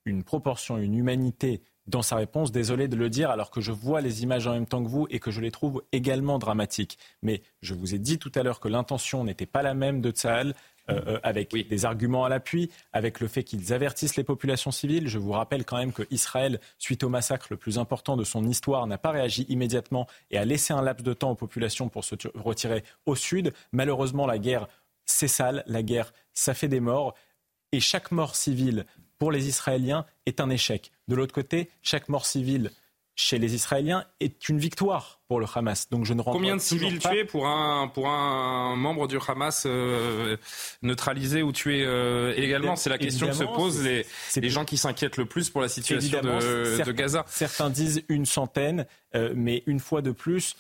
[0.05, 2.52] une proportion, une humanité dans sa réponse.
[2.52, 5.06] Désolé de le dire, alors que je vois les images en même temps que vous
[5.11, 6.98] et que je les trouve également dramatiques.
[7.23, 10.11] Mais je vous ai dit tout à l'heure que l'intention n'était pas la même de
[10.11, 10.55] Tsahal.
[10.90, 15.09] Euh, euh, avec des arguments à l'appui, avec le fait qu'ils avertissent les populations civiles.
[15.09, 18.44] Je vous rappelle quand même que Israël, suite au massacre le plus important de son
[18.44, 22.05] histoire, n'a pas réagi immédiatement et a laissé un laps de temps aux populations pour
[22.05, 23.55] se retirer au sud.
[23.73, 24.69] Malheureusement, la guerre,
[25.06, 27.15] c'est sale, la guerre, ça fait des morts.
[27.73, 28.85] Et chaque mort civile
[29.18, 30.90] pour les Israéliens est un échec.
[31.08, 32.70] De l'autre côté, chaque mort civile
[33.16, 35.88] chez les Israéliens est une victoire pour le Hamas.
[35.88, 40.36] Donc je ne Combien de civils tués pour un, pour un membre du Hamas euh,
[40.82, 42.74] neutralisé ou tué euh, également?
[42.74, 44.04] C'est la question que se posent les,
[44.36, 47.24] les gens qui s'inquiètent le plus pour la situation de, Gaza.
[47.28, 50.56] Certains disent une centaine, euh, mais une fois de plus,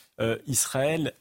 [0.46, 1.12] Israël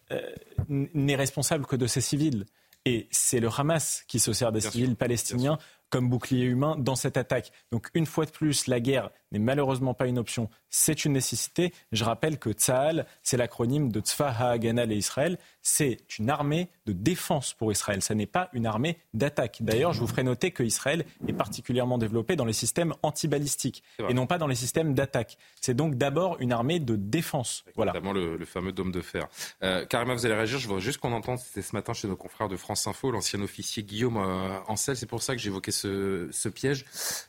[0.70, 2.46] n'est responsable que de ses civils.
[2.86, 5.58] Et c'est le Hamas qui se sert des civils palestiniens
[5.94, 7.52] comme bouclier humain dans cette attaque.
[7.72, 11.74] Donc une fois de plus, la guerre n'est malheureusement pas une option, c'est une nécessité.
[11.92, 16.94] Je rappelle que Tsahal, c'est l'acronyme de Tzfa Ha'agana et Israël, c'est une armée de
[16.94, 19.58] défense pour Israël, ce n'est pas une armée d'attaque.
[19.62, 24.14] D'ailleurs, je vous ferai noter que Israël est particulièrement développé dans les systèmes antibalistiques et
[24.14, 25.38] non pas dans les systèmes d'attaque.
[25.62, 27.64] C'est donc d'abord une armée de défense.
[27.76, 27.94] Voilà.
[27.94, 29.28] Notamment le, fameux dôme de fer.
[29.64, 32.16] Euh, Karima, vous allez réagir, je vois juste qu'on entend, c'était ce matin chez nos
[32.16, 36.28] confrères de France Info, l'ancien officier Guillaume euh, Ancel, c'est pour ça que j'évoquais ce,
[36.32, 36.86] ce piège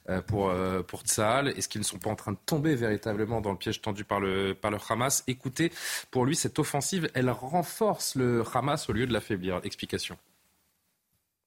[0.09, 1.49] euh, pour, euh, pour Tsahal.
[1.49, 4.21] Est-ce qu'ils ne sont pas en train de tomber véritablement dans le piège tendu par
[4.21, 5.73] le, par le Hamas Écoutez,
[6.11, 9.61] pour lui, cette offensive, elle renforce le Hamas au lieu de l'affaiblir.
[9.65, 10.17] Explication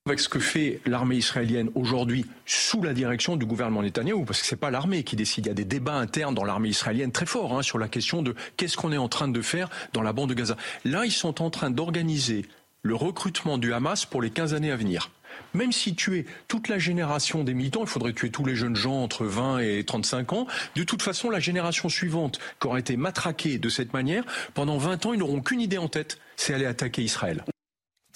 [0.07, 4.47] avec ce que fait l'armée israélienne aujourd'hui sous la direction du gouvernement Netanyahou, parce que
[4.47, 5.45] c'est pas l'armée qui décide.
[5.45, 8.21] Il y a des débats internes dans l'armée israélienne très forts hein, sur la question
[8.21, 10.55] de qu'est-ce qu'on est en train de faire dans la bande de Gaza.
[10.85, 12.45] Là, ils sont en train d'organiser
[12.83, 15.11] le recrutement du Hamas pour les 15 années à venir.
[15.53, 19.03] Même si tuer toute la génération des militants, il faudrait tuer tous les jeunes gens
[19.03, 20.47] entre 20 et 35 ans.
[20.75, 24.23] De toute façon, la génération suivante qui aura été matraquée de cette manière,
[24.53, 27.43] pendant 20 ans, ils n'auront qu'une idée en tête, c'est aller attaquer Israël.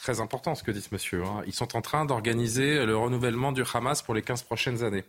[0.02, 1.24] Très important ce que dit ce monsieur.
[1.24, 1.44] Hein.
[1.46, 5.04] Ils sont en train d'organiser le renouvellement du Hamas pour les 15 prochaines années.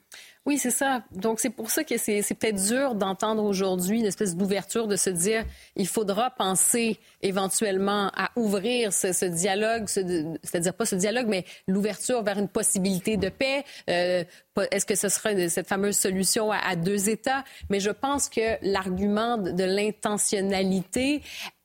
[0.45, 1.03] Oui, c'est ça.
[1.13, 5.09] Donc, c'est pour ça que c'est peut-être dur d'entendre aujourd'hui une espèce d'ouverture, de se
[5.09, 5.45] dire
[5.77, 12.39] il faudra penser éventuellement à ouvrir ce, dialogue, c'est-à-dire pas ce dialogue, mais l'ouverture vers
[12.39, 13.65] une possibilité de paix.
[13.89, 14.25] Euh,
[14.73, 17.45] est-ce que ce sera cette fameuse solution à, deux États?
[17.71, 21.23] Mais je pense que l'argument de, l'intentionnalité,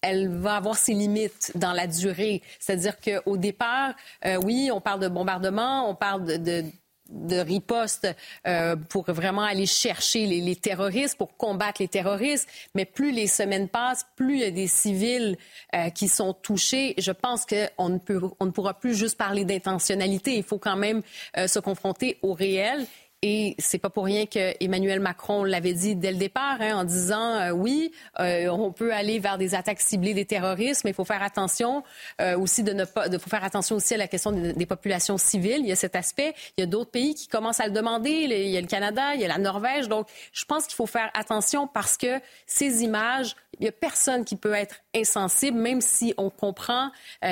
[0.08, 2.42] elle va avoir ses limites dans la durée.
[2.60, 3.94] C'est-à-dire qu'au départ,
[4.26, 6.64] euh, oui, on parle de bombardement, on parle de
[7.10, 8.06] de riposte
[8.48, 12.50] euh, pour vraiment aller chercher les, terroristes, pour combattre les terroristes.
[12.76, 15.38] Mais plus les semaines passent, plus il y a des civils
[15.74, 16.96] euh, qui sont touchés.
[16.98, 20.36] Je pense qu'on ne, ne pourra plus juste parler d'intentionnalité.
[20.36, 21.02] Il faut quand même
[21.34, 22.86] se confronter au réel.
[23.23, 26.84] Et c'est pas pour rien que Emmanuel Macron l'avait dit dès le départ, hein, en
[26.84, 30.94] disant euh, oui, euh, on peut aller vers des attaques ciblées des terroristes, mais il
[30.94, 31.84] faut faire attention
[32.22, 35.18] euh, aussi de ne pas, de faut faire attention aussi à la question des, populations
[35.18, 35.61] civiles.
[35.61, 36.35] Il y a cet aspect.
[36.57, 38.11] Il y a d'autres pays qui commencent à le demander.
[38.11, 39.88] Il y a le Canada, il y a la Norvège.
[39.88, 44.26] Donc, je pense qu'il faut faire attention parce que ces images, il y a personne
[44.26, 46.91] qui peut être insensible, même si on comprend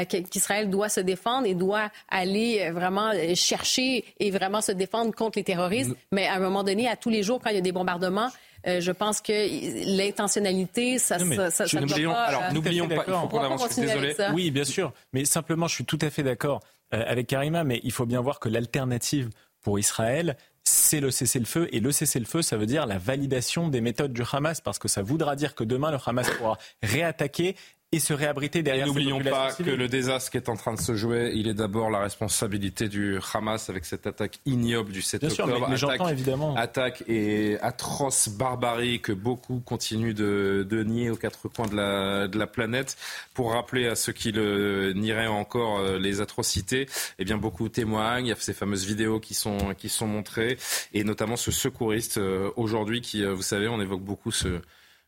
[0.10, 5.44] qu'Israël doit se défendre et doit aller vraiment chercher et vraiment se défendre contre les
[5.44, 5.75] terroristes
[6.12, 8.30] mais à un moment donné, à tous les jours, quand il y a des bombardements,
[8.68, 12.24] euh, je pense que l'intentionnalité, ça, ça, ça, ça n'oublions, pas.
[12.24, 13.04] Alors, n'oublions pas.
[13.08, 13.76] Il faut qu'on avance.
[13.76, 14.16] Désolé.
[14.34, 14.92] Oui, bien sûr.
[15.14, 16.62] Mais simplement, je suis tout à fait d'accord
[16.94, 19.30] euh, avec Karima, mais il faut bien voir que l'alternative
[19.62, 21.68] pour Israël, c'est le cessez-le-feu.
[21.72, 25.04] Et le cessez-le-feu, ça veut dire la validation des méthodes du Hamas, parce que ça
[25.04, 27.56] voudra dire que demain, le Hamas pourra réattaquer
[27.96, 28.88] et se réabriter derrière.
[28.88, 31.90] N'oublions pas que le désastre qui est en train de se jouer, il est d'abord
[31.90, 35.72] la responsabilité du Hamas avec cette attaque ignoble du 7 octobre.
[35.72, 36.56] attaque, évidemment.
[36.56, 42.38] attaque et atroce barbarie que beaucoup continuent de, nier aux quatre coins de la, de
[42.38, 42.98] la, planète.
[43.34, 48.26] Pour rappeler à ceux qui le nieraient encore euh, les atrocités, eh bien beaucoup témoignent.
[48.26, 50.58] Il y a ces fameuses vidéos qui sont qui sont montrées
[50.94, 54.62] et notamment ce secouriste euh, aujourd'hui qui, euh, vous savez, on évoque beaucoup ce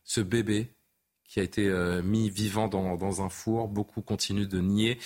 [0.04, 0.70] ce bébé
[1.28, 3.68] qui a été euh, mis vivant dans, un four.
[3.68, 4.98] Beaucoup continuent de nier,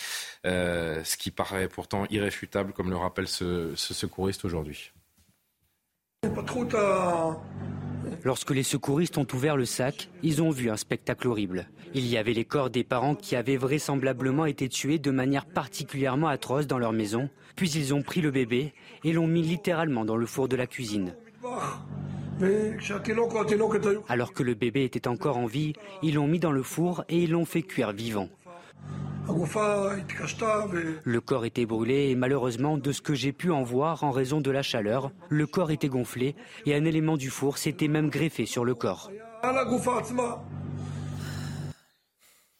[0.46, 4.92] euh, ce qui paraît pourtant irréfutable, comme le rappelle ce, ce secouriste aujourd'hui.
[8.24, 11.68] Lorsque les secouristes ont ouvert le sac, ils ont vu un spectacle horrible.
[11.94, 16.28] Il y avait les corps des parents qui avaient vraisemblablement été tués de manière particulièrement
[16.28, 18.72] atroce dans leur maison, puis ils ont pris le bébé
[19.02, 21.14] et l'ont mis littéralement dans le four de la cuisine.
[24.08, 27.22] Alors que le bébé était encore en vie, ils l'ont mis dans le four et
[27.22, 28.28] ils l'ont fait cuire vivant.
[31.04, 34.40] Le corps était brûlé et malheureusement, de ce que j'ai pu en voir en raison
[34.40, 36.34] de la chaleur, le corps était gonflé
[36.66, 39.10] et un élément du four s'était même greffé sur le corps.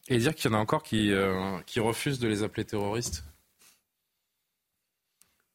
[0.09, 3.24] Et dire qu'il y en a encore qui, euh, qui refusent de les appeler terroristes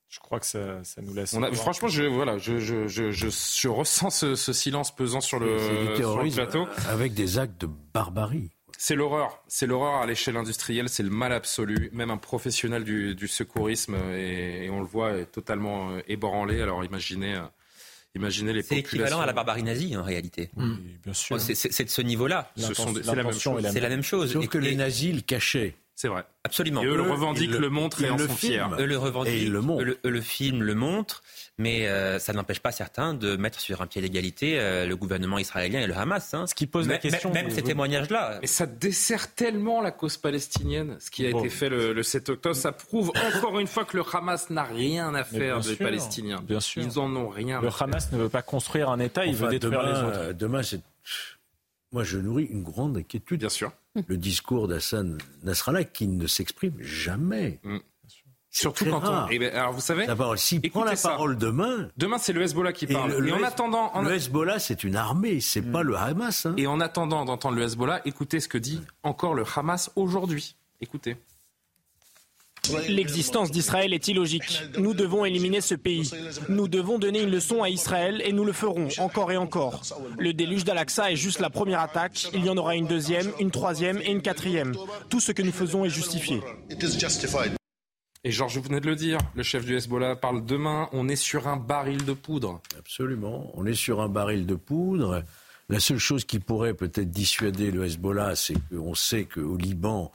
[0.10, 1.36] je crois que ça, nous laisse.
[1.54, 5.60] franchement, je, voilà, je, je, je, je ressens ce, silence pesant sur le,
[5.96, 6.68] sur le plateau.
[6.90, 8.52] Avec des actes de barbarie.
[8.78, 9.44] C'est l'horreur.
[9.48, 10.88] C'est l'horreur à l'échelle industrielle.
[10.88, 11.90] C'est le mal absolu.
[11.94, 16.62] Même un professionnel du, du secourisme, et, on le voit, est totalement euh, ébranlé.
[16.62, 17.36] Alors imaginez.
[17.36, 17.42] Euh,
[18.16, 20.52] imaginez les c'est équivalent à la barbarie nazie en réalité.
[20.56, 21.40] Oui, bien sûr.
[21.42, 22.52] C'est de ce niveau-là.
[22.56, 23.68] C'est la même chose.
[23.72, 24.32] C'est la même chose.
[24.32, 25.76] Sauf que les nazis le cachaient.
[25.98, 26.24] C'est vrai.
[26.44, 26.84] Absolument.
[26.84, 28.64] Et eux, le revendiquent, le, montrent et en sont fiers.
[28.78, 31.24] Eux le revendiquent, et le, eux, le, film le montre,
[31.58, 35.40] mais euh, ça n'empêche pas certains de mettre sur un pied d'égalité euh, le gouvernement
[35.40, 36.36] israélien et le Hamas.
[36.36, 36.46] Hein.
[36.46, 37.34] Ce qui pose la question.
[37.34, 38.38] Même ces témoignages-là.
[38.42, 42.56] Mais ça dessert tellement la cause palestinienne, ce qui a été fait le, 7 octobre.
[42.56, 46.44] Ça prouve encore une fois que le Hamas n'a rien à faire des Palestiniens.
[46.48, 46.84] Bien sûr.
[46.84, 47.60] Ils en ont rien.
[47.60, 50.20] Le Hamas ne veut pas construire un État, il veut détruire les autres.
[50.20, 50.80] Euh, demain, c'est
[51.92, 53.40] moi, je nourris une grande inquiétude.
[53.40, 53.72] Bien sûr.
[54.08, 57.60] Le discours d'Hassan Nasrallah qui ne s'exprime jamais.
[57.64, 57.78] Mm.
[58.50, 59.28] Surtout quand on.
[59.30, 60.08] Eh ben, alors vous savez.
[60.38, 61.90] S'il prend la parole demain.
[61.98, 63.28] Demain, c'est le Hezbollah qui parle.
[63.28, 63.92] Et, en attendant.
[64.02, 66.46] Le Hezbollah, c'est une armée, c'est n'est pas le Hamas.
[66.46, 66.56] Hein.
[66.58, 70.56] Et en attendant d'entendre le Hezbollah, écoutez ce que dit encore le Hamas aujourd'hui.
[70.82, 71.18] Écoutez.
[72.88, 74.64] L'existence d'Israël est illogique.
[74.78, 76.12] Nous devons éliminer ce pays.
[76.50, 79.82] Nous devons donner une leçon à Israël et nous le ferons encore et encore.
[80.18, 82.28] Le déluge d'Al-Aqsa est juste la première attaque.
[82.34, 84.76] Il y en aura une deuxième, une troisième et une quatrième.
[85.10, 86.42] Tout ce que nous faisons est justifié.
[88.24, 91.16] Et Georges, vous venez de le dire, le chef du Hezbollah parle demain, on est
[91.16, 92.62] sur un baril de poudre.
[92.78, 95.24] Absolument, on est sur un baril de poudre.
[95.70, 100.12] La seule chose qui pourrait peut-être dissuader le Hezbollah, c'est qu'on sait qu'au Liban,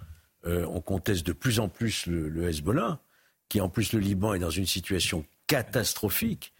[0.46, 3.00] euh, on conteste de plus en plus le, Hezbollah,
[3.48, 6.54] qui en plus le Liban est dans une situation catastrophique,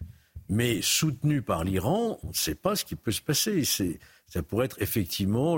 [0.49, 3.63] mais soutenu par l'Iran, on ne sait pas ce qui peut se passer.
[4.27, 5.57] Ça pourrait être effectivement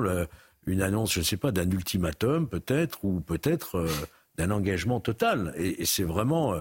[0.65, 3.89] une annonce, je ne sais pas, d'un ultimatum peut-être, ou peut-être euh,
[4.37, 5.53] d'un engagement total.
[5.57, 6.59] Et, c'est vraiment euh,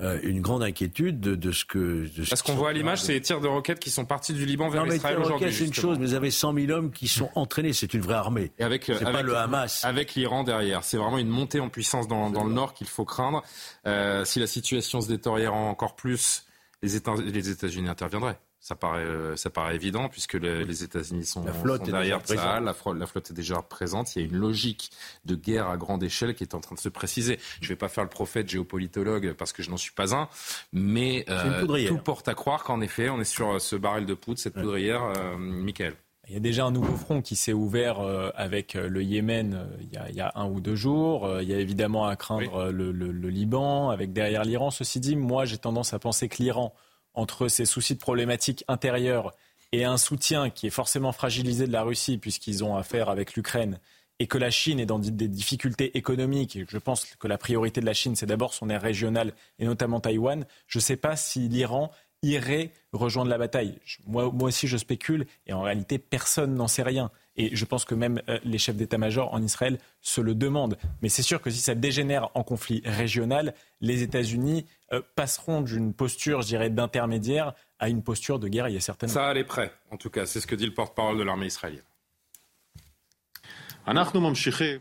[0.00, 2.08] une grande inquiétude de, ce que.
[2.16, 4.46] De Parce qu'on voit à l'image, c'est les tirs de roquettes qui sont partis du
[4.46, 5.52] Liban vers Israël aujourd'hui.
[5.52, 7.72] C'est une chose, mais vous avez 100 000 hommes qui sont entraînés.
[7.72, 8.52] C'est une vraie armée.
[8.58, 9.84] Et avec, avec pas le Hamas.
[9.84, 10.82] Avec l'Iran derrière.
[10.82, 13.42] C'est vraiment une montée en puissance dans, dans le nord qu'il faut craindre.
[13.86, 16.44] Euh, si la situation se détériore encore plus,
[16.82, 18.38] les États-Unis interviendraient.
[18.62, 21.44] Ça paraît, euh, ça paraît évident puisque les États-Unis sont,
[21.84, 22.60] derrière ça.
[22.60, 24.14] La, la, flotte est déjà présente.
[24.14, 24.92] Il y a une logique
[25.24, 27.40] de guerre à grande échelle qui est en train de se préciser.
[27.60, 30.28] Je ne vais pas faire le prophète géopolitologue parce que je n'en suis pas un,
[30.72, 34.14] mais euh, tout porte à croire qu'en effet, on est sur euh, ce barrel de
[34.14, 35.02] poudre, cette poudrière.
[35.02, 35.94] Euh, Michael.
[36.28, 37.98] Il y a déjà un nouveau front qui s'est ouvert
[38.36, 41.28] avec le Yémen il y, a, un ou deux jours.
[41.42, 44.70] Il y a évidemment à craindre le, le Liban, avec derrière l'Iran.
[44.70, 46.72] Ceci dit, moi j'ai tendance à penser que l'Iran
[47.14, 49.34] entre ces soucis de problématiques intérieures
[49.72, 53.78] et un soutien qui est forcément fragilisé de la Russie puisqu'ils ont affaire avec l'Ukraine
[54.18, 57.86] et que la Chine est dans des difficultés économiques, je pense que la priorité de
[57.86, 61.48] la Chine, c'est d'abord son aire régionale, et notamment Taïwan, je ne sais pas si
[61.48, 61.90] l'Iran
[62.22, 63.80] irait rejoindre la bataille.
[64.06, 67.10] Moi, moi aussi, je spécule, et en réalité, personne n'en sait rien.
[67.36, 70.76] Et je pense que même euh, les chefs d'état-major en Israël se le demandent.
[71.00, 75.94] Mais c'est sûr que si ça dégénère en conflit régional, les États-Unis euh, passeront d'une
[75.94, 78.68] posture, je dirais, d'intermédiaire à une posture de guerre.
[78.68, 79.14] Il y a certainement.
[79.14, 80.26] Ça, elle est prêt, en tout cas.
[80.26, 81.82] C'est ce que dit le porte-parole de l'armée israélienne.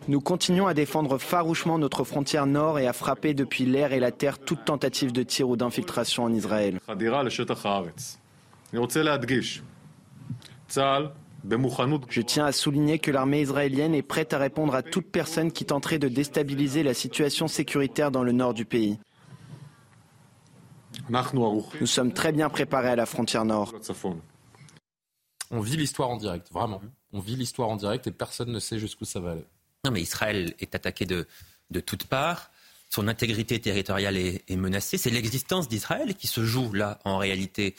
[0.07, 4.11] Nous continuons à défendre farouchement notre frontière nord et à frapper depuis l'air et la
[4.11, 6.79] terre toute tentative de tir ou d'infiltration en Israël.
[11.43, 15.65] Je tiens à souligner que l'armée israélienne est prête à répondre à toute personne qui
[15.65, 18.99] tenterait de déstabiliser la situation sécuritaire dans le nord du pays.
[21.09, 23.73] Nous sommes très bien préparés à la frontière nord.
[25.49, 26.81] On vit l'histoire en direct, vraiment.
[27.11, 29.45] On vit l'histoire en direct et personne ne sait jusqu'où ça va aller.
[29.83, 31.27] Non, mais Israël est attaqué de,
[31.71, 32.50] de toutes parts.
[32.93, 34.97] Son intégrité territoriale est, est menacée.
[34.97, 37.73] C'est l'existence d'Israël qui se joue là, en réalité.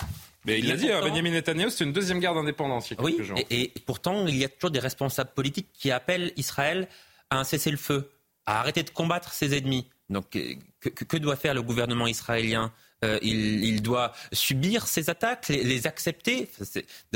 [0.44, 2.92] Mais il l'a dit, hein, Benjamin Netanyahu, c'est une deuxième guerre d'indépendance.
[2.98, 3.16] Oui,
[3.50, 6.88] et, pourtant, il y a toujours des responsables politiques qui appellent Israël
[7.30, 8.10] à un cessez-le-feu,
[8.46, 9.86] à arrêter de combattre ses ennemis.
[10.10, 12.72] Donc, euh, que, doit faire le gouvernement israélien?
[13.04, 16.48] Euh, il, doit subir ces attaques, les, accepter?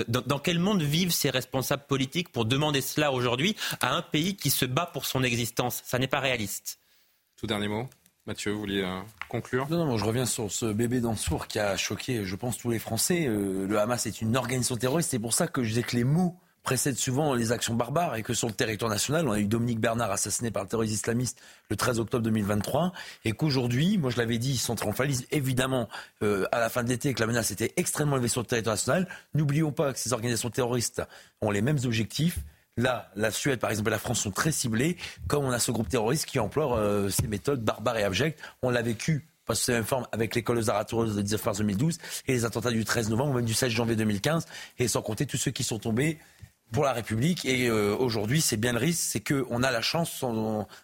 [0.09, 4.37] Dans, dans, quel monde vivent ces responsables politiques pour demander cela aujourd'hui à un pays
[4.37, 5.83] qui se bat pour son existence?
[5.85, 6.81] Ça n'est pas réaliste.
[7.37, 7.87] Tout dernier mot
[8.27, 8.99] Mathieu, vous vouliez euh,
[9.29, 12.71] conclure Non, non, je reviens sur ce bébé d'Ansour qui a choqué, je pense, tous
[12.71, 13.27] les Français.
[13.29, 15.11] Euh, le Hamas est une organisation terroriste.
[15.11, 18.23] C'est pour ça que je disais que les mots précèdent souvent les actions barbares et
[18.23, 21.41] que sur le territoire national, on a eu Dominique Bernard assassiné par le terroriste islamiste
[21.69, 22.93] le 13 octobre 2023
[23.27, 25.89] et qu'aujourd'hui, moi je l'avais dit, ils sont triomphalistes évidemment
[26.23, 28.75] euh, à la fin de l'été que la menace était extrêmement élevée sur le territoire
[28.75, 29.07] national.
[29.35, 31.03] N'oublions pas que ces organisations terroristes
[31.43, 32.39] ont les mêmes objectifs
[32.77, 34.99] Là, la Suède, par exemple, et la France sont très ciblées,
[35.29, 38.39] comme on a ce groupe terroriste qui emploie euh, ces méthodes barbares et abjectes.
[38.63, 41.99] On l'a vécu parce que c'est la même forme avec l'école Aratours de 10 2012
[42.27, 44.45] et les attentats du 13 novembre ou même du 16 janvier 2015,
[44.79, 46.19] et sans compter tous ceux qui sont tombés
[46.73, 47.45] pour la République.
[47.45, 50.25] Et euh, aujourd'hui, c'est bien le risque, c'est qu'on a la chance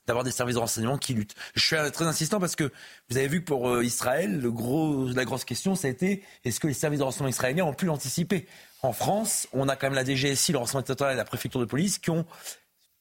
[0.06, 1.34] d'avoir des services de renseignement qui luttent.
[1.54, 2.70] Je suis très insistant parce que
[3.10, 6.68] vous avez vu que pour euh, Israël, la grosse question, ça a été est-ce que
[6.68, 8.46] les services de renseignement israéliens ont pu l'anticiper?
[8.84, 11.66] En France, on a quand même la DGSI, le renseignement territorial et la préfecture de
[11.66, 12.26] police qui ont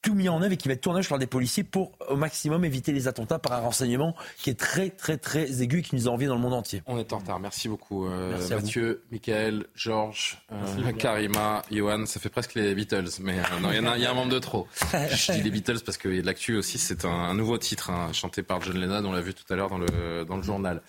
[0.03, 2.91] tout mis en œuvre et qui être tourné par des policiers pour au maximum éviter
[2.91, 6.11] les attentats par un renseignement qui est très très très aigu et qui nous a
[6.11, 6.83] envie dans le monde entier.
[6.85, 7.39] On est en retard.
[7.39, 12.05] Merci beaucoup euh, Mathieu, Michael, Georges, euh, Karima, Johan.
[12.05, 14.67] Ça fait presque les Beatles, mais euh, il y, a un membre de trop.
[14.93, 18.61] Je dis les Beatles parce que l'actu aussi, c'est un, nouveau titre hein, chanté par
[18.61, 19.03] John Lennon.
[19.05, 20.81] On l'a vu tout à l'heure dans le dans le journal.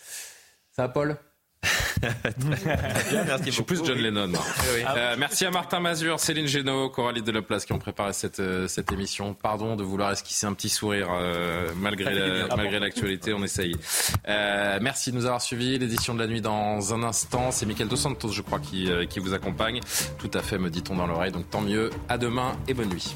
[0.71, 1.19] Ça va, Paul?
[2.03, 4.33] Merci Je suis plus John Lennon.
[4.97, 8.93] Euh, merci à Martin Mazur, Céline Génaud, Coralie Delaplace qui ont préparé cette, euh, cette
[8.93, 9.35] émission.
[9.35, 13.77] Pardon de vouloir esquisser un petit sourire euh, malgré, malgré l'actualité, on essaye.
[14.27, 15.79] merci de nous avoir suivis.
[15.79, 17.51] L'édition de la nuit dans un instant.
[17.51, 19.81] C'est Michael Dos Santos, je crois, qui, qui vous accompagne.
[20.19, 21.33] Tout à fait, me dit-on dans l'oreille.
[21.33, 21.91] Donc tant mieux.
[22.09, 23.15] À demain et bonne nuit.